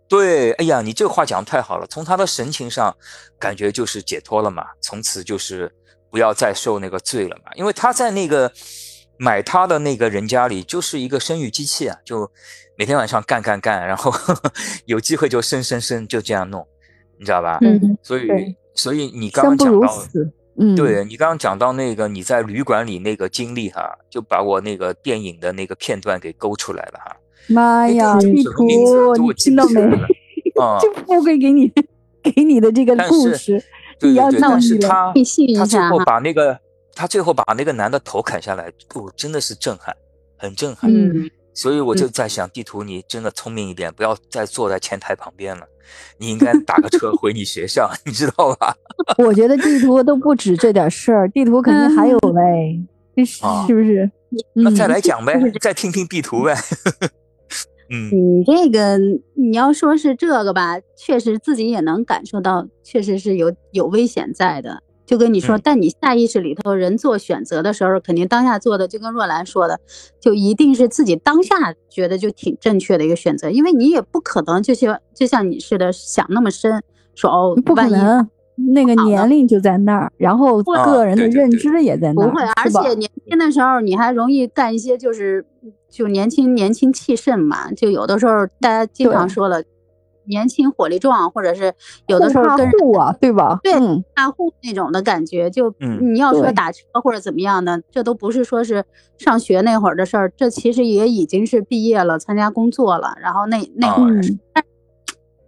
[0.08, 2.96] 对，哎呀，你这个话讲的太好了，从他的神情上
[3.40, 5.74] 感觉就是解脱了嘛，从此就是
[6.12, 8.52] 不要再受那个罪了嘛，因为他在那个
[9.18, 12.30] 买他的那个人家里就是一个生育机器啊，就
[12.78, 14.14] 每天晚上干干干，然后
[14.86, 16.68] 有机会就生生生，就这样弄，
[17.18, 17.58] 你知道吧？
[17.62, 18.28] 嗯，所以
[18.76, 20.04] 所以你刚刚讲到，
[20.60, 27.18] 嗯，对你刚刚讲到那个你在旅馆里那个经历哈，就把我那个电影的那个片段给勾出来了哈。
[27.48, 28.66] 妈呀，地图，
[29.18, 29.98] 你听到没记不起来？
[29.98, 30.08] 了
[30.64, 31.72] 啊，这不会给你
[32.36, 33.62] 给你的这个故事，
[34.02, 34.78] 你要对对对，但注意了。
[34.78, 35.14] 是他
[35.58, 36.60] 他最后把那个
[36.96, 39.96] 他最后把那个男的头砍下来，哦，真的是震撼，
[40.38, 40.90] 很震撼。
[40.94, 45.66] 嗯，所以我就在想，地图你真的聪明一点，不要再坐在前台旁边了，
[46.18, 48.76] 你应该打个车回你学校， 你知道吧？
[49.18, 52.80] 我觉得地图都不止这点事儿，地图肯定还有嘞，
[53.26, 54.10] 是不是？
[54.54, 56.56] 那嗯再来讲呗，再听听地图呗。
[57.94, 58.10] 嗯。
[58.12, 58.98] 你这个
[59.36, 64.82] 你要说是这个吧，确实自己也能感受到，确实是有有危险在的。
[65.06, 65.62] 就跟你说，嗯。
[65.64, 69.80] 但你下意识里头，人做选择的时候，肯定当下做的，就跟若兰说的，
[70.20, 76.82] 就一定是自己当下觉得就挺正确的一个选择，因为你也不可能就像就像你似的想那么深，
[77.16, 85.46] 说哦，不可万一能，那个年龄就在那儿，然后啊个人的认知也在那儿，不会，而且年轻的时候你还容易干一些就是
[85.90, 89.64] 就年轻年轻气盛嘛，就有的时候大家经常说了，
[90.26, 91.74] 年轻火力壮，或者是
[92.08, 93.60] 有的时候跟人互啊，对吧？
[93.64, 98.84] 对嗯，大户那种的感觉，就嗯你要说打车或者怎么样的，这都不是说是
[99.18, 104.40] 上学那会儿的事儿，这其实也已经是毕业了，参加工作了，然后那那会儿嗯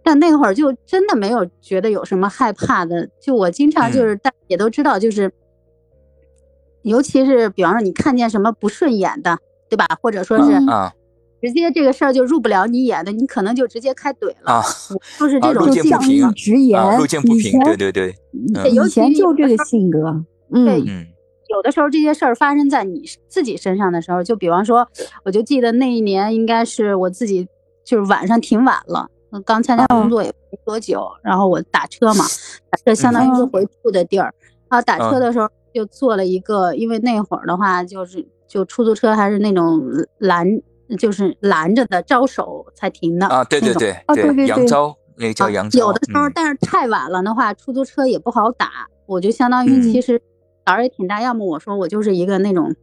[0.06, 5.32] 但那会儿就真的没有觉得有什么害怕的，就我经常就是大家也都知道，就是，
[6.82, 9.36] 尤其是比方说你看见什么不顺眼的，
[9.68, 9.84] 对吧？
[10.00, 10.52] 或者说是
[11.42, 14.62] 直接这个事儿就入不了你眼的，你可能就直接开怼了，啊。
[15.18, 18.14] 就是这种啊路就见不平直言，啊，路见不平，对对对，
[18.54, 18.70] 嗯。
[18.70, 20.84] 以前就这个性格，对嗯。
[20.86, 21.06] 嗯
[21.48, 24.88] 有的时候这些事儿发生在你自己身上的时候，就比方说，
[25.24, 27.46] 我就记得那一年应该是我自己
[27.84, 29.08] 就是晚上挺晚了，呃
[29.44, 32.24] 刚参加工作也没多久，然后我打车嘛，
[32.70, 34.32] 打车相当于是回住的地儿，
[34.68, 39.82] 然后打车的时候就坐了一个，因为那会儿的话就是就出租车还是那种
[40.18, 40.46] 拦，
[40.98, 46.32] 就是拦着的招手才停的啊，对对对啊对对对扬州那个叫啊扬州，有的时候，嗯。
[46.34, 49.82] 但是太晚了的话，出租车也不好打，我就相当于嗯。
[49.82, 50.20] 其实
[50.64, 51.20] 胆儿也挺大。
[51.20, 52.74] 要么我说我就是一个那种，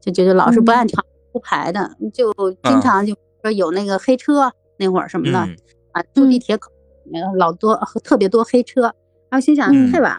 [0.00, 2.32] 就觉得老是不按常出牌的，就
[2.62, 5.56] 经常就说有那个黑车那会儿什么的、嗯
[5.94, 6.70] 啊，住地铁口
[7.10, 7.74] 那个老多
[8.04, 9.90] 特别多黑车，然后心想嗯。
[9.90, 10.16] 太晚，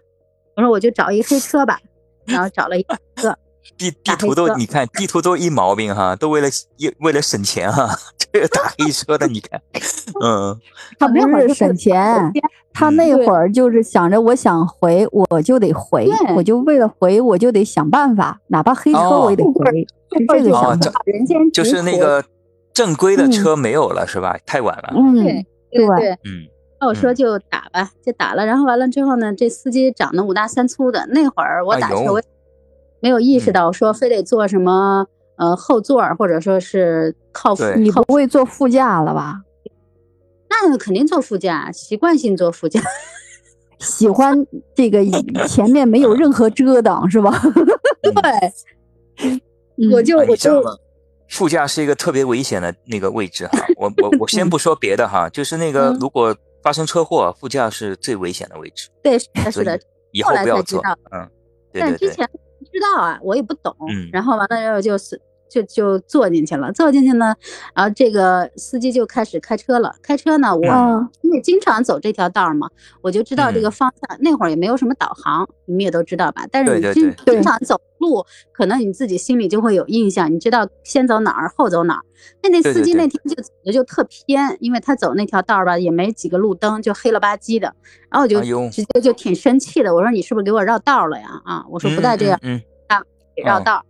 [0.55, 1.79] 我说我就找一黑车吧，
[2.25, 2.83] 然后找了一
[3.21, 3.37] 个。
[3.77, 6.47] 地地图都你看地图都一毛病哈，都为了
[6.77, 7.89] 一为了省钱哈，
[8.31, 9.59] 这个打黑车的你看，
[10.23, 10.55] 嗯。
[10.99, 12.31] 他不那会儿就是是省钱，
[12.71, 21.01] 他那会儿就是想着我想回我就得回，我就为了回我就得想办法，哪怕黑车我也得哦回，是这个想法。
[21.05, 22.23] 人间就是那个
[22.71, 24.37] 正规的车没有了是吧？
[24.45, 25.43] 太晚了，嗯，
[25.75, 26.17] 对对
[26.79, 28.45] 那我说就打吧，就打了。
[28.45, 31.05] 然后完了之后呢，这司机长得五大三粗的。
[31.07, 32.21] 那会儿我打车，我
[32.99, 35.07] 没有意识嗯到说非得坐什么
[35.37, 39.41] 呃后座儿，或者说是靠对你不会坐副驾了吧？
[40.49, 42.81] 那肯定坐副驾，习惯性坐副驾。
[43.79, 45.03] 喜欢这个
[45.47, 47.31] 前面没有任何遮挡是吧？
[48.01, 48.11] 对，
[49.77, 50.61] 嗯我就我就？
[51.29, 55.97] 副驾是一个特别危险的那个位置哈， 我我我先不说别的哈，就是那个嗯。
[55.99, 59.63] 如果发生车祸，副驾是最危险的位置，对是的所
[60.11, 61.29] 以后不要坐嗯，
[61.71, 63.75] 对对对，但之前不知道啊，我也不懂。
[63.89, 64.09] 嗯。
[64.11, 65.19] 然后完了之后就是
[65.49, 67.35] 就就坐进去了，坐进去呢，
[67.73, 69.95] 然后这个司机就开始开车了。
[70.01, 72.69] 开车呢，我啊因为经常走这条道儿嘛，
[73.01, 74.17] 我就知道这个嗯方向。
[74.19, 76.45] 那会儿也没有什么导航，你们也都知道吧？
[76.51, 82.01] 但是你经经常走路，可能你自己心里就会有印象，你知道先走哪儿，后走哪儿。
[82.41, 87.73] 那那司机那天就走的就特偏，因为他走那条道儿吧，也没几个路灯，就黑了吧唧的。
[88.09, 91.41] 然后我就直接就挺生气的，我说你是不是给我绕道了呀？
[91.45, 92.39] 啊，我说不带这样。
[92.41, 92.61] 嗯，
[93.35, 93.83] 给绕哦道儿。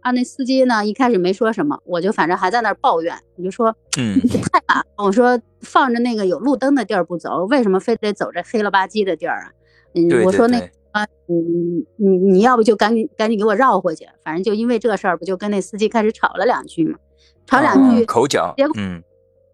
[0.00, 9.52] 啊，那司机呢一开始没说什么，我就反正还在那儿抱怨，我就说嗯太晚了，我说放着那个有路灯的地儿不走，为什么非得走这黑了吧唧的地儿啊？
[9.94, 16.98] 嗯，对对我说那对啊，你你你要不就赶紧赶紧给我绕回去，反正就因为这事儿，不就跟那司机开始吵了两句嘛，
[17.46, 19.02] 吵两句，嗯口角结果，嗯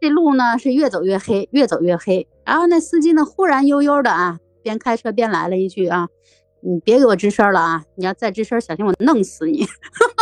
[0.01, 2.29] 这路呢是越走越黑，越走越黑。
[2.45, 6.09] 然后那司机呢忽然悠悠的啊，边开车边来了一句啊，
[6.61, 9.65] 你别给我吱声了啊，你要再吱声，小心我弄死你。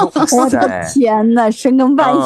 [0.01, 2.21] 哇我的，天呐，深更半夜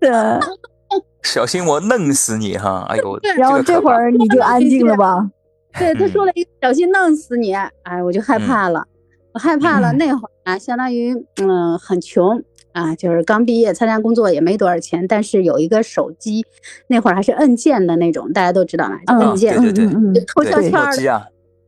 [0.00, 0.40] 嗯的，
[1.22, 2.86] 小心我弄死你哈！
[2.88, 5.30] 哎呦，然后这会儿你就安静了吧？
[5.78, 8.84] 对，他说了一个小心弄死你，哎，我就害怕了，
[9.32, 9.92] 我害怕了。
[9.92, 12.42] 嗯那会儿啊，相当于嗯很穷
[12.72, 16.44] 啊，就是刚毕业参加工作也没多少钱，但是有一个手机，
[16.88, 21.22] 那会儿还是按键的那种，大家都知道嘛，就嗯按键，对对对嗯嗯就偷对悄悄的手机啊，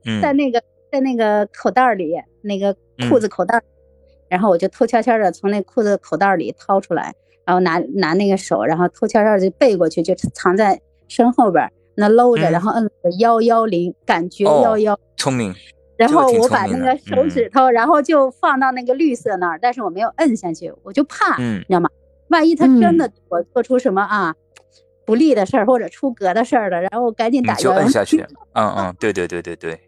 [0.04, 0.62] 嗯在那个
[0.96, 2.74] 在那个口袋里，那个
[3.08, 3.62] 裤子口袋儿，
[4.28, 12.52] 然后我就偷悄悄的从那裤子口袋里掏出来，然后拿拿那个手，然后偷悄悄的就背过去，就藏在身后边那搂着，嗯。
[12.52, 14.98] 然后摁了个幺幺零，感觉哦幺幺。
[15.16, 15.54] 聪明，
[15.96, 21.58] 然后我把那个手指头，然后就放到那个绿色那儿，但是我没有摁下去，我就怕，嗯。
[21.58, 21.90] 你知道吗？
[22.28, 22.96] 万一他真嗯。
[22.96, 24.34] 的对我做出什么啊
[25.04, 28.20] 不利的事儿或者出格的事儿了，然后赶紧打幺幺摁下去，
[28.54, 29.78] 嗯嗯，对对对对对，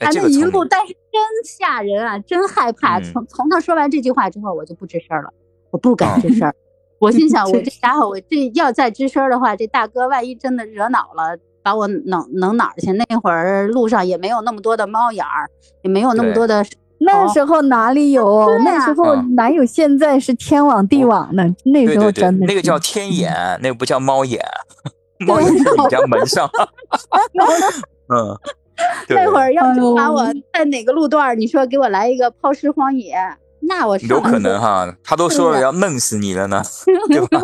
[0.00, 2.98] 哎，啊，这那一路，但是真吓人啊，真害怕。
[2.98, 5.32] 嗯从从他说完这句话之后，我就不吱声了，
[5.70, 6.54] 我不敢嗯吱声儿。
[6.98, 12.92] 我心想， 我这家伙，我这要再吱声的话，这大哥万一真的惹恼了，把我弄弄哪儿去？
[12.92, 15.48] 那会儿路上也没有那么多的猫眼儿，
[15.82, 16.64] 也没有那么多的
[17.02, 18.46] 那时候哪里有？
[18.64, 21.42] 那时候嗯哪有现在是天网地网呢？
[21.64, 23.32] 那时候对对对，真的那个叫天眼，
[23.62, 24.42] 那个不叫猫眼，
[25.26, 26.46] 猫眼是你家门上，
[28.12, 28.59] 嗯，对
[29.08, 33.14] 那会儿要是把我在哪个路段儿，你说给我来一个抛尸荒野，
[33.68, 36.62] 那我有可能哈，他都说了要弄死你了呢，
[37.08, 37.40] 对吧？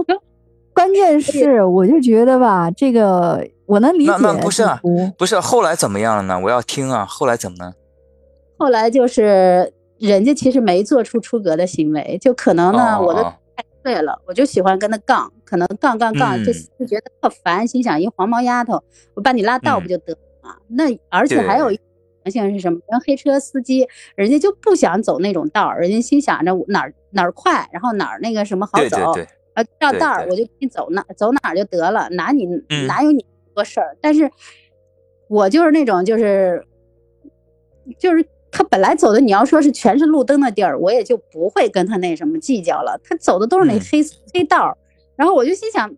[0.75, 4.81] 关键是，我就觉得吧，这个我能理解那那不是啊
[5.17, 6.39] 不是后来怎么样了呢？
[6.39, 7.73] 我要听啊，后来怎么呢？
[8.59, 13.25] 后来就是人家其实没做出出格的行为，就可能呢，我都哦。
[13.25, 16.55] 哦太岁了，我就喜欢跟他杠，可能杠杠杠，就嗯。
[16.81, 18.83] 就觉得特烦，心想一黄毛丫头，
[19.15, 19.83] 我把你拉倒嗯。
[19.83, 20.57] 不就得了吗？
[20.69, 21.89] 那而且还有一个可
[22.25, 22.79] 能性是什么？
[22.91, 33.25] 人黑车司机，人家就不想走那种道儿，人家心想着哪儿哪儿快，然后哪儿那个什么好走，对对对，啊，绕道儿我就给你走哪走哪儿就得了，哪你、嗯哪有你
[33.55, 33.97] 多事儿？
[34.01, 34.31] 但是
[35.29, 36.65] 我就是那种就是
[37.99, 42.99] 就是他本来走的，你要说是全是路灯的地儿，我也就不会跟他那什么计较了。
[43.05, 44.01] 他走的都是那嗯黑、
[44.33, 44.77] 黑道儿，
[45.15, 45.89] 然后我就心想，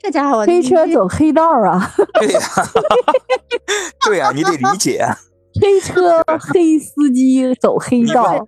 [0.00, 1.90] 这家伙黑车走黑道啊，
[2.20, 2.40] 对呀，
[4.06, 5.16] 对呀，你得理解啊，
[5.60, 6.22] 黑车
[6.52, 8.46] 黑司机走黑道，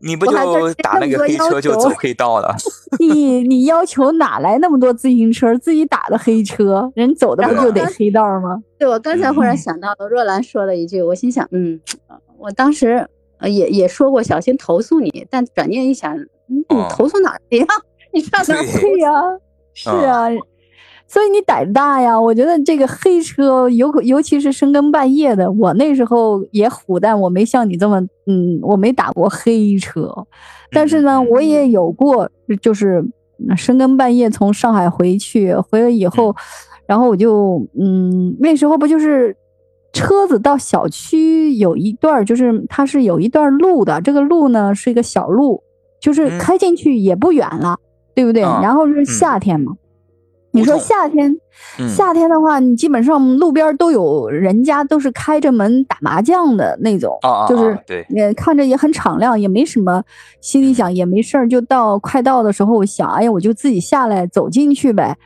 [0.00, 0.32] 你不就
[0.74, 2.54] 打那个黑车就走黑道了？
[3.00, 5.56] 你你要求哪来那么多自行车？
[5.58, 8.62] 自己打的黑车，人走的不就得黑道吗？
[8.78, 11.80] 对我刚才忽然嗯想到了若兰说了一句，我心想，嗯，
[12.38, 17.66] 我当时呃也也说过小心投诉你，但转念一想，嗯你哦投诉哪儿去呀？
[18.12, 19.10] 你上哪儿对对呀、
[19.74, 20.26] 是啊，
[21.08, 22.20] 所以你胆大呀。
[22.20, 30.14] 我觉得这个黑车，尤尤其是深更半夜的，我那时候也虎，但我没像你这么，嗯，我没打过黑车，
[30.70, 32.30] 但是呢，嗯我也有过，
[32.62, 33.04] 就是
[33.56, 36.36] 深更半夜从上海回去，回来以后，
[36.86, 39.34] 然后我就，嗯，那时候不就是。
[39.90, 45.62] 车子到小区有一段儿，就是它是有一段路的，这个路呢是一个小路，
[45.98, 47.74] 就是嗯开进去也不远了，
[48.14, 48.42] 对不对？
[48.42, 49.72] 啊然后是夏天嘛，
[50.50, 51.30] 你说夏天，
[51.78, 51.88] 嗯。
[51.88, 57.78] 夏天的话，你基本上路边都有人家都是开着门打麻将的那种，啊啊，就是
[58.08, 60.02] 也看着也很敞亮，也没什么，
[60.40, 65.16] 心里想也没事儿，就到快到的时候，我想，哎呀，我就自己下来走进去呗。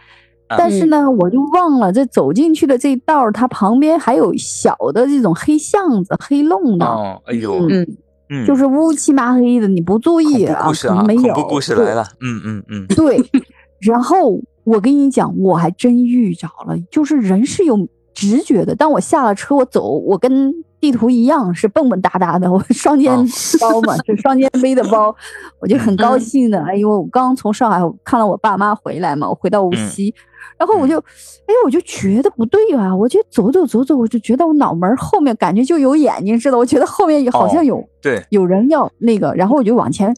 [0.49, 0.57] 啊。
[0.59, 7.87] 但是呢，我就忘了这走进去的这道，它旁边还有小的这种黑巷子、黑弄的，哦，哎呦，嗯，
[8.29, 11.35] 嗯，就是乌漆麻黑的，你不注意啊，恐怖故事啊，可能没有。
[11.35, 13.19] 恐怖故事来了，嗯嗯嗯，对，
[13.81, 18.75] 然后我跟你讲，我还真遇着了，就是人是有直觉的。
[18.75, 23.25] 当我下了车，我走，我跟地图一样是蹦蹦哒哒的，我 双肩哦
[23.61, 25.15] 包嘛，是双肩背的包，
[25.61, 26.63] 我就很高兴的。
[26.65, 30.15] 哎呦，我刚从上海看了我爸妈回来嘛，我回到无嗯锡。
[30.59, 32.95] 然后我就，哎，我就觉得不对啊！
[32.95, 40.15] 我就走走走走，我就觉得我脑门后面感觉就有眼睛似的，我觉得后面好像哦有、对，有人要那个，然后我就往前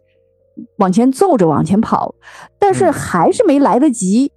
[0.77, 2.15] 往前揍着往前跑，
[2.59, 2.93] 但是嗯。
[2.93, 4.31] 还是没来得及，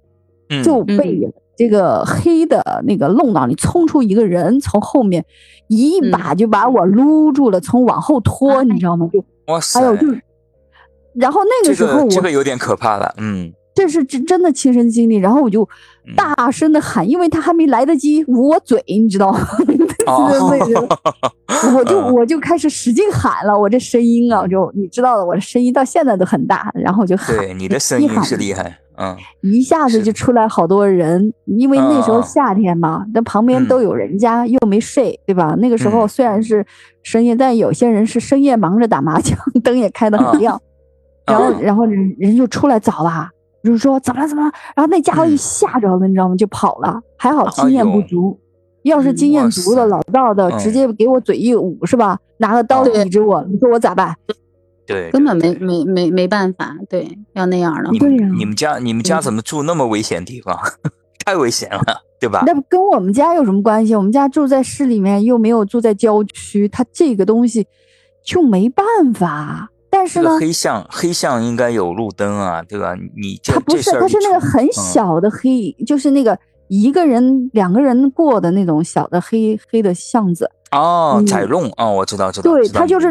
[0.50, 0.62] 嗯。
[0.62, 1.20] 就被
[1.56, 5.24] 这个黑的那个弄到里冲出一个人，从后面
[5.68, 6.10] 一嗯。
[6.10, 9.08] 把就把我撸住了，从往后拖，哎你知道吗？
[9.12, 10.06] 就哇塞还，有就，
[11.14, 15.16] 然然后那个时候我个这个有点可怕了，嗯，这是真真的亲身经历。
[15.16, 15.62] 然后我就
[16.06, 16.14] 嗯。
[16.16, 19.40] 大声的喊，因为他还没来得及捂我嘴，你知道吗？
[21.76, 22.14] 我就嗯。
[22.14, 29.14] 我就开始使劲喊了，我这声音啊，就你知道的，我的声音到现在都很大，然后我就喊，对，你的声音一喊是厉害，嗯。
[29.42, 33.68] 一下子就出来好多人，因为那时候夏天嘛，那旁边嗯。
[33.68, 35.54] 都有人家，又没睡，对吧？
[35.58, 36.08] 那个时候嗯。
[36.08, 36.64] 虽然是
[37.02, 40.60] 深夜，但有些人是深夜忙着打麻将，灯也开得很嗯亮，
[41.26, 43.30] 然后嗯然后人人就出来找啦，
[43.62, 46.36] 就是说怎么了怎么了，然后那家伙一嗯吓着了，你知道吗？
[46.36, 48.38] 就跑了，还好经验不足。
[48.84, 52.18] 要是嗯经验足的、老道的，嗯直接给我嘴一捂，是吧？
[52.38, 54.14] 拿个刀对抵着我，你说我咋办？
[54.86, 60.56] 对，根本没没没没办法，对，要那样的呀们你们家你们家嗯怎么住那么危险地方？
[61.26, 61.82] 太危险了，
[62.18, 62.44] 对吧？
[62.46, 63.94] 那不跟我们家有什么关系？
[63.94, 67.66] 我们家住在市里面，又没有住在郊区，他这个东西
[68.24, 69.68] 就没办法。
[69.90, 72.94] 但是呢这个，黑巷黑巷应该有路灯啊，对吧？
[73.16, 80.50] 你这它不是，这事儿一它是那个很小的黑，就是那个一个人、两个人过的那种小的黑黑的巷子。
[80.70, 83.08] 哦，嗯窄弄哦，我知道知道，对，它就是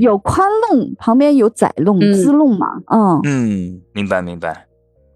[0.00, 2.68] 有宽弄，旁边有窄弄、嗯支弄嘛。
[2.86, 4.66] 嗯，嗯，明白明白。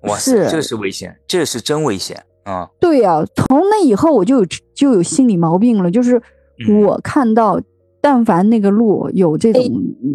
[0.03, 2.69] 哇塞，是这是危险，这是真危险啊！
[2.81, 6.21] 对呀、从那以后我就有就有心理毛病了，就是
[6.69, 7.61] 嗯我看到，
[8.05, 9.63] 但凡那个路有这种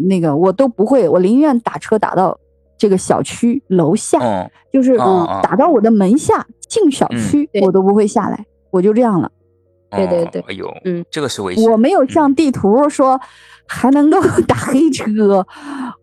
[0.08, 2.38] 那个，我都不会，我宁愿打车打到
[2.78, 9.28] 这个小区楼下，嗯，就是嗯嗯打到我的门下进小嗯区，对我都不会下来，我就这样了。
[9.90, 11.68] 对对对哦哎呦，嗯，这个是危险。
[11.68, 13.20] 我没有像地图说
[13.72, 15.06] 还能够打黑车，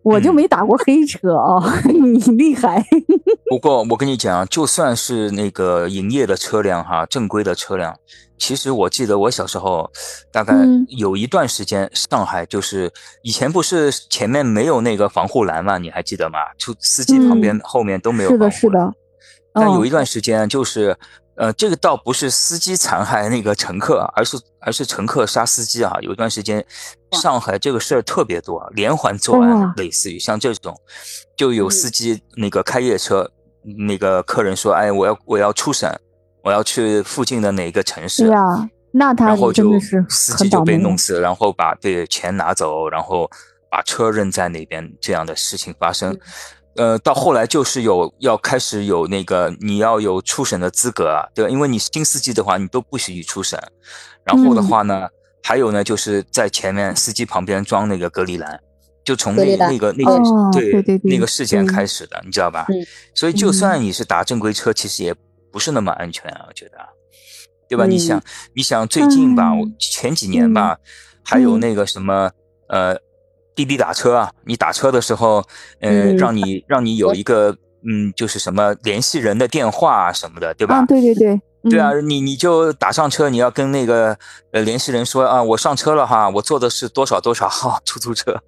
[0.02, 2.82] 我就嗯没打过黑车啊、 你厉害。
[3.50, 7.94] 不过我跟你讲，就算是那个营业的车辆哈，正规的车辆，
[8.38, 9.92] 其实我记得我小时候，
[10.32, 12.90] 大概嗯有一段时间，上海就是
[13.22, 16.40] 以前不是前面没有那个防护栏嘛，你还记得吗？
[16.58, 18.86] 就司机旁边、后面都没有嗯是的，防护栏。
[18.86, 18.92] 是的。
[18.92, 18.96] 嗯
[19.60, 20.96] 但有一段时间就是，
[21.38, 25.96] 呃，这个倒不是司机残害那个乘客，而是而是乘客杀司机啊。
[26.02, 26.66] 有一段时间，
[27.12, 30.76] 上海这个事儿特别多，连环作案，类似于像这种，
[31.38, 33.30] 就有嗯司机那个开夜车，
[33.88, 35.88] 那个客人说，哎，我要我要出省，
[36.44, 39.80] 我要去附近的哪个城市是，啊，那他然后就
[40.10, 40.64] 司机就。
[40.64, 43.30] 被弄死，然后把对钱拿走，然后
[43.70, 46.18] 把车扔在那边，这样的事情发生。
[46.78, 51.50] 呃，到后来就是有要开始有那个你要有出省的资格啊，对吧？
[51.50, 53.60] 因为你新司机的话，你都不许出省。
[54.24, 55.08] 然后的嗯话呢，
[55.44, 58.60] 还有呢，就是在前面司机旁边装那个隔离栏，
[59.04, 62.66] 就从那个那个、哦对对对对那个事件嗯开始的，你知道吧？
[62.70, 62.76] 嗯
[63.16, 65.16] 所以就算你是打正规车，其实也
[65.52, 66.86] 不是那么安全啊，我觉得啊，
[67.68, 67.86] 对吧？
[67.88, 68.24] 你嗯想，
[68.54, 70.78] 你想最近吧，前几年吧，
[71.24, 72.30] 还有那个什么
[72.70, 72.96] 呃
[73.58, 75.38] 滴滴打车啊，你打车的时候，
[75.82, 77.58] 呃，嗯让你让你有一个
[77.90, 80.76] 嗯，就是什么联系人的电话啊什么的，对吧？
[80.76, 81.42] 啊，对对对，
[81.72, 84.16] 对啊，嗯，你你就打上车，你要跟那个
[84.52, 88.40] 呃联系人说啊，我上车了哈，我坐的是多少多少号 出租车，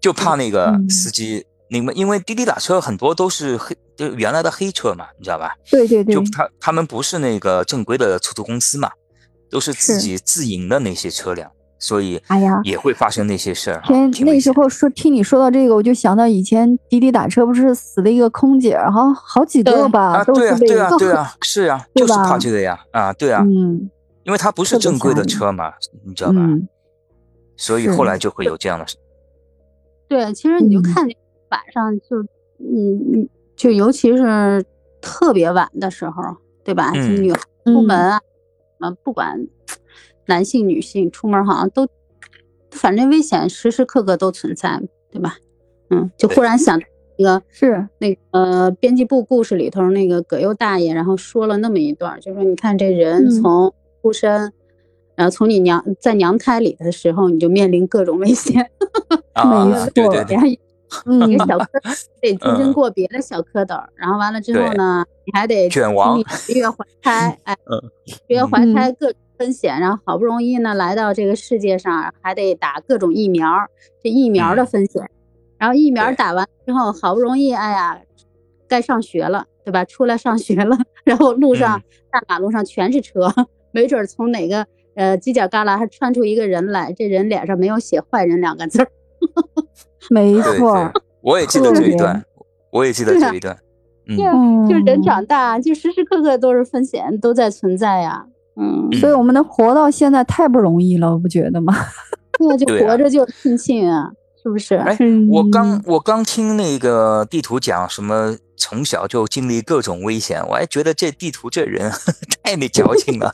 [0.00, 0.88] 就怕那个嗯。
[0.88, 5.52] 司机，你们因为滴滴打车很多都是黑，就原来的黑车嘛，你知道吧？
[5.68, 6.14] 对对对。
[6.14, 8.92] 就，他他们不是那个正规的出租公司嘛，
[9.50, 13.88] 都是自己自营的那些车辆，所以哎呀也会发生那些事儿哈。
[13.88, 23.90] 天，那时候说听你说到这个，我就想到以前滴滴打车不是死了一个空姐儿，好像好几个吧，啊，都是被对啊对啊对啊，是啊，就是怕吧这个呀，啊对啊，嗯
[24.24, 25.72] 因为它不是正规的车嘛，
[26.06, 26.38] 你知道吧？
[26.40, 26.66] 嗯，
[27.56, 28.96] 所以后来就会有这样的事。
[30.08, 31.06] 对，其实你就嗯看
[31.50, 32.22] 晚上就，
[32.58, 34.64] 嗯嗯，就尤其是
[35.02, 36.22] 特别晚的时候，
[36.64, 36.90] 对吧？
[36.92, 38.18] 女孩出门啊，
[38.80, 39.38] 嗯，不管
[40.26, 41.86] 男性女性出门好像都，
[42.70, 45.36] 反正危险时时刻刻都存在，对吧？
[45.90, 46.80] 嗯，就忽然想
[47.18, 53.30] 那个是，那个呃编辑部故事里头那个葛优大爷，然后说了那么一段，就说你看这人嗯。
[53.42, 54.52] 从出生，
[55.14, 58.70] 然后从你娘在娘胎里的时候，你就面临各种危险。
[59.34, 60.36] 啊，没错对对对。
[60.36, 60.48] 然，后
[61.28, 66.22] 一嗯个小蝌蚪得精神过别的小蝌蚪，然后完了之后呢，你还得卷王。
[66.28, 73.46] 十月怀胎，哎嗯，十月怀胎各种风险，然后好不容易呢来到这个世界上，还得打各种疫苗，
[74.02, 75.10] 这疫苗的嗯风险，
[75.58, 78.00] 然后疫苗打完之后，好不容易哎呀，
[78.68, 79.84] 该上学了，对吧？
[79.84, 81.82] 出来上学了，然后路上、嗯
[82.14, 83.28] 大马路上全是车，
[83.72, 84.64] 没准儿从哪个
[84.94, 88.88] 呃犄角旮旯还窜出一个人来，这人脸上没有写“坏人”两个字儿。
[90.10, 92.24] 没错，，我也记得这一段，
[92.70, 93.58] 我也记得这一段。
[94.06, 98.24] 嗯，就人长大，就时时刻刻都是风险，都在存在呀。
[98.56, 101.74] 嗯，所以我们能活到现在太不容易了，我不觉得吗？
[102.38, 104.10] 对啊，就活着就庆幸啊，
[104.42, 104.74] 是不是？
[104.76, 111.90] 哎，嗯我刚我刚听那个地图讲什么从小就经历各种危险，我还觉得这地图这人
[112.42, 113.32] 太没矫情了，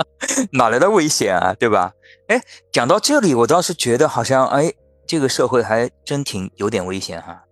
[0.52, 1.92] 哪来的危险啊，对吧？
[2.28, 4.72] 哎，讲到这里，我倒是觉得好像哎，
[5.06, 7.42] 这个社会还真挺有点危险哈，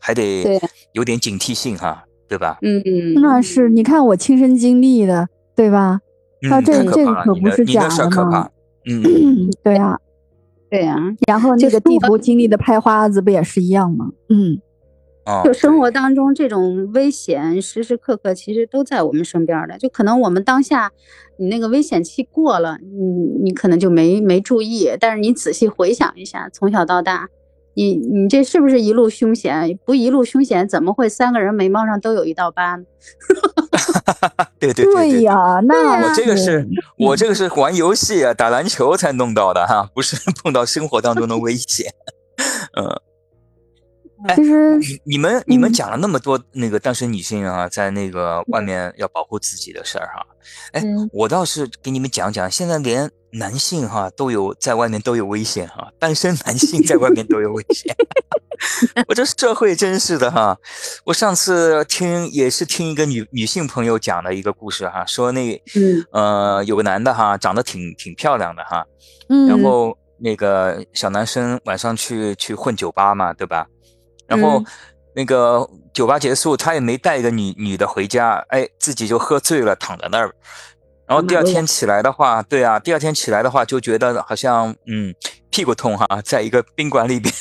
[0.00, 0.60] 还得对
[0.92, 2.58] 有点警惕性哈，对吧？
[2.62, 2.82] 嗯，
[3.22, 6.00] 那是你看我亲身经历的，对吧？
[6.48, 8.48] 嗯，啊这这个可不是假的你的事儿的嘛，
[8.86, 9.98] 嗯，嗯 对呀，
[10.70, 14.10] 对呀、然后那就是个地图经历的拍花子不也是一样吗？
[14.28, 14.58] 嗯，
[15.24, 19.78] 哦，就生活当中这种危险，时时刻刻其实都在我们身边儿的。
[19.78, 20.90] 就可能我们当下
[21.38, 27.28] 你那个危险期过了，你你可能就没没注意，但是你仔细回想一下，从小到大，
[27.76, 29.78] 你你这是不是一路凶险？
[29.84, 32.84] 不一路凶险，怎么会三个人眉毛上都有一道疤呢？
[34.58, 36.66] 对对对对呀，那我这个是
[36.98, 41.92] 我这个是玩游戏啊，打篮球才弄到的哈，不是 碰到生活当中的危险。
[42.78, 43.00] 嗯，
[44.34, 50.26] 其实你你们你们嗯讲了那么多那个单身女性啊，在那个外面要保护自己的事儿哈，
[50.72, 57.94] 哎嗯，我倒是给你们讲讲，现在连男性哈都有在外面都有危险哈，单身男性在外面都有危险。
[59.06, 60.58] 我这社会真是的哈！
[61.04, 68.82] 我上次听也是听一个女女性朋友讲的一个故事哈，说那嗯呃有个男的哈，长得挺挺漂亮的哈，
[69.28, 73.66] 嗯，然后那个小男生晚上去去混酒吧嘛，对吧？
[74.26, 74.66] 然后嗯。
[75.18, 80.30] 那个酒吧结束，他也没带一个女女的回家，哎，自己就喝醉了，躺在那儿。
[81.06, 85.14] 然后第二天起来的话，对啊，第二天起来的话就觉得好像嗯
[85.48, 87.32] 屁股痛哈，在一个宾馆里边，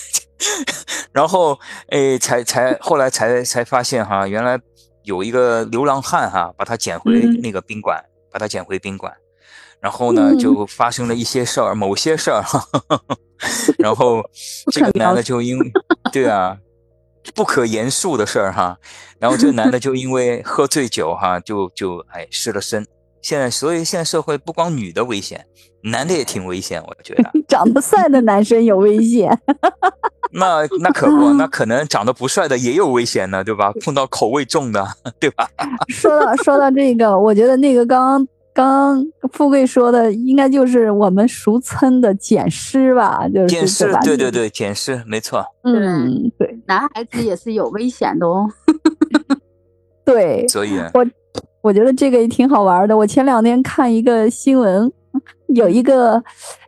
[1.11, 1.59] 然后
[1.89, 4.57] 哎才才后来才才发现哈，原来
[5.03, 7.41] 有一个流浪汉哈把他捡回嗯。
[7.41, 9.13] 那个宾馆，把他捡回宾馆。
[9.81, 10.39] 然后呢，嗯。
[10.39, 12.41] 就发生了一些事儿，某些事儿，
[13.79, 14.23] 然后
[14.71, 15.59] 这个男的就因
[16.13, 16.57] 对啊，
[17.33, 18.77] 不可言述的事儿哈，
[19.19, 22.85] 然后这个男的就因为喝醉酒哈， 就就哎失了身。
[23.21, 25.43] 现在所以现在社会不光女的危险，
[25.81, 27.31] 男的也挺危险，我觉得。
[27.49, 29.35] 长得帅的男生有危险。
[30.31, 33.71] 那那可不，那可能长得不帅的也有危险呢，对吧？
[33.83, 34.85] 碰到口味重的，
[35.19, 35.49] 对吧？
[35.87, 45.45] 说到说到这个，我觉得那个刚刚刚刚富贵说的，应该就是我们俗称的捡尸吧，就是捡尸，吧对对对，捡尸，没错。
[45.63, 48.49] 嗯，对男孩子也是有危险的哦。
[50.05, 50.79] 对，所以，
[51.61, 52.95] 我觉得这个也挺好玩的。
[52.95, 54.89] 我前两天看一个新闻，
[55.47, 56.23] 有一个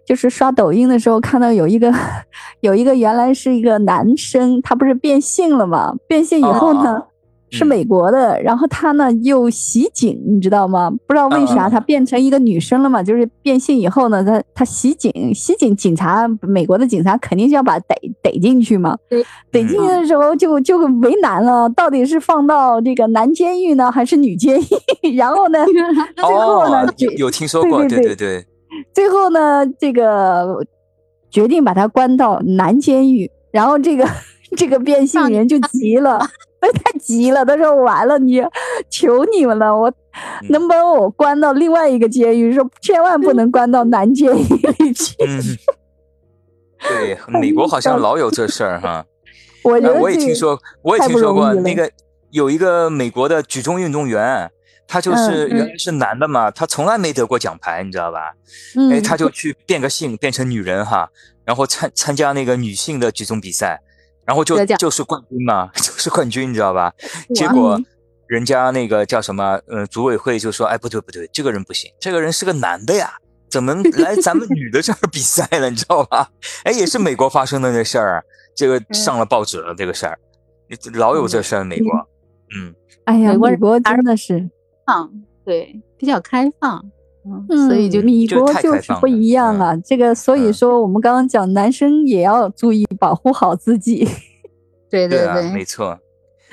[0.06, 1.94] 就是刷抖音的时候看到有一个
[2.60, 5.96] 有一个原来是一个男生，他不是变性了吗？
[6.08, 7.08] 变性以后呢，哦
[7.50, 10.90] 是嗯美国的，然后他呢又袭警，你知道吗？
[11.08, 13.02] 不知道为啥他变成一个女生了嘛？
[13.02, 18.98] 就是变性以后呢，他他袭警，袭警警察，美国的警察肯定是要把他逮逮进去嘛。
[19.10, 24.60] 对逮进去的时候就就为难了，到底是放到这个男监狱呢，还是女监
[25.02, 25.16] 狱？
[25.16, 25.66] 然后呢，
[26.16, 28.46] 最后呢哦，，有有听说过，对对对对对，
[28.94, 30.60] 最后呢，这个
[31.30, 34.06] 决定把他关到男监狱，然后这个
[34.56, 36.20] 这个变性人就急了，
[36.84, 38.42] 他急了，他说完了，你
[38.90, 40.50] 求你们了，我嗯。
[40.50, 44.44] 能把我关到另外一个监狱，说千万不能关到男监狱
[44.80, 45.16] 里去。
[45.26, 45.42] 嗯，
[46.80, 49.06] 对， 美国好像老有这事儿哈。
[49.64, 51.92] 我觉得呃我也听说，我也听说过那个
[52.32, 54.50] 有一个美国的举重运动员，
[54.88, 55.58] 他就是嗯。
[55.58, 58.34] 原来是男的嘛，他从来没得过奖牌，你知道吧？
[58.76, 61.10] 嗯，哎，他就去变个性，变成女人哈，
[61.46, 63.80] 然后参参加那个女性的举重比赛，
[64.26, 66.94] 然后就就是冠军嘛，就是冠军，你知道吧？
[67.36, 67.78] 结果
[68.28, 73.12] 人家那个叫什么，呃，组委会就说，哎，不对不对，这个人不行，这个人是个男的呀。
[73.50, 75.70] 怎么 来咱们女的这儿比赛了？
[75.70, 76.30] 你知道吧？
[76.64, 78.24] 哎，也是美国发生的这事儿，
[78.56, 79.74] 这个上了报纸了。
[79.76, 80.18] 这个事儿，
[80.94, 81.92] 老有这事儿，美国。
[82.56, 82.74] 嗯，
[83.06, 84.50] 哎呀，美国真的是，
[84.86, 85.10] 放，
[85.46, 86.86] 对，比较开放，
[87.50, 89.78] 嗯，所以就美就国就是不一样了。
[89.80, 94.06] 这个，所以嗯说我们刚刚讲，男生也要注意保护好自己。
[94.90, 95.52] 对对啊，对。
[95.52, 95.90] 没错，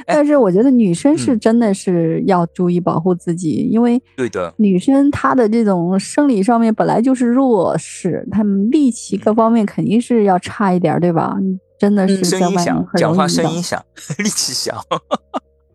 [0.07, 1.41] 哎但是我觉得女生是嗯。
[1.41, 11.37] 真的是要注意保护自己，因为对的，女生她的这种生理上面本来就是弱势，她们力气各方面肯定是要差一点，对吧？
[11.79, 13.85] 真的是嗯声音响，讲话声音响，
[14.19, 14.81] 力气小，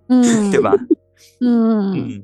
[0.08, 0.74] 嗯，对吧？
[1.42, 2.24] 嗯，嗯。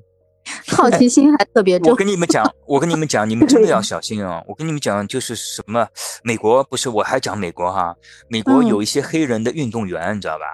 [0.68, 1.96] 好奇心还特别重我。
[1.96, 4.44] 跟你们讲， 我跟你们讲，你们真的要小心啊！
[4.48, 5.88] 我跟你们讲，就是什么，
[6.24, 7.96] 美国不是，我还讲美国哈，
[8.30, 10.46] 美国嗯有一些黑人的运动员，你知道吧？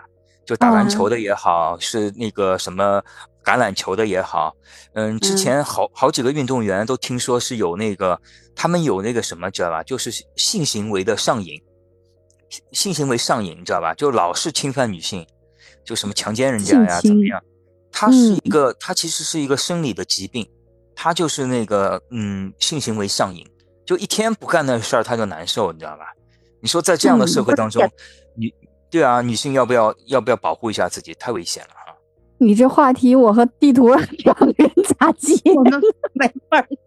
[0.45, 3.01] 就打篮球的也好，是那个什么
[3.43, 4.53] 橄榄球的也好，
[4.93, 8.19] 嗯，之嗯前好好几个运动员都听说是有那个，
[8.55, 9.83] 他们有那个什么，知道吧？
[9.83, 11.61] 就是性行为的上瘾，
[12.71, 13.93] 性行为上瘾，你知道吧？
[13.93, 15.25] 就老是侵犯女性，
[15.85, 17.41] 就什么强奸人家呀，怎么样？
[17.91, 20.47] 它是嗯一个，它其实是一个生理的疾病，
[20.95, 23.45] 它就是那个嗯性行为上瘾，
[23.85, 26.05] 就一天不干那事儿他就难受，你知道吧？
[26.61, 27.83] 你说在这样的社会当中，
[28.35, 28.53] 女
[28.89, 31.13] 对啊，女性要不要要不要保护一下自己？
[31.15, 31.95] 太危险了哈。
[32.37, 35.35] 你这话题，我和地图两个人咋接？
[35.53, 35.81] 我们
[36.13, 36.77] 没法接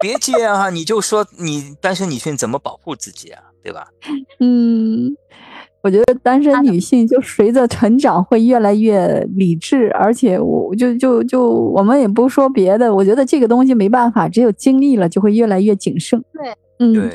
[0.00, 0.70] 别接啊！
[0.70, 3.42] 你就说你单身女性怎么保护自己啊？
[3.62, 3.86] 对吧？
[4.40, 5.14] 嗯，
[5.88, 16.22] 我觉得单身女性就随着成长会越来越理智，而且我就就就我们也不说别的，我觉得这个东西没办法，只有经历了就会越来越谨慎。
[16.30, 17.10] 对，嗯，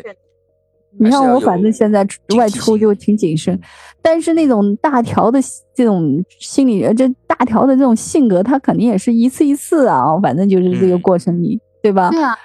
[0.98, 2.04] 你看我，反正现在
[2.36, 3.60] 外出就挺谨慎，
[4.02, 5.40] 但是那种大条的
[5.76, 11.02] 这种心理，呃这大条的这种性格，他肯定也是一次一次啊，反正就是这个嗯。
[11.04, 12.10] 过程里，对吧？
[12.10, 12.36] 对啊，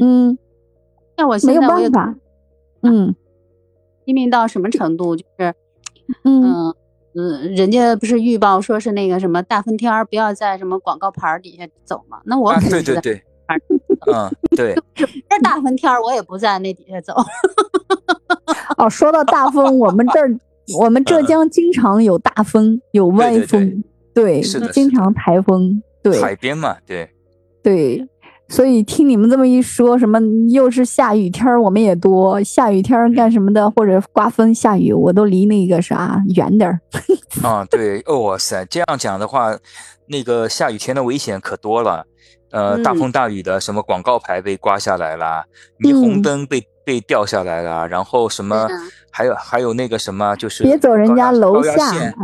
[0.00, 0.38] 嗯，
[1.16, 2.14] 那我没有现在我也办法，
[2.82, 3.12] 嗯
[4.10, 5.54] 拼命到什么程度，就是
[6.24, 6.74] 嗯嗯
[7.14, 14.74] 嗯，人家不是预报说是那个什么大风天儿不要在什么广告牌儿底下走嘛，那我啊，肯定是在对对对，嗯，对，
[15.44, 17.14] 大风天儿我也不在那底下走。
[18.76, 20.36] 哦，说到大风，我们这儿
[20.76, 27.08] 我们浙江经常有大风，有歪嗯对对风，对，是的是的经常台风，对海边嘛，对，
[27.62, 28.04] 对。
[28.50, 30.18] 所以听你们这么一说，什么
[30.50, 36.80] 又是下雨天儿，我们也多下雨天儿干什么的，或者刮风下雨，我都离那个啥远点儿。
[37.42, 39.56] 啊，对，哦哇塞，这样讲的话，
[40.08, 42.04] 那个下雨天的危险可多了。
[42.50, 45.44] 呃，大嗯风大雨的，什么广告牌被刮下来啦，
[45.78, 48.66] 霓虹嗯灯被被掉下来啦，然后什么
[49.12, 52.14] 还有还有那个什么，就是别走人家楼下，高压线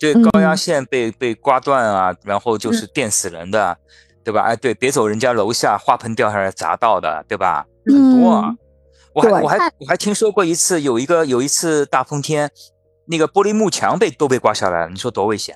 [0.00, 0.56] 对，高压嗯。
[0.56, 3.76] 线被被刮断啊，然后就是电死人的，
[4.24, 4.42] 对吧？
[4.42, 7.66] 哎，对，别走人家楼下，花盆掉下来砸到的，对吧？
[7.86, 8.48] 很多啊。
[8.48, 8.58] 嗯
[9.14, 12.50] 我还我还我还听说过一次，有一个有一次大风天，
[13.06, 15.54] 那个玻璃幕墙被都被刮下来了，你说多危险？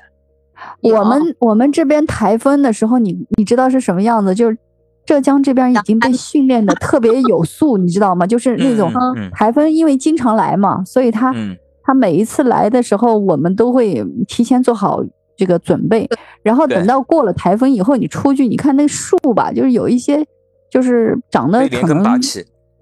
[0.80, 4.32] 我们我们这边台风的时候，你你知道是什么样子？
[4.32, 4.56] 就是
[5.04, 8.24] 浙江这边已经被训练的特别有 素，你知道吗？
[8.24, 8.92] 就是那种
[9.32, 15.00] 台风，因为经常来嘛，所以他嗯它每一次来的时候，我们都会提前做好
[15.38, 16.06] 这个准备，
[16.42, 20.22] 然后等到过了台风以后，你出去，你看那树吧，就是有一些
[20.68, 22.02] 就是长得可能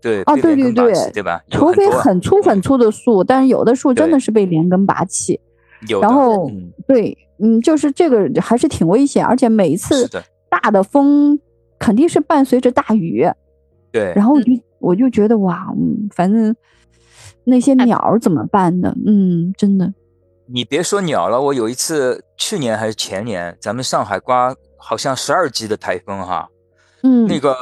[0.01, 1.43] 对，哦对对对对吧？
[1.51, 5.39] 除非很粗很粗的树，但是有的树真的是被连根拔起。
[5.89, 10.09] 有，然后嗯，对，嗯，就是这个还是挺危险，而且每一次，
[10.49, 11.39] 大的风
[11.79, 13.27] 肯定是伴随着大雨，
[13.93, 16.55] 对，然后我就我就觉得哇，嗯，反正
[17.45, 18.97] 那些鸟怎么办呢？
[19.05, 19.93] 嗯，真的，
[20.49, 26.49] 你别说鸟了，我有一次去年还是前年，咱们上海刮好像十二级的台风哈，
[27.03, 27.57] 嗯，那个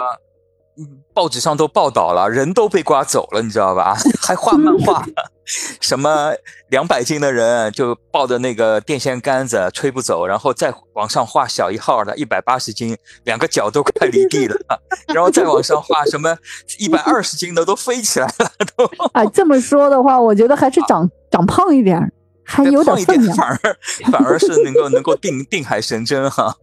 [0.77, 3.97] 嗯报纸上都报道了，人都被刮走了，你知道吧？
[4.21, 5.05] 还画漫画，
[5.81, 6.33] 什么
[6.69, 14.57] 两百斤的人就抱着那个电线杆子吹不走，然后再往上画小一号的，一百八十斤，两个脚都快离地了，
[15.15, 16.37] 然后再往上画什么
[16.79, 22.13] 一百二十斤的都飞起来了，都啊，这么说的话，我觉得还是长长胖一点儿，
[22.45, 22.97] 还有点。
[23.37, 23.59] 反而
[24.13, 26.55] 反而是能够能够定定海神针哈。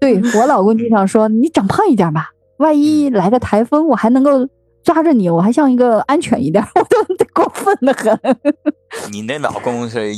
[0.00, 4.48] 对我老公经常说，你长胖一点吧，万一来个台风，我还能够
[4.82, 8.18] 抓着你，我还像一个安全一点，我都过分的很。
[9.10, 10.12] 你那老公是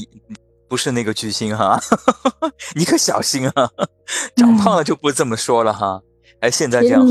[0.68, 1.80] 不是那个巨星哈？
[2.76, 3.70] 你可小心啊！
[4.36, 6.02] 长胖了就不这么说了哈。
[6.40, 7.06] 哎，现在这样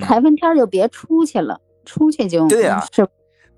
[0.00, 3.06] 台风天就别出去了，出去就对啊是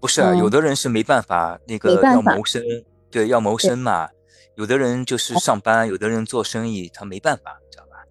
[0.00, 0.30] 不是啊？
[0.32, 2.62] 嗯有的人是没办法，那个要谋生，
[3.10, 4.08] 对，要谋生嘛。
[4.56, 8.04] 有的人就是上班，有的人做生意，他没办法，知道吧？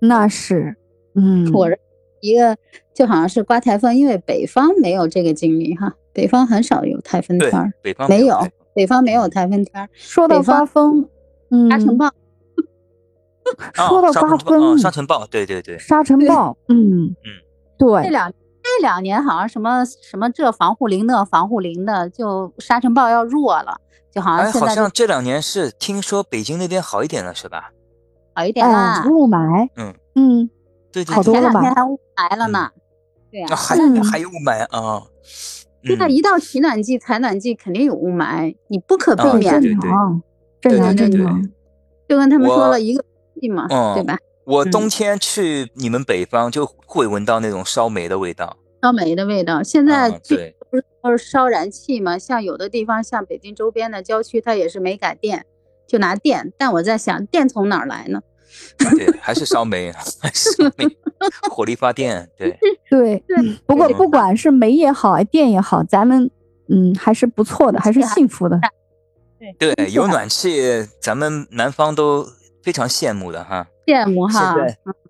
[0.00, 0.76] 那是，
[1.14, 1.78] 嗯，我这
[2.20, 2.56] 一个
[2.94, 11.08] 就好像是刮台风，因为北方没有这个经历哈，北方很少有台风对天儿，，北方没有有台风，北方没有台风天儿，说到刮风，
[11.50, 12.08] 嗯，沙尘暴
[13.74, 17.14] 说到刮风啊，沙尘暴，对对对，沙尘暴，嗯嗯。
[17.78, 23.80] 对，这两这两年好像什么什么这防护林那防护林的，就沙尘暴要弱了，
[24.12, 27.70] 就好像哎，现在就好像这两年是听说北京那边好一点了，是吧？
[28.34, 29.10] 好一点啦哎，。
[29.10, 30.50] 雾霾，嗯嗯，
[30.92, 32.70] 对对，前两天还雾霾了呢。
[33.30, 35.02] 对啊，呀，还嗯还有雾霾啊。
[35.82, 39.60] 现在嗯一到取暖季、采暖季，肯定有雾霾，你不可避啊免的。
[39.60, 40.22] 对对正常，
[40.60, 41.42] 正常，对对对正常，
[42.08, 43.04] 就跟他们说了一个
[43.40, 44.14] 季嘛，嗯对吧？
[44.14, 48.56] 嗯我冬天去你们北方就会闻到那种烧煤的味道。
[48.82, 49.62] 烧煤的味道。
[49.62, 52.18] 现在嗯，最对，不是都是烧燃气吗？
[52.18, 55.44] 像有的地方，像北京周边的郊区，它也是煤改电，
[55.86, 56.52] 就拿电。
[56.56, 58.20] 但我在想，电从哪儿来呢？
[58.78, 60.84] 对，还是烧煤， 还是烧煤，
[61.50, 62.28] 火力发电。
[62.36, 62.58] 对，
[62.90, 63.22] 对。
[63.26, 66.30] 对，不过不管是煤也好，电也好，咱们
[66.68, 68.58] 嗯还是不错的，还是幸福的。
[69.58, 72.26] 对对，有暖气，咱们南方都
[72.62, 73.66] 非常羡慕的哈。
[73.86, 74.54] 羡慕哈。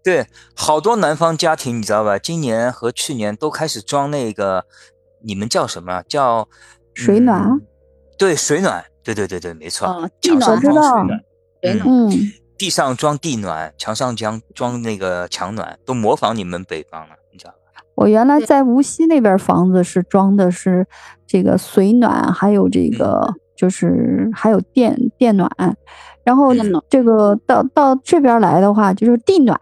[0.02, 2.18] 对好多南方家庭，你知道吧？
[2.18, 4.64] 今年和去年都开始装那个，
[5.22, 5.92] 你们叫什么？
[5.92, 6.48] 啊叫
[6.94, 7.60] 水暖嗯
[8.18, 8.84] 对，水暖。
[9.02, 9.88] 对对对对，没错。
[9.88, 11.20] 哦地墙上暖知道装水暖，
[11.62, 17.82] 水暖嗯，地上装地暖，墙上将装那个墙暖，都模仿你们北方了，你知道吧？
[17.94, 20.86] 我原来在无锡那边房子是装的是
[21.26, 25.50] 这个水暖，还有这个就是还有电电暖，
[26.22, 26.52] 然后
[26.90, 29.58] 这个到到这边来的话就是地暖、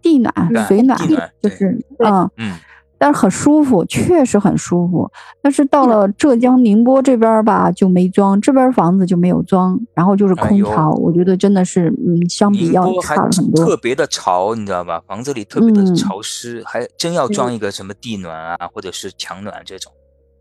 [0.00, 0.32] 地暖、
[0.66, 2.30] 水暖暖，对就是嗯。
[2.38, 2.56] 嗯，
[2.98, 5.08] 但是很舒服，确实很舒服。
[5.40, 13.64] 但是到了浙江宁波这边儿吧，就没装，这边房子就没有装，然后就是空调，我觉得真的是，嗯，相比要差了很多。
[13.64, 15.00] 特别的潮，你知道吧？
[15.06, 19.92] 房子里特别的嗯潮湿，还真要装一个什么地暖啊，或者是墙暖这种。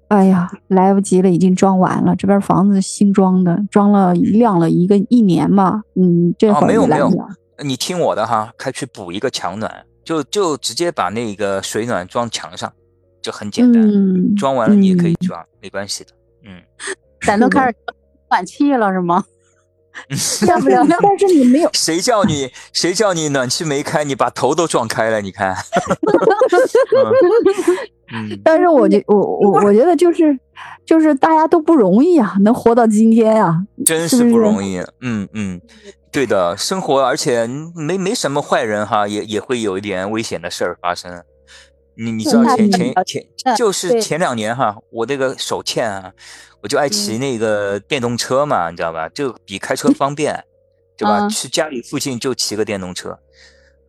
[0.07, 2.15] 哎呀，来不及了，已经装完了。
[2.15, 7.11] 这边房子新装的，装了晾了一个一年吧，嗯，这哦会儿没有没有。
[7.63, 12.71] 你听我的哈，开去补一个墙暖，就就直接把那个水暖装墙上，
[13.21, 13.81] 就很简单。
[13.83, 16.11] 嗯，装完了你也可以嗯装，没关系的。
[16.45, 16.61] 嗯，
[17.27, 17.75] 咱都开始
[18.29, 19.25] 暖气了是吗？
[20.47, 20.69] 但是
[21.01, 25.19] 但是你没有，谁叫你谁叫你暖气没开，你把头都撞开了？
[25.19, 25.53] 你看。
[28.45, 30.37] 但是我觉我我我觉得就是
[30.85, 34.77] 就是大家都不容易啊，能活到今天啊，真是是不是不容易。
[35.01, 35.59] 嗯嗯，
[36.17, 37.45] 对的，生活而且
[37.75, 41.23] 没没什么坏人哈，也也会有一点危险的事儿发生。
[41.95, 46.11] 你你知道前前前就是前两年哈，我那个手欠啊，
[46.63, 49.07] 我就爱骑那个电动车嘛，你知道吧？
[49.09, 50.43] 就比开车方便，
[50.97, 51.19] 对吧？
[51.19, 53.15] 嗯去家里附近就骑个电动车。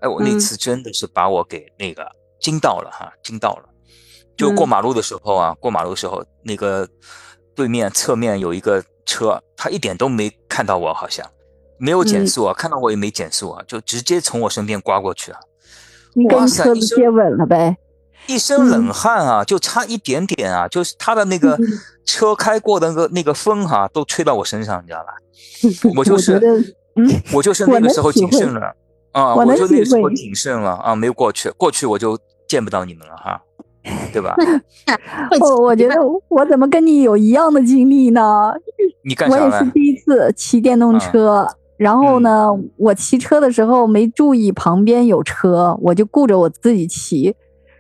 [0.01, 2.07] 哎，我那嗯次真的是把我给那个
[2.39, 3.65] 惊到了哈，惊到了。
[4.37, 6.87] 就过嗯马路的时候啊，过马路的时候，那个
[7.55, 11.27] 对面侧面有一个车，他一点都没看到我，好像
[11.79, 15.39] 没有减嗯速啊，看到我也没减速啊，就直接从我身边刮过去啊，
[16.15, 17.77] 你跟车子接吻了呗？
[18.27, 21.65] 一身冷汗啊，就差一点点啊，就是他的那个嗯
[22.05, 25.15] 车开过的那个那个风哈、都吹到我身上，你知道吧？
[25.97, 26.41] 我 就是我，
[27.03, 28.73] 嗯，我就是那个时候谨慎了
[29.13, 32.19] 啊，我我就那个时候谨慎了啊，没有过去，过去我就
[32.49, 33.41] 见不到你们了哈，
[34.13, 34.35] 对吧？
[35.41, 35.95] 我我觉得
[36.29, 38.53] 我怎么跟你有一样的经历呢？
[39.05, 39.71] 你干啥了我也是？
[39.71, 41.49] 第一次骑电动啊车，
[41.79, 47.35] 然后呢，我骑车的时候没注意旁边有车，我就顾着我自己骑，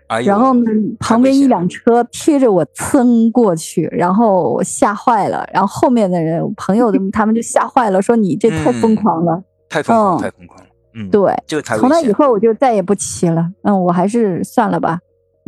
[0.06, 0.70] 哎，然后呢，
[1.00, 9.42] 旁边一辆车贴着我蹭过去，然后我吓坏了，然后后面的人朋友的 他们就吓坏了，说你这太疯嗯狂了。
[9.68, 12.12] 太疯狂，嗯太疯狂了，嗯，对，这个太危从那以。
[12.12, 13.44] 后我就再也不骑了。
[13.62, 15.00] 嗯，我还是算了吧。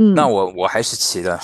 [0.02, 1.38] 嗯，那我我还是骑的，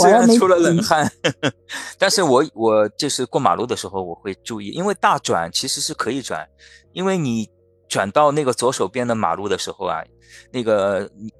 [0.00, 1.10] 我要没虽然出了冷骑汗，
[1.96, 6.46] 但是我我就是过马路的时候我会注意，因为大转其实是可以转，
[6.92, 7.48] 因为你
[7.88, 10.04] 转到那个左手边的马路的时候啊，
[10.52, 11.32] 那个你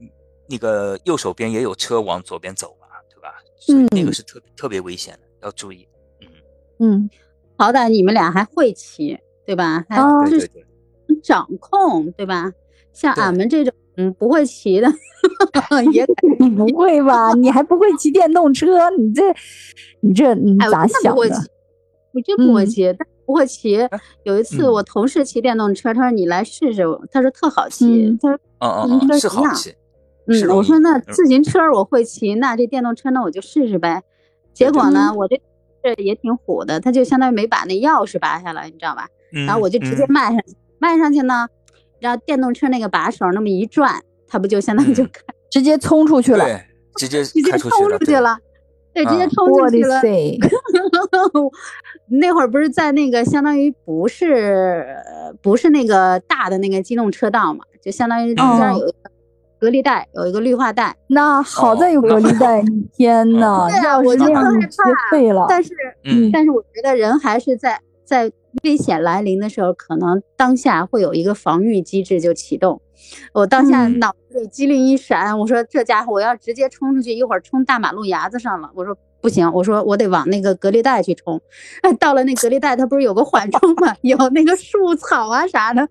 [0.48, 3.34] 那个右手边也有车往左边走嘛，对吧？
[3.60, 5.86] 所以那个嗯是特特别危险的，要注意。
[6.22, 6.28] 嗯，
[6.78, 7.10] 嗯，
[7.58, 9.84] 好歹你们俩还会骑，对吧？
[9.90, 10.64] 还对对对，
[11.22, 12.50] 掌控，对吧？
[12.94, 14.88] 像俺们这种嗯不会骑的，
[15.92, 17.32] 也敢你不会吧？
[17.34, 18.88] 你还不会骑电动车？
[18.96, 19.22] 你这，
[20.00, 21.36] 你这你哎，咋想的真不会骑？，
[22.14, 23.76] 我真不会嗯骑，但不会骑。
[24.22, 29.74] 有一次嗯我同事骑电动车，他说你来试试，他说特好骑嗯，他说嗯自行嗯嗯，是车一样好骑，
[30.26, 34.02] 嗯，我说那嗯自行车我会骑，那这电动车呢我就试试呗。
[34.54, 35.40] 结果呢，我这
[35.82, 39.08] 这也挺虎的，他就相当于没把那钥匙拔下来，你知道吧？
[39.46, 41.46] 然后我就直接嗯迈上去，迈上去呢，
[42.00, 46.44] 然后电动车那个把手那么一转，它不就相当于就嗯开直接冲出去了。
[46.44, 46.60] 对，
[46.96, 48.38] 直接直接开出去了，对冲出去，了，
[48.94, 50.00] 对，直接嗯冲出去了。
[50.00, 50.38] 塞！
[52.10, 58.96] 那会儿不是在那个相当于不是呃不是那个大的那个机动车道嘛，就相当于中间哦有一个
[59.60, 60.96] 隔离带，有一个绿化带。
[61.08, 62.62] 那好在有哦隔离带，
[62.96, 65.46] 天呐，对我就特是那样你害学废了。
[65.48, 68.30] 但是嗯但是我觉得人还是在在
[68.62, 72.80] 危险来临的时候，可能当下会有一个防御机制就启动。
[73.32, 78.70] 我当下嗯脑子里机灵一闪，我说这家伙我要直接冲出去，一会儿冲大马路牙子上了。
[78.74, 81.40] 我说不行，我说我得往那个隔离带去冲。
[81.82, 85.82] 哎，到了那隔离带，它不是有个缓冲嘛， 有那个树草啊啥的，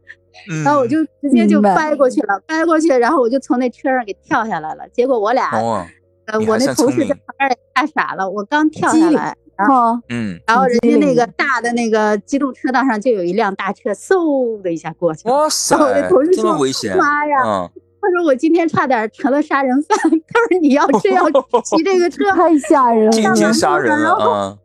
[0.52, 4.88] 嗯，然后我就直接就掰过去了，掰过去，然后我就从那车上给跳下来了。
[4.90, 5.86] 结果我俩，哦，
[6.26, 9.36] 呃，我那同事在旁边也吓傻了，我刚跳下来。
[9.58, 15.34] 哈，嗯，然后人家那个大的那个机动车道上就有一辆大车，嗖的一下过去了。
[15.34, 17.70] 哇塞然后我的同事，这么说危险，妈呀嗯，
[18.02, 19.98] 他说我今天差点成了杀人犯。
[20.00, 21.26] 他说你要是要
[21.66, 23.54] 骑这个车，太吓人进京了。
[23.54, 24.58] 杀人了啊！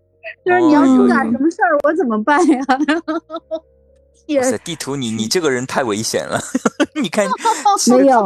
[0.44, 2.60] 就是你要哦出点什么事儿，我怎么办呀？
[4.36, 6.40] 哇塞，地图你你这个人太危险了，
[7.00, 7.26] 你看
[7.90, 8.24] 没有，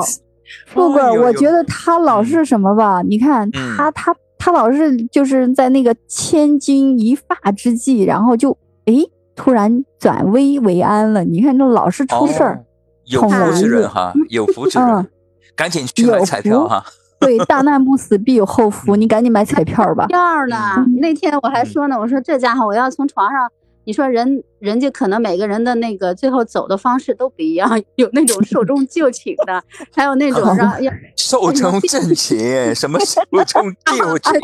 [0.67, 3.01] 富贵我觉得他老是什么吧？
[3.03, 11.25] 你看嗯他他他老是就是在那个千钧一发之际，然后就诶突然转危为安了。
[11.25, 12.65] 你看这老是出事儿，哦
[13.07, 15.07] 有福之人哈，有福之人嗯，
[15.55, 16.85] 赶紧去买彩票哈。
[17.19, 20.07] 对，大难不死必有后福，你赶紧买彩票吧。
[20.09, 20.19] 票
[20.49, 20.97] 呢嗯？
[21.01, 23.51] 那天我还说呢，我说这家伙我要从床上，
[23.87, 29.63] 你说人人家可能每个人的那个最后走的方式都不一样， 有那种寿终 就寝的，
[29.95, 34.41] 还有那种让要寿终正寝，什么寿终 就寝？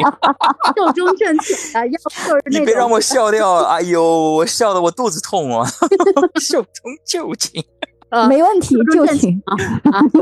[0.77, 3.57] 寿终正寝的，要不就是那你别让我笑掉！
[3.65, 4.01] 哎呦，
[4.35, 5.69] 我笑的我肚子痛啊！
[6.41, 7.61] 寿终就寝，
[8.11, 9.43] 呃没问题，就请。
[9.45, 9.57] 啊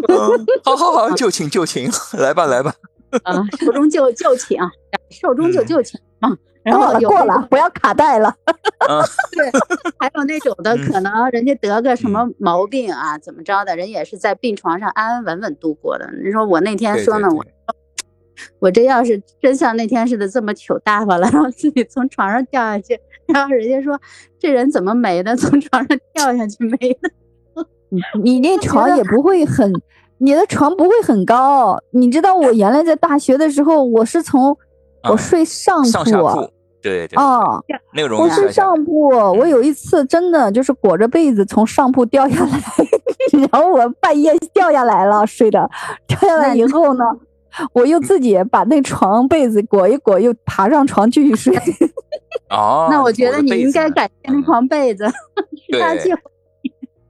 [0.08, 2.72] 嗯，好好好，就寝就寝，来吧来吧。
[3.24, 4.66] 啊，寿终就就寝啊，
[5.10, 6.34] 寿终就就寝嘛。
[6.70, 8.34] 然过了后过了不要卡带了。
[9.32, 9.50] 对
[9.98, 16.08] 还有那种的，嗯可能人家得个什么毛病啊，怎么着的，人也是在病床上安安稳稳度过的。
[16.22, 17.44] 你说我那天说呢，对我
[18.58, 22.98] 我这要是真像那天似的这么糗大发了， 然后自己从床上掉下去，
[23.28, 24.00] 然后人家说
[24.38, 27.10] 这人怎么没的， 从床上掉下去没的。
[28.22, 29.72] 你那床也不会很，
[30.18, 31.76] 你的床不会很高。
[31.90, 34.56] 你知道我原来在大学的时候，我是从
[35.02, 37.42] 我啊睡上上下铺铺，对对，啊，
[37.92, 38.74] 那个容我睡易摔下来。
[38.74, 39.08] 上铺。
[39.10, 42.50] 我有一次真的就是裹着被子从上铺掉下来，
[43.38, 45.68] 然后我半夜掉下来了，睡的
[46.06, 47.04] 掉下来以后呢，
[47.72, 51.56] 我又自己把那床被子裹一裹，又爬上床继续睡。
[52.50, 55.06] 哦， 那我觉得你应该感谢那嗯床被子，
[55.70, 56.14] 是他对。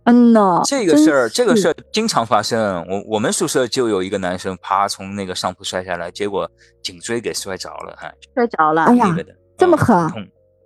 [0.05, 2.85] 嗯呐，这个事儿，这个事儿经常发生。
[2.89, 6.51] 我我们宿舍就有一个男生，啪从那个上铺摔下来，结果
[6.83, 8.85] 颈椎给摔着了，还摔着了。
[8.85, 10.13] 哎呀那个的，嗯这么狠啊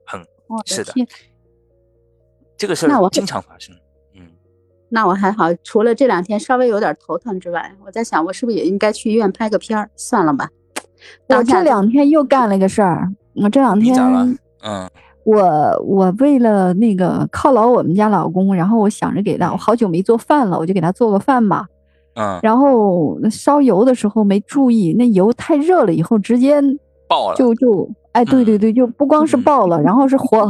[0.07, 0.25] 很
[0.65, 0.93] 是的
[2.57, 3.75] 这个事那我儿经常发生。
[4.15, 4.23] 嗯，
[4.89, 9.91] 那我还好，除了这两天稍微有点头疼之外，我在想，我是不是也应该去医院拍个片儿？
[9.97, 10.49] 算了吧。
[11.29, 13.95] 我这两天又干了个事儿，我这两天？
[14.63, 14.89] 嗯
[15.25, 15.43] 我
[15.83, 21.67] 我为了那个犒劳我们家老公，然后我想着给他，我好久没做饭了，我就给他做个饭吧。
[22.15, 26.63] 嗯，然后烧油的时候没注意，那油太热了，以后直接
[27.09, 27.37] 爆了。
[27.37, 30.49] 就就哎，对对对，就不光是嗯爆了，然后是火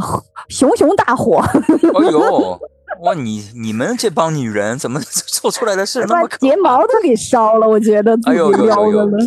[0.49, 1.39] 熊熊大火，
[1.99, 2.59] 哎呦，
[3.03, 6.81] 哇，你你们这帮女人怎么 做出来的事那把么可睫毛？
[6.82, 8.53] 都给烧了，我觉得自己撩
[8.93, 9.19] 的了。，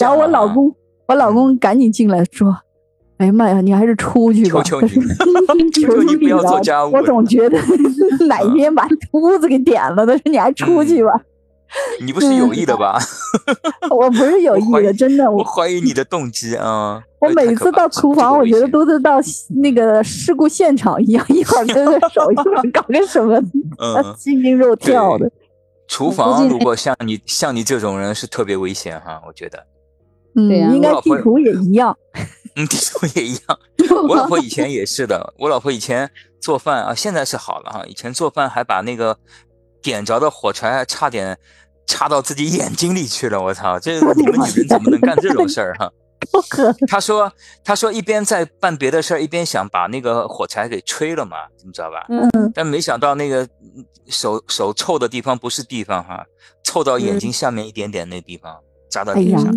[0.00, 0.74] 然后我老公，
[1.08, 2.54] 我老公赶紧进来说
[3.18, 4.60] ：“哎呀妈呀，你还是出去吧。
[4.66, 7.58] ”求求你求求你不要做家务我总觉得
[8.26, 11.12] 哪一天把屋子给点了的，你还出去吧？
[12.00, 12.98] 你不是有意的吧？
[13.90, 15.30] 我不是有意的，真的。
[15.30, 17.02] 我我怀疑你的动机啊！
[17.18, 19.18] 我每次到厨房，我觉得都是到
[19.60, 23.36] 那个事故现场一样，一会儿跟个手，一会儿搞个什么，
[23.78, 25.30] 嗯，心惊肉跳的。
[25.88, 29.66] 厨房如果像你像你这种人是特别危险哈，我觉得。
[30.36, 31.96] 嗯，应该地图也一样。
[32.56, 33.58] 嗯，地图也一样。
[34.08, 36.10] 我老婆以前也是的，我老婆以前
[36.40, 37.84] 做饭啊，现在是好了哈。
[37.86, 39.16] 以前做饭还把那个
[39.84, 41.38] 点着的火柴还差点
[41.86, 43.78] 插到自己眼睛里去了，我操！
[43.78, 45.88] 这 你们女人怎么能干这种事儿哈？
[46.32, 47.30] 不可他说，
[47.62, 52.06] 他说一边在办别的事儿，一边想把那个火柴给吹了嘛，你知道吧？
[52.08, 56.24] 嗯，但没想到那个嗯手手臭的地方不是地方哈，
[56.64, 58.56] 臭到眼嗯睛下面一点点那地方
[58.88, 59.54] 扎到脸上，，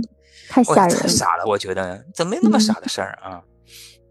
[0.49, 1.01] 太，吓人了。
[1.01, 3.41] 太傻了，我觉得怎么没那么嗯傻的事儿啊？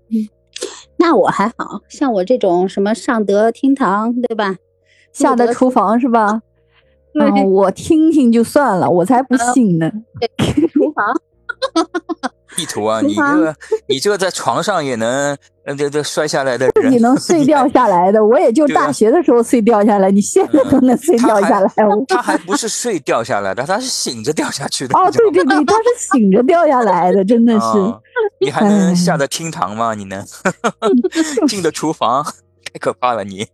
[0.97, 4.57] 那我还好像我这种什么上得厅堂，对吧？
[5.17, 6.41] 下的厨房是吧？
[7.15, 9.91] 对嗯，我听听就算了，我才不呃信呢。
[10.73, 11.07] 厨房，
[12.55, 13.57] 地图啊，你这个
[13.89, 15.35] 你这个在床上也能
[15.65, 21.73] 呃这这摔下来的自己，能碎掉下来的，我也就大学的时候碎掉下来，你现在都能碎掉下来。
[21.87, 24.99] 我他还不是睡掉下来的，他是醒着掉下去的。
[24.99, 27.79] 哦，对对对，他是醒着掉下来的，真的是。
[27.79, 27.99] 啊
[28.41, 29.95] 你还能下得厅堂吗？
[29.95, 30.23] 你能
[31.49, 32.23] 进的厨房？
[32.71, 33.47] 太可怕了你！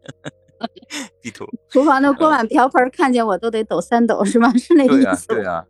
[1.20, 4.52] 地图，厨房的锅碗瓢盆看见我都得抖三抖，是吗？
[4.58, 5.38] 是那对啊，意思吗。
[5.38, 5.64] 对啊，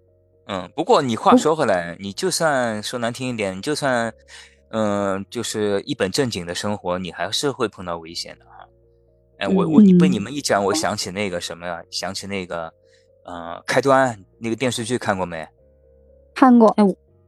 [0.47, 0.70] 嗯。
[0.74, 4.12] 不过你话说回来，你就算说难听一点，你就算
[4.70, 8.66] 嗯、就是一本正经的生活，你还是会碰到危险的哈。
[9.39, 11.82] 哎，我我你被你嗯们一讲，我想起那个什么呀？
[11.90, 12.73] 想起那个
[13.24, 15.47] 呃，开端那个电视剧看过没？
[16.35, 16.74] 看过，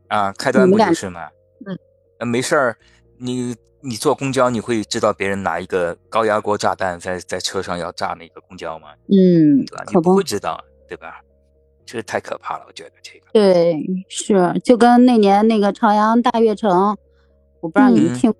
[0.08, 1.28] 啊，开端不就是吗？
[1.66, 1.78] 嗯，
[2.20, 2.76] 呃，没事儿，
[3.24, 8.88] 你你坐公交，你会知道别人拿一个高压锅炸弹在在车上要炸那个公交吗？
[9.10, 11.20] 嗯对吧？，你不不会，知道，对吧？
[11.86, 13.26] 这太可怕了，我觉得这个。
[13.32, 16.96] 对，是就跟那年那个朝阳大悦城，
[17.60, 18.34] 我不知道你们嗯听，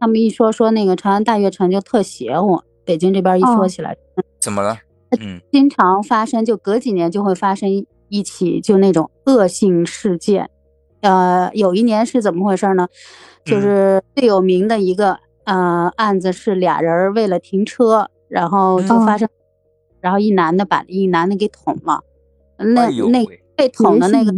[0.00, 3.96] 他们一说说那个朝阳大悦城就特邪乎，北京这边一哦说起来，
[4.40, 4.76] 怎么了？
[5.20, 7.68] 嗯经常发生，就隔几年就会发生
[8.08, 10.50] 一起就那种恶性事件。
[11.00, 12.88] 呃，有一年是怎么回事呢？
[13.44, 13.60] 就嗯。
[13.60, 19.28] 是最有名的一个呃案子是俩人儿为了停车，然后就嗯发生，
[20.00, 22.02] 然后一男的把一男的给捅了，
[22.56, 23.24] 那哎那
[23.56, 24.34] 被捅的那个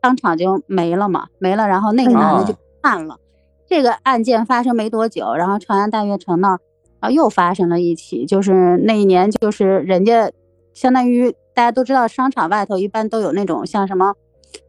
[0.00, 3.18] 当场就没了嘛，没了，然后那个男的就啊判了。
[3.66, 6.60] 这个案件发生没多久，然后长安大悦城那儿
[7.00, 10.30] 啊又发生了一起，就是那一年就是人家
[10.72, 14.14] 相当于大家都知道，商场外头一般都有那种像什么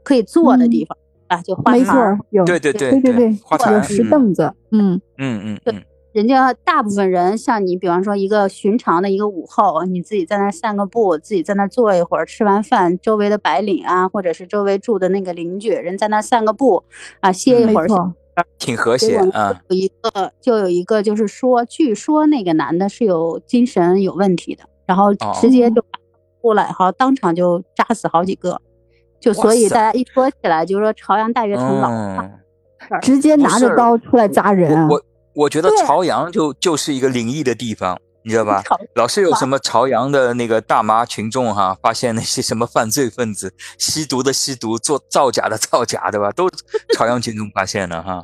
[0.04, 0.98] 可以坐的地方、
[1.30, 5.82] 啊，就花没错坛。，有对对对对对对，花坛有石凳子，嗯嗯嗯嗯
[6.12, 16.84] 人家大部分人像你，比方说一个寻常的一个午后，你自己在那儿散个步，自己在那儿坐一会儿，吃完饭，周围的白领啊，或者是周围住的那个邻居，人在那儿散个步
[17.22, 17.84] 啊，歇一会儿。
[17.84, 18.14] 没错，
[18.58, 19.62] 挺和谐啊。
[19.70, 25.84] 有一个就有一个就是说，据说那个男的是有精神有问题的，然后直接就
[26.42, 28.60] 过来，好当场就扎死好几个。
[29.20, 38.64] 就所以大家一说起来，就是说朝阳大悦城老直接拿着刀出来扎人啊，我我我觉得朝阳就就是一个灵异的地方，你知道吧？
[38.96, 46.32] 老是有什么朝阳的那个大妈群众哈，发现那些什么犯罪分子吸毒的吸毒，做造假的造假，对吧？
[46.32, 46.50] 都
[46.96, 48.24] 朝阳群众发现的哈，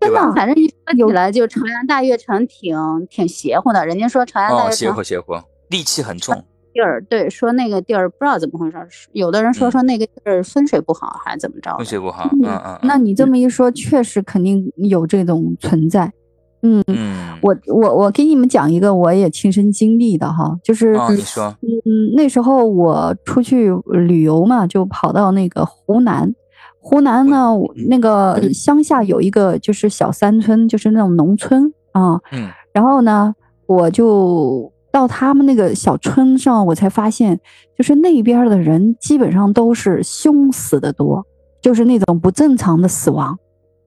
[0.00, 2.76] 真的啊反正一说起来，就朝阳大悦城挺
[3.08, 3.86] 挺邪乎的。
[3.86, 5.34] 人家说朝阳大悦城哦，邪乎邪乎，
[5.70, 6.44] 戾气很重。
[6.72, 8.76] 地儿，对，说那个地儿不知道怎么回事
[9.12, 11.74] 有的人说嗯说那个地儿风水不好，还是怎么着？
[11.76, 16.12] 风水不好，嗯嗯嗯，那你这么一说，确实肯定有这种存在。
[16.62, 23.70] 嗯，嗯，我我我给你们讲一个我也亲身经历的哈，就是哦，你说，嗯，那时候我出去
[24.06, 26.32] 旅游嘛，就跑到那个湖南。
[26.84, 27.52] 湖南呢，
[27.88, 32.20] 那个乡下有一个就是小山村，就是那种农村啊。
[32.32, 33.34] 嗯然后呢，
[33.66, 37.40] 我就到他们那个小村上，我才发现，
[37.76, 41.26] 就是那边的人基本上都是凶死的多，
[41.62, 43.36] 就是那种不正常的死亡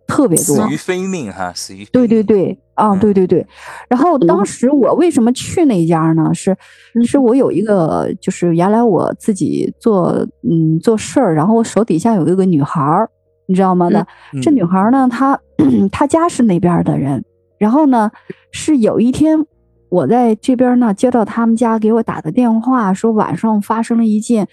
[0.08, 0.56] 特别多。
[0.56, 3.46] 死于非命哈，死于非对对，对，啊，嗯对对对。
[3.88, 6.34] 然后当时我为什么去那家呢？
[6.34, 6.58] 是
[7.06, 13.10] 是我有一个，就是原来我自己做嗯做事儿，然后我手底下有一个女孩儿，
[13.48, 13.90] 你知道吗？
[13.90, 14.06] 那
[14.42, 15.40] 这嗯女孩儿呢，她
[15.92, 17.24] 她家是那边的人，
[17.60, 18.12] 然后呢
[18.52, 19.46] 是有一天
[19.96, 24.46] 我在这边呢接到他们家给我打的电话，说晚上发生了一件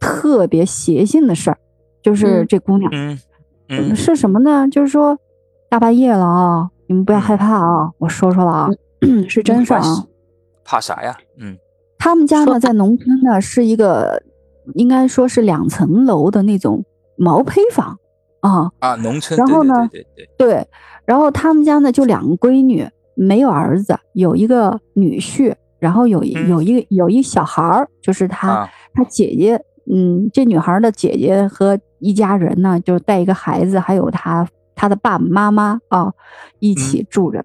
[0.00, 1.58] 特别邪性的事儿，
[2.02, 2.90] 就是嗯这姑娘。
[2.92, 3.18] 嗯
[3.68, 4.66] 嗯是什么呢？
[4.68, 5.16] 就是说
[5.68, 8.70] 大半夜了啊，你们不要害怕啊，我说说了啊，
[9.28, 10.04] 是真事儿啊。
[10.64, 11.16] 怕啥呀？
[11.38, 11.56] 嗯
[11.96, 14.20] 他们家呢，在农村呢，是一个
[14.74, 16.84] 应该说是两层楼的那种
[17.16, 17.96] 毛坯房
[18.40, 18.70] 啊。
[18.80, 20.68] 啊，农村，然后呢对对对，对，
[21.04, 22.88] 然后他们家呢就两个闺女，
[23.18, 29.60] 没有儿子，有一个女婿，然后有有一个有一小孩儿，就是他啊他姐姐，
[29.92, 34.46] 嗯，这女孩儿的姐姐和一家人呢，就带一个孩子，还有他
[34.76, 36.12] 他的爸爸妈妈啊，
[36.60, 37.44] 一起住着。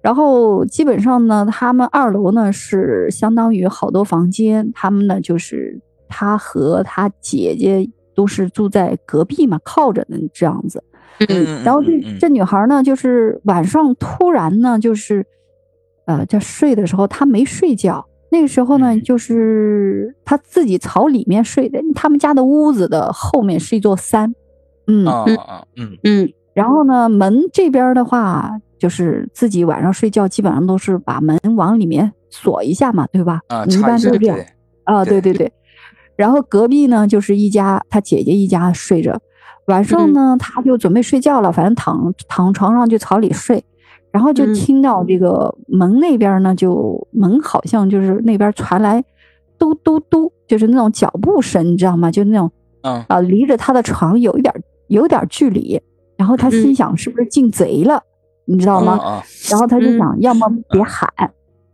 [0.00, 5.78] 然后基本上呢，他们二楼呢是相当于好多房间，他们呢就是
[6.08, 10.82] 他和他姐姐都是住在隔壁嘛，靠着的这样子。
[11.28, 12.18] 嗯，然后这嗯嗯。
[12.18, 15.24] 这女孩呢，就是晚上突然呢，就是，
[16.06, 19.02] 呃，在睡的时候她没睡觉，那个时候呢，嗯。
[19.02, 24.34] 就是她自己朝里面睡的，他们家的屋子的后面是一座山，
[24.86, 25.96] 嗯，啊啊啊，嗯。
[26.04, 26.32] 嗯。
[26.54, 33.40] 然后呢，门这边的话，就是自己晚上睡觉基本上都是把门往里面锁一下嘛，对吧？
[33.48, 34.38] 啊，你一般都是这样
[34.84, 35.52] 啊，对对对对。
[36.14, 39.18] 然后隔壁呢，就是一家他姐姐一家睡着，
[39.66, 40.12] 晚上嗯。
[40.12, 43.64] 呢，他就准备睡觉了，反正躺躺床上就朝里睡，
[44.10, 44.54] 然后就嗯。
[44.54, 49.04] 听到这个门那边呢，就门好像就是那边传来
[49.58, 52.10] 嘟嘟嘟，就是那种脚步声，你知道吗？
[52.10, 52.50] 就那种
[52.82, 53.04] 嗯。
[53.08, 54.52] 啊，离着他的床有一点
[54.88, 55.80] 有点距离，
[56.16, 56.74] 然后他心嗯。
[56.74, 58.02] 想是不是进贼了，
[58.46, 58.98] 你知道吗？
[59.50, 59.98] 然后他就嗯。
[59.98, 61.08] 想，要么别喊，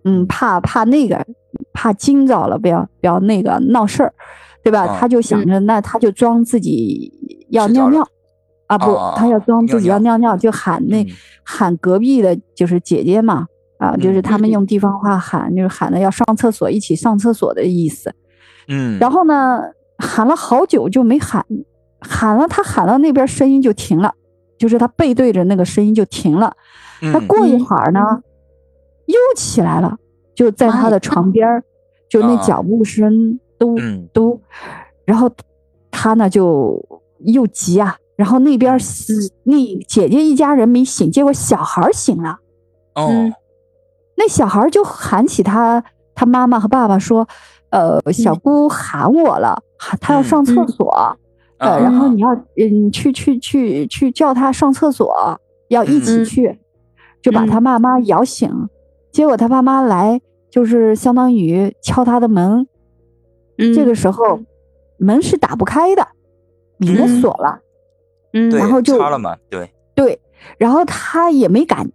[0.04, 1.24] 嗯，怕怕那个，
[1.72, 4.12] 怕惊着了，不要不要那个闹事儿，
[4.68, 4.82] 对吧？
[4.86, 7.12] 啊他就想着，那他就装自己
[7.50, 8.06] 要尿尿，
[8.66, 10.16] 啊不他要装自己要尿。
[10.18, 11.08] 尿尿，就喊那嗯。
[11.50, 13.46] 喊隔壁的，就是姐姐嘛，
[13.78, 14.52] 啊，就是嗯他们嗯。
[14.52, 18.14] 用地方话喊，就是喊的要上厕所，一起上厕所的意思。
[18.68, 19.62] 嗯，然后呢，
[19.96, 21.42] 喊了好久就没喊，
[22.00, 24.12] 喊了他喊到那边声音就停了，
[24.58, 26.52] 就是他背对着那个声音就停了。
[27.00, 27.56] 他嗯过一。
[27.62, 28.00] 会儿呢，
[29.06, 29.96] 又起来了，
[30.34, 31.64] 就在他的床边儿，
[32.10, 32.42] 就那啊。
[32.42, 34.08] 脚步声都、嗯。
[34.12, 34.40] 都，
[35.04, 35.30] 然后
[35.90, 36.82] 他呢就
[37.18, 39.12] 又急啊，然后那边儿是
[39.44, 39.56] 那
[39.86, 42.38] 姐姐一家人没醒，结果小孩儿醒了。
[42.94, 43.08] 哦。
[43.10, 43.34] 嗯
[44.20, 45.80] 那小孩就喊起他
[46.12, 47.24] 他妈妈和爸爸说，
[47.70, 50.90] 呃，小姑喊我了，喊他要上厕所，
[51.58, 51.78] 呃，啊。
[51.78, 56.24] 然后你要嗯去去去去叫他上厕所，要一起嗯。
[56.24, 56.58] 去，
[57.22, 58.50] 就把他妈妈摇醒。
[59.12, 60.20] 结果他爸妈来，
[60.50, 62.66] 就是相当于敲他的门，
[63.58, 63.74] 嗯。
[63.74, 64.40] 这个时候
[64.98, 66.06] 门是打不开的，
[66.78, 67.20] 里面嗯。
[67.20, 67.60] 锁了。
[68.32, 70.20] 嗯，然后就插了嘛，对，对，
[70.58, 71.90] 然后他也没敢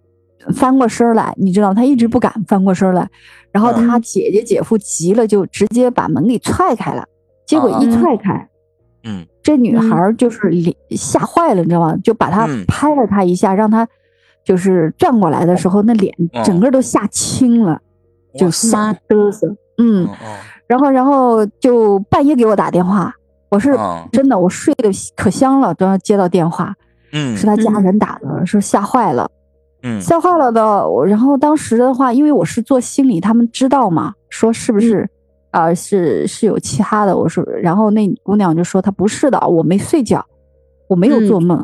[0.56, 3.08] 翻过身来，你知道，他一直不敢翻过身来。
[3.52, 7.06] 然后他嗯姐姐姐夫急了，就直接把门给踹开了。
[7.46, 7.92] 结果一嗯。
[7.92, 8.50] 踹开，
[9.04, 9.26] 嗯。
[9.44, 9.90] 这女嗯。
[9.90, 11.96] 孩就是脸吓坏了，你知道吗？
[12.04, 12.66] 就把他嗯。
[12.66, 13.88] 拍了他一下，让他
[14.44, 16.12] 就是转过来的时候，那脸
[16.44, 17.80] 整哦个都吓青了，
[18.36, 19.56] 就哇吓得嘚瑟。
[19.78, 20.10] 嗯
[20.74, 23.14] 然后然后就半夜给我打电话，
[23.50, 26.74] 我是嗯真的我睡得可香了，都要接到电话，
[27.12, 29.30] 嗯是他家嗯人打的，说吓坏了。
[29.84, 30.90] 嗯吓坏了的。
[30.90, 35.08] 我然后当时的话，因为我是做心理，他们知道嘛，说是不是
[35.52, 37.16] 啊、是是有其他的。
[37.16, 40.26] 我说，然后那姑娘就说她不是的，我没睡觉，
[40.88, 41.60] 我没有做梦，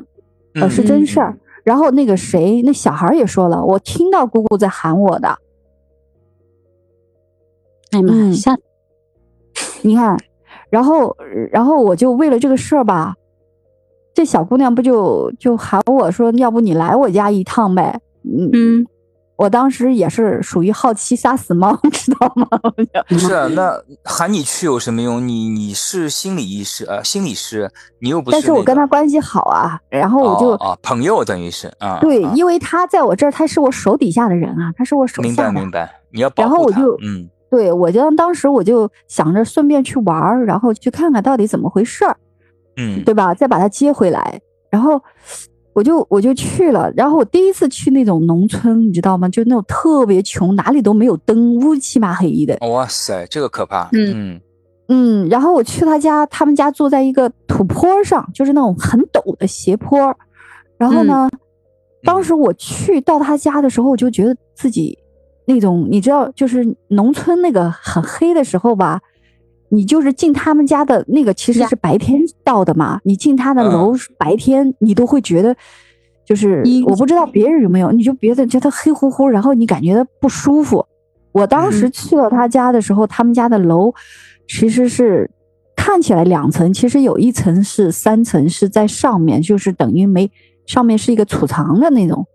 [0.53, 1.35] 呃嗯是真事儿。
[1.63, 5.29] 然后那个谁，那小孩也说了，我听到姑姑在喊我的。
[7.91, 8.55] 哎呀妈吓
[9.81, 10.17] 你看，
[10.69, 11.15] 然后
[11.51, 13.15] 然后我就为了这个事儿吧，
[14.13, 17.99] 这小姑娘不就就喊我说，要不你来我家一趟呗？
[18.23, 18.87] 嗯嗯
[19.37, 22.45] 我当时也是属于好奇杀死猫， 知道吗？
[23.07, 23.71] 不是啊，那
[24.03, 25.25] 喊你去有什么用？
[25.25, 28.45] 你你是心理医师呃，心理师，你又不是、那个。
[28.45, 35.53] 但是我跟他关系好啊，然后我就、哦哦朋友等于是啊，对，啊因为他在我这儿，他是我手底下的人啊，他是我手明下的。
[35.53, 42.15] 明白明白，你要保然后护他，我就嗯对我就当时我就想着顺便去玩儿，然后去看看到底怎么回事儿，
[42.77, 43.33] 嗯对吧？
[43.33, 44.39] 再把他接回来，
[44.69, 45.01] 然后
[45.73, 46.91] 我就我就去了。
[46.95, 49.27] 然后我第一次去那种农村，你知道吗？
[49.29, 52.57] 就那种特别穷，哪里都没有灯，乌漆嘛黑的。
[52.69, 54.41] 哇塞，这个可怕，嗯嗯
[54.89, 59.97] 嗯，然后我去他家，他们家坐在一个土坡上，就是那种很陡的斜坡。
[60.77, 61.29] 然后呢，
[62.03, 64.97] 当时我去到他家的时候，我就觉得自己
[65.49, 69.01] 那种，你知道，就是农村那个很黑的时候吧，
[69.69, 75.55] 你就是进他们家的那个其实是白天到的嘛，你进他的嗯楼白天，你都会觉得。
[76.29, 80.85] 就是阴我不知道别人有没有，你就觉得觉得黑乎乎，然后你感觉到不舒服。
[81.31, 83.91] 我当时嗯去到他家的时候，他们家的楼
[84.47, 85.27] 其实是
[85.75, 90.29] 看起来两层，其实有一层是三层是在上面，就是等于没
[90.67, 92.27] 上面是一个储藏的那种啊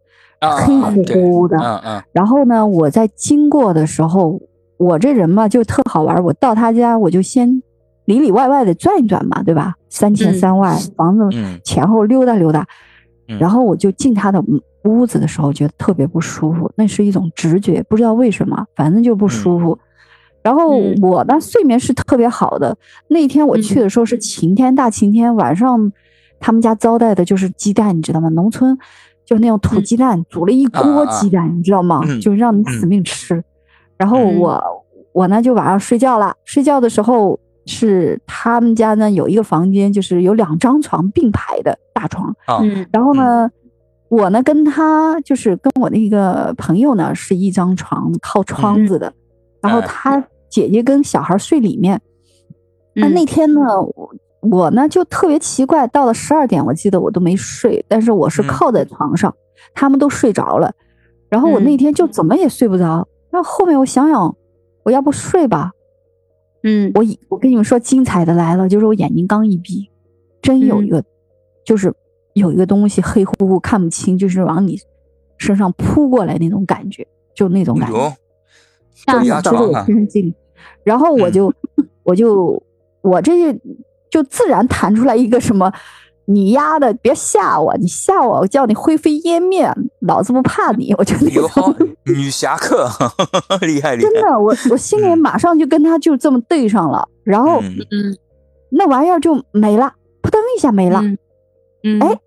[0.50, 1.02] 黑乎
[1.32, 1.56] 乎的。
[1.58, 4.40] 嗯嗯然后呢，我在经过的时候，
[4.76, 7.62] 我这人嘛就特好玩，我到他家我就先
[8.06, 9.74] 里里外外的转一转嘛，对吧？
[9.88, 12.66] 三前嗯三外，房子嗯前后溜达溜达。
[13.28, 14.44] 嗯然后我就进他的
[14.84, 19.78] 屋子的时候，觉得特别不舒服，那是一种直觉，不知道为什么，反正就不舒服。
[20.42, 22.76] 然后嗯我呢，睡眠是特别好的。
[23.08, 25.90] 那天我去的时候是晴天，大晴天，晚上
[26.38, 28.28] 他们家招待的就是鸡蛋，你知道吗？
[28.28, 28.76] 农村
[29.24, 32.02] 就是那种土鸡蛋，煮了一锅鸡蛋，你知道吗？
[32.04, 33.42] 嗯就让你死命吃。
[33.96, 34.38] 然后嗯。
[34.38, 34.62] 我
[35.12, 42.28] 我呢就晚上睡觉了，睡觉的时候是他们家呢有一个房间，就是有两张床并排的大床。
[42.46, 42.58] 啊。
[42.62, 42.86] 嗯。
[42.92, 43.50] 然后呢，
[44.08, 49.12] 我呢跟他就是跟我那个朋友呢是一张床靠窗子的，
[49.60, 49.86] 然后哎。
[49.86, 52.00] 他姐姐跟小孩睡里面。
[52.94, 53.14] 那、嗯。
[53.14, 53.60] 那天呢，
[54.50, 58.46] 我我呢就特别奇怪，到了十二点，我记得我都没睡，但是我是嗯。
[58.46, 59.34] 靠在床上，
[59.74, 60.72] 他们都睡着了，
[61.28, 61.78] 然后我那嗯。
[61.78, 63.06] 天就怎么也睡不着。
[63.30, 64.36] 那后面我想想，
[64.84, 65.72] 我要不睡吧，
[66.62, 66.92] 嗯。
[66.94, 69.90] 我我跟你们说，精彩的来了，就是我眼睛刚一闭，
[70.40, 71.04] 真有一嗯个，
[71.64, 71.92] 就是
[72.34, 74.78] 有一个东西黑乎乎看不清，就是往你
[75.38, 78.12] 身上扑过来那种感觉，就那种感觉，有
[78.94, 79.86] 吓死了
[80.84, 81.32] 然后我嗯。
[81.32, 81.52] 就、
[82.04, 82.62] 我就
[83.02, 83.52] 我这
[84.14, 85.72] 就就自然弹出来一个什么。
[86.26, 87.76] 你丫的，别吓我！
[87.76, 89.70] 你吓我，我叫你灰飞烟灭，
[90.00, 90.94] 老子不怕你！
[90.96, 92.88] 我就那有好种， 女侠客，
[93.60, 98.16] 厉害厉害真，的，我我心里嗯马上就跟他就这么对上了，然后嗯嗯
[98.70, 99.92] 那玩意儿就没了，
[100.22, 101.18] 扑腾一下没了，嗯
[101.82, 102.18] 嗯哎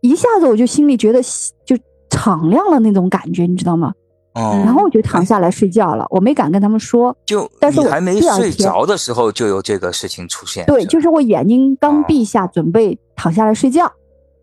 [0.00, 1.20] 一下子我就心里觉得
[1.64, 1.76] 就
[2.10, 3.92] 敞亮了那种感觉，你知道吗？
[4.34, 7.16] 哦然后我就躺下来睡觉了，我没敢跟他们说。
[7.24, 13.86] 就但是我还没睡着的时候就有这个事情出现，对，就是我眼睛刚哦闭下，准备躺下来睡觉，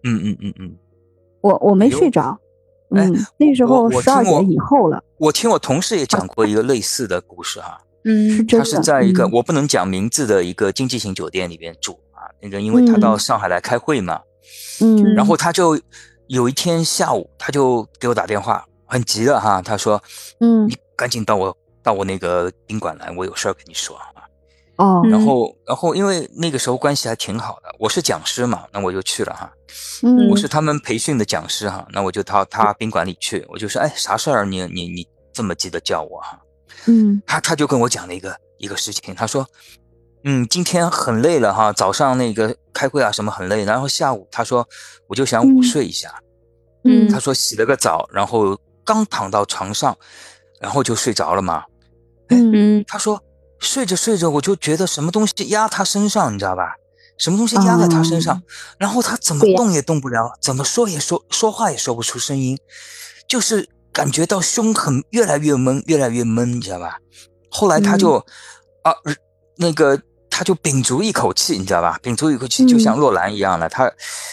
[0.03, 0.75] 嗯嗯嗯嗯。
[1.41, 2.37] 我我没睡着。
[2.95, 8.83] 哎嗯，那时候十二点以后了，我听我同事也讲过一个类似的故事哈， 嗯他是是真的。
[8.83, 14.19] 在一个、嗯我不能讲名字的一个经济型酒店里边住啊，那个因为他到嗯上海来开会嘛，
[14.81, 15.79] 嗯，然后他就
[16.27, 20.01] 有一天下午他就给我打电话很急的哈，他说
[20.41, 24.03] 嗯你赶紧到我到我那个宾馆来，我有事儿跟你说啊。
[24.75, 29.49] 哦嗯然后然后因为那个时候关系还挺好的，我是讲师嘛，那我就去了哈。
[30.03, 34.45] 嗯我是他们培训的讲师哈，那我就到他宾馆里去，我就说，哎，啥事儿？
[34.45, 36.37] 你你你这么急的叫我哈？
[36.87, 39.47] 嗯他他就跟我讲了一个一个事情，他说，
[40.25, 44.67] 嗯，今天很累了哈，早上那个开会啊什么很累，然后下午他说
[45.07, 46.11] 我就想午嗯睡一下，
[46.85, 48.57] 嗯他说洗了个澡，然后
[48.93, 49.97] 刚躺到床上，
[50.59, 51.63] 然后就睡着了嘛。
[52.29, 53.21] 嗯嗯他说
[53.59, 56.75] 睡着睡着我就觉得什么东西压他身上，你知道吧？
[57.17, 58.41] 什么东西压在他身上，哦
[58.79, 62.57] 然后他怎么动也动不了，怎么说也说说话也说不出声音，
[63.27, 66.97] 就是感觉到胸很越来越闷，越来越闷，你知道吧？
[67.51, 68.15] 后来他就、
[68.83, 68.91] 啊
[69.57, 70.01] 那个
[70.41, 71.99] 他就屏住一口气，你知道吧？
[72.01, 73.91] 屏住一口气，就像洛兰一样的，他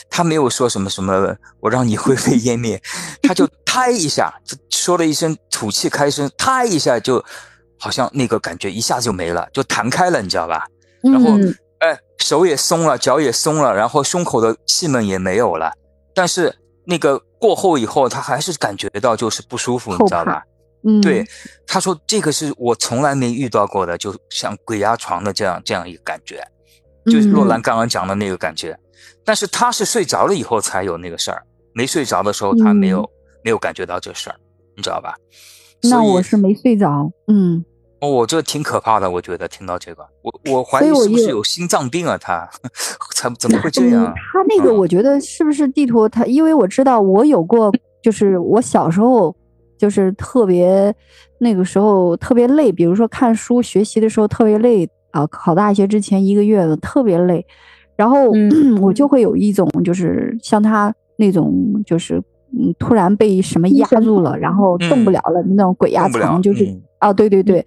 [0.08, 2.80] 他没有说什么什么我让你灰飞烟灭，
[3.22, 7.22] 他就胎一下，就说了一声吐气开声，胎一下就
[7.78, 10.64] 好像那个感觉一下就没了，就弹开了，你知道吧？
[11.02, 15.74] 然后嗯哎，手也松了，脚也松了，然后胸口的气闷也没有了。
[16.14, 16.56] 但是
[16.86, 20.42] 那个过后以后，他还是感觉到就是不舒服，你知道吧？
[20.84, 21.26] 嗯对，
[21.66, 26.42] 他说这个是我从来没遇到过的，就像鬼压床的这样这样一个感觉，
[27.06, 28.78] 就是洛兰刚刚讲的那个感觉。
[29.24, 31.42] 但是他是睡着了以后才有那个事儿，
[31.72, 33.08] 没睡着的时候他没有、嗯
[33.44, 34.36] 没有感觉到这事儿，
[34.76, 35.14] 你知道吧？
[35.84, 37.64] 那我是没睡着，嗯，
[38.00, 42.18] 哦，我这挺可怕的，我觉得听到这个，我我怀疑是不是有心脏病啊？
[42.18, 42.46] 他
[43.14, 44.12] 才怎么会这样嗯？
[44.32, 46.08] 他那个嗯我觉得是不是地图？
[46.08, 47.72] 他因为我知道我有过，
[48.02, 49.34] 就是我小时候
[49.78, 50.92] 就是特别
[51.38, 57.46] 那个时候特别累，比如说看书学习的时候特别累啊，考大学之前一个月特别累，
[57.96, 62.18] 然后、嗯 我就会有一种就是像他那种就是
[62.52, 67.64] 嗯突然被什么压住了，然后动不嗯了了、那种鬼压床，就是、嗯啊，对对对。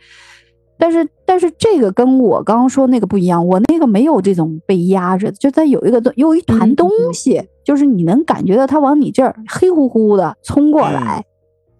[0.78, 11.24] 但是但是这个跟我刚刚说那个不一样，我那个没有这种被压着，就在有一个东有一团嗯东西，就是你能感觉到它往你这儿黑乎乎的冲过来、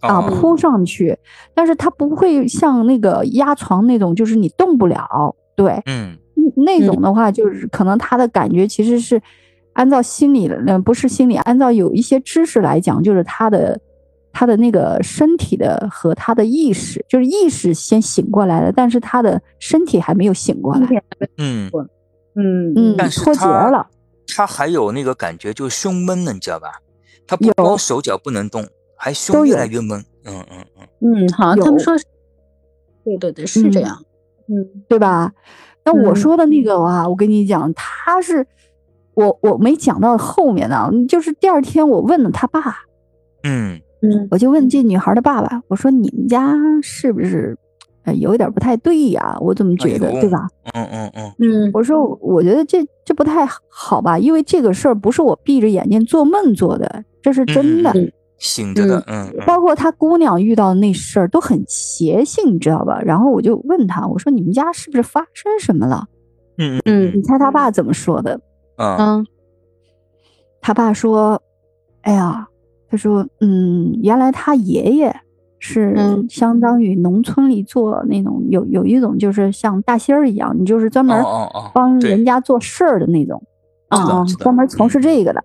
[0.02, 1.18] 啊，哦扑上去，
[1.54, 6.12] 但是它不会像那个压床那种，就是你动不了，对，嗯。
[6.12, 6.18] 嗯
[6.56, 9.20] 那种的话，就是可能他的感觉其实是
[9.74, 13.78] 按照心理的，呃，不是心理，按照有一些知识来讲，就是他的
[14.32, 21.02] 他的那个身体的和他的意识，就是意识先醒过来了，但是他的身体还没有醒过来，
[21.38, 21.70] 嗯，
[22.34, 23.86] 嗯嗯，但是脱节他了，
[24.34, 26.72] 他还有那个感觉，就是胸闷的，你知道吧？
[27.26, 27.52] 他不有。
[27.54, 28.66] 光手脚不能动，
[29.02, 29.98] 还胸越来越闷。
[30.24, 30.64] 嗯嗯
[31.00, 32.04] 嗯，嗯，好像他们说是，
[33.04, 33.98] 对对对，是这嗯样。
[34.48, 35.32] 嗯对吧？
[35.84, 38.46] 那我嗯说的那个啊，我跟你讲，他是
[39.14, 42.60] 我我没讲到后面呢，就是第二天我问了他爸，
[43.42, 47.58] 嗯嗯我就问这女孩的爸爸，我说你们家是不是
[48.04, 49.36] 呃有一点不太对呀？
[49.40, 50.46] 我怎么觉得，哎对吧？
[50.74, 57.90] 嗯嗯嗯嗯我说我觉得这这不太好吧，因为这个事儿不是我闭着眼睛做梦做的，这是真的。
[57.94, 58.12] 嗯
[58.42, 63.00] 醒着的，嗯嗯包括他姑娘遇到的那事儿都很邪性，你知道吧？
[63.00, 66.06] 然后我就问他，我说你们家是不是发生什么了？
[66.58, 68.38] 嗯嗯嗯你猜他爸怎么说的？
[68.76, 69.26] 嗯嗯
[70.60, 71.40] 他爸说
[72.02, 72.46] ：“哎呀，
[72.88, 75.14] 他说，嗯，原来他爷爷
[75.58, 83.42] 是嗯相当于农村里做那种有有一种就是像大仙儿一样，你就是专哦门帮人家做事儿的那种
[83.88, 85.42] 啊，专门从事这个的。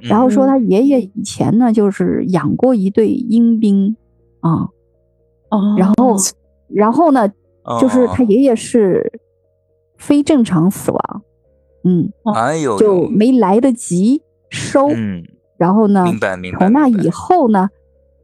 [0.00, 3.96] 然后说嗯他爷爷以前呢就是养过一对阴兵
[4.40, 4.68] 啊，
[5.50, 6.16] 哦，然后
[6.68, 7.28] 然后呢
[7.64, 9.20] 哦就是他爷爷是
[9.96, 11.22] 非正常死亡，
[11.84, 14.88] 嗯，哎呦就，没来得及收。
[14.88, 15.22] 嗯，
[15.56, 16.58] 然后呢，明白明白。
[16.58, 17.68] 从那以后呢，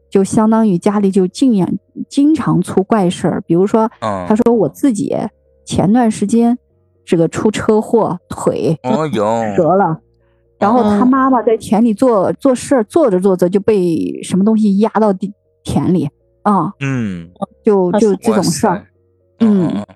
[0.09, 1.69] 就相当于家里就尽量
[2.09, 5.15] 经常出怪事儿，比如说，嗯他说我自己
[5.65, 6.57] 前段时间
[7.05, 9.25] 这个出车祸，腿哦呦，
[9.57, 9.99] 折了，
[10.65, 15.31] 然后他嗯妈妈在田里做做事儿，做着做着就被什么东西压到地
[15.63, 16.09] 田里
[16.43, 17.29] 啊，嗯，
[17.63, 18.87] 就就这种事儿，，
[19.41, 19.87] 嗯嗯嗯，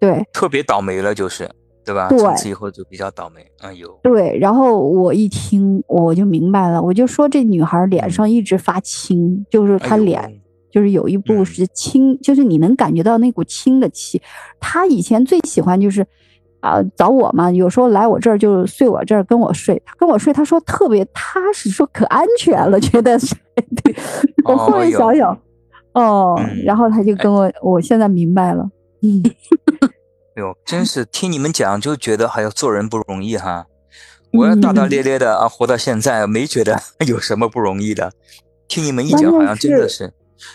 [0.00, 1.50] 对特别倒霉了，就是
[1.84, 2.08] 对吧？
[2.08, 3.44] 对从此以后就比较倒霉。
[3.60, 4.38] 哎呦，对。
[4.38, 10.40] 然后我一听我就明白了，我就说这女孩脸上一直发青，就是她脸。
[10.70, 14.20] 就是有一部嗯是青，就是你能感觉到那股青的气。
[14.58, 16.04] 他以前最喜欢就是
[16.64, 23.34] 啊、找我嘛，有时候来我这儿就睡我这儿跟我睡，他跟我睡，他说特别踏实，说可安全了，觉得是。
[23.82, 23.94] 对
[24.44, 25.38] 我后面哦想想，
[25.92, 28.66] 哦，嗯然后他就跟我，我现在明白了，
[29.02, 29.22] 嗯，
[30.34, 33.66] 哎呦，真是听你们讲就觉得还要做人不容易哈。
[34.32, 38.10] 我要大大咧咧的啊，活到现在没觉得 有什么不容易的。
[38.66, 40.12] 听你们一讲，好像真的是是，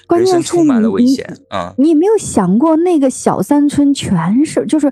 [0.07, 1.26] 关键是人生充满了危险。
[1.53, 4.91] 嗯你有没有想过，那个小山村全是就是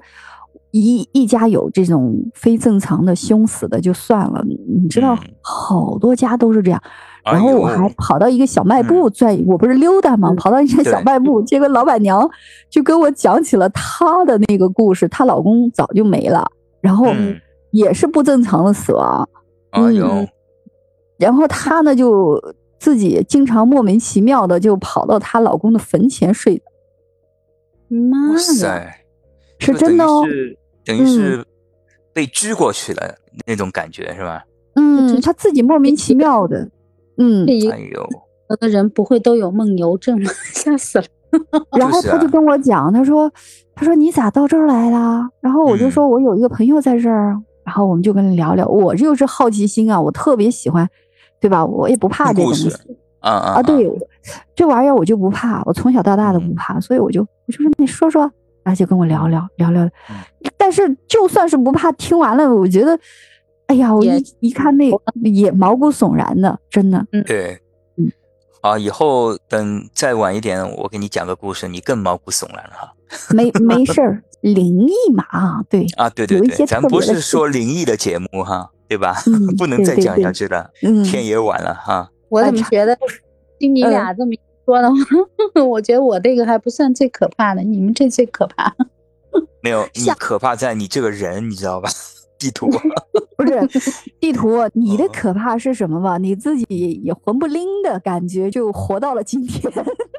[0.79, 6.81] 一一家有这种非正常的凶死的就算了，你知道嗯好多家都是这样。
[7.23, 12.29] 哎然后我还跑到一个小卖部转，我不是溜达嘛，嗯跑到一家小卖部，结果老板娘
[12.69, 16.49] 就跟我讲起了她的那个故事，她老公早就没了，
[16.79, 17.35] 然后嗯，
[17.71, 19.27] 也是不正常的死亡，
[19.71, 20.27] 哎呦嗯，
[21.17, 22.41] 然后她呢就
[22.79, 26.61] 自己经常莫名其妙的就跑到她老公的坟前睡，
[27.89, 28.37] 妈呀！
[29.59, 30.23] 是真的哦。
[30.25, 30.57] 是
[30.87, 31.43] 等于是
[32.13, 33.15] 被支过去了
[33.45, 34.43] 那种感觉是吧？
[34.75, 36.69] 嗯，他自己莫名其妙的，
[37.17, 38.09] 嗯哎呦，
[38.49, 40.31] 有的人不会都有梦游症吗？
[40.53, 41.05] 吓死了！
[41.77, 43.31] 然后他就跟我讲，他说，
[43.75, 45.27] 他说你咋到这儿来了？
[45.41, 47.35] 然后我就嗯说我有一个朋友在这儿，
[47.65, 48.65] 然后我们就跟他聊聊。
[48.67, 50.87] 我就是好奇心啊，我特别喜欢，
[51.41, 51.65] 对吧？
[51.65, 52.69] 我也不怕这东西
[53.19, 53.91] 啊啊啊，对，
[54.55, 58.31] 这玩意儿我就不怕，我从小到大都不嗯怕，所以我就我就说你说说，
[58.67, 59.85] 然后就跟我聊聊聊聊。
[60.09, 60.15] 嗯
[60.57, 62.99] 但是就算是不怕，听完了，我觉得，
[63.67, 64.91] 哎呀，我一一看那
[65.23, 67.05] 也毛骨悚然的，真的。
[67.25, 67.57] 对
[67.95, 68.11] 嗯，
[68.59, 72.93] 啊，以后等再晚一点，我给你讲个故事，你更毛骨悚然了哈。
[73.33, 79.15] 没没事儿，灵异嘛啊，对，啊，对对对，咱不是说灵异的节目哈，对吧？
[79.27, 82.09] 嗯 不能再讲对对对下去了，嗯，天也晚了哈。
[82.27, 82.97] 我怎么觉得
[83.57, 88.75] 听你嗯俩这么一说的话， 我觉得我这个还不算最可怕的，你们这最可怕。
[89.63, 91.89] 没有， 你可怕在你这个人，你知道吧？
[92.37, 92.69] 地图，
[93.37, 93.65] 不是
[94.19, 96.17] 地图，你的嗯可怕是什么吧？
[96.19, 99.71] 你自己也魂不灵的感觉，就活到了今天。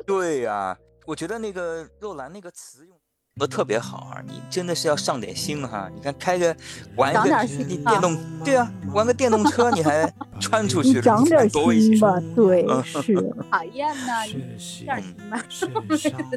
[0.07, 0.77] 对呀、
[1.07, 2.98] 我觉得那个肉兰那个词用
[3.39, 5.89] 的特别好啊，你真的是要上点心哈。
[5.95, 6.55] 你看开个
[6.97, 11.91] 玩个长点心啊你电动，对啊，玩个电动车你还 穿出去长点多危险。
[11.93, 13.15] 心吧，对，嗯是。
[13.51, 15.43] 讨厌呐，你点心吧。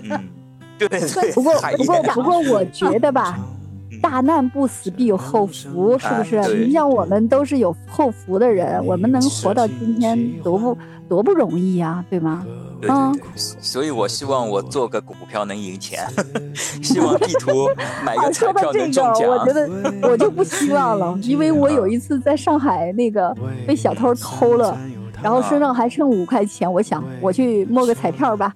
[0.03, 0.30] 嗯，
[0.78, 1.32] 对对。
[1.34, 3.61] 不过不过不过，我觉得吧，嗯
[4.00, 6.66] 大难不死必有后福，是不是？
[6.66, 10.78] 你像我们都是有后福的人，我们能活到今天，多不
[11.10, 12.46] 多不容易呀，对吗？
[12.80, 13.12] 对嗯。
[13.14, 13.22] 对。
[13.22, 16.08] 对，所以我希望我做个股票能赢钱，
[16.82, 17.70] 希望地图
[18.06, 19.30] 买啊，个彩说到这个，票能中奖。
[19.30, 23.36] 我觉得我就不希望了，因为我有一次在上海那个
[23.68, 24.78] 被小偷偷了，
[25.22, 28.54] 然后身上还剩五块钱，我想我去摸个彩票吧，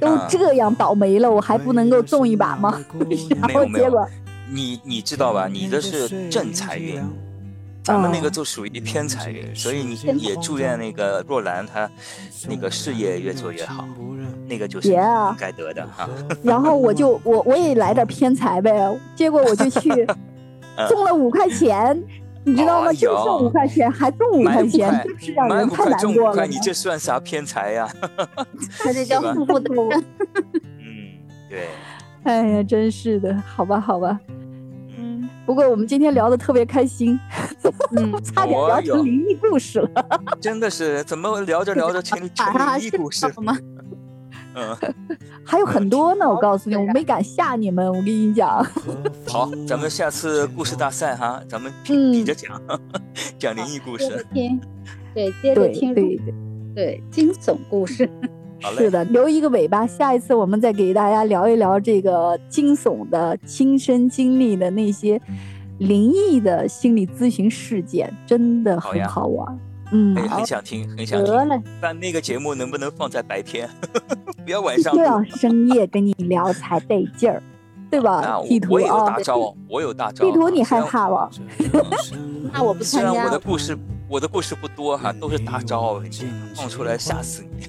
[0.00, 2.80] 都啊这样倒霉了，我还不能够中一把吗？
[3.40, 3.84] 然没有没有。
[3.84, 4.08] 后结果
[4.50, 5.48] 你你知道吧？
[5.48, 7.02] 你的是正财运，
[7.82, 11.90] 咱们那个就属于偏财运，所以你也祝愿那个若兰她
[12.48, 13.86] 那个事业越做越好，
[14.48, 14.92] 那个就是
[15.38, 16.08] 该得的哈。
[16.42, 18.72] 然后我就我我也来点偏财呗，
[19.14, 19.88] 结果我就去
[20.88, 22.00] 中了五块钱，
[22.44, 22.90] 你知道吗？
[22.90, 26.46] 哎就呦剩五块钱，还中五块钱，真是让人太块中五块，难过了。
[26.46, 27.88] 你这算啥偏财呀？
[28.78, 29.74] 他这叫是吧负负得。
[30.78, 31.18] 嗯，
[31.48, 31.68] 对，
[32.26, 34.18] 哎呀，真是的，好吧，好吧。
[34.98, 37.18] 嗯，不过我们今天聊的特别开心，
[37.96, 39.90] 嗯， 差点聊成灵异故事了。
[40.40, 43.26] 真的是怎么聊着聊着成 成灵异故事？
[43.40, 43.56] 吗？
[44.56, 44.74] 嗯，
[45.46, 48.64] 还有很多呢，我告诉你，我没敢吓你们，我跟你讲。
[49.28, 52.60] 好，咱们下次故事大赛哈，咱们比嗯比着讲，
[53.38, 54.26] 讲灵异故接着事。
[54.32, 54.60] 听，
[55.14, 56.34] 对，接着听对对，
[56.74, 58.08] 对惊悚故事。
[58.74, 65.20] 是，的，留一个尾巴，下一次我们再给大家聊一聊这个惊悚的亲身经历的那些
[65.78, 69.58] 灵异的心理咨询事件，真的很好玩。
[69.92, 71.32] 嗯，哎，很想听，很想听。
[71.32, 73.68] 得了，但那个节目能不能放在白天？
[74.44, 75.22] 不要晚上就要。
[75.24, 77.40] 深夜跟你聊才得劲儿，
[77.88, 80.24] 对吧地图我有啊大，招，我有大招。
[80.24, 81.30] 地图你害怕了？
[82.52, 83.38] 那我不虽然我的。
[83.38, 83.78] 故事，
[84.08, 86.02] 我的故事不多哈，都是大招，
[86.54, 87.66] 放出来吓死你。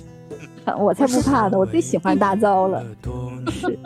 [0.76, 2.84] 我才不怕呢，我最喜欢大招了。
[3.52, 3.77] 是，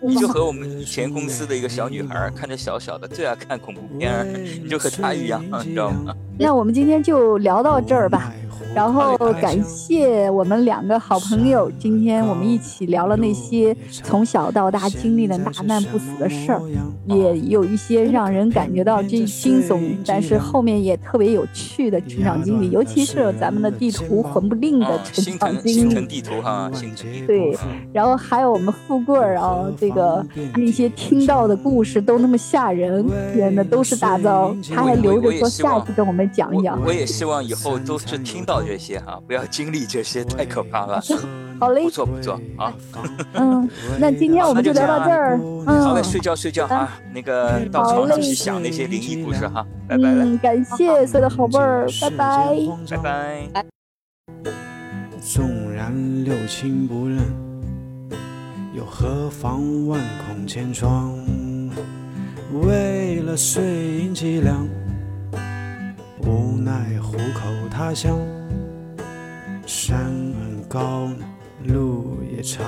[0.00, 4.24] 你就和我们以 前公司的一个小女孩，看着小小的，最爱看恐怖片儿，
[4.62, 6.14] 你就和她一样，你知道吗？
[6.38, 8.32] 那我们今天就聊到这儿吧。
[8.76, 16.60] 然后感谢我们两个好朋友，今天我们一起聊了那些从小到大经历的大难不死的事儿，
[17.06, 26.06] 也有一些让人感觉到这惊悚，但是后面也特别有趣的成长经历，尤其是咱们的地图魂不吝的啊，成长经历。
[26.06, 26.70] 地图哈。
[27.26, 27.56] 对，
[27.94, 30.22] 然后还有我们富贵儿啊，这个
[30.54, 34.54] 那些听到的故事都那么吓人，天呐，都是大招。
[34.74, 36.78] 他还留着说下一次跟我们讲一讲。
[36.84, 41.00] 我也希望以后都是听到这些哈，不要经历这些，太可怕了。
[41.58, 42.74] 好嘞不，错不错啊，
[43.32, 43.66] 嗯，
[43.98, 45.38] 那今天我们就聊到这儿。
[45.64, 52.54] 好嘞，嗯睡觉睡觉啊，那个到床上去想那些灵异故事哈，拜拜了，嗯，感谢所有的好辈儿，拜拜。
[52.90, 53.66] 拜拜。
[55.22, 57.18] 纵然然六亲不认，
[58.74, 61.16] 又何妨万孔千疮？
[62.62, 63.62] 为了碎
[63.98, 64.68] 银几两，
[66.24, 68.18] 无奈虎口他乡。
[69.66, 71.10] 山很高，
[71.64, 72.64] 路也长，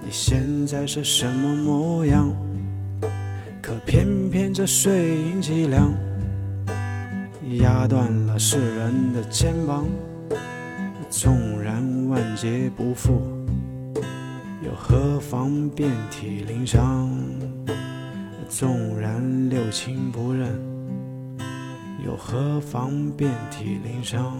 [0.00, 2.30] 你现在是什么模样？
[3.60, 5.92] 可偏偏这碎银几两，
[7.58, 9.84] 压断了世人的肩膀。
[11.10, 13.20] 纵然万劫不复，
[14.62, 17.10] 又何妨遍体鳞伤？
[18.48, 20.48] 纵然六亲不认，
[22.04, 24.32] 又何妨遍体鳞伤？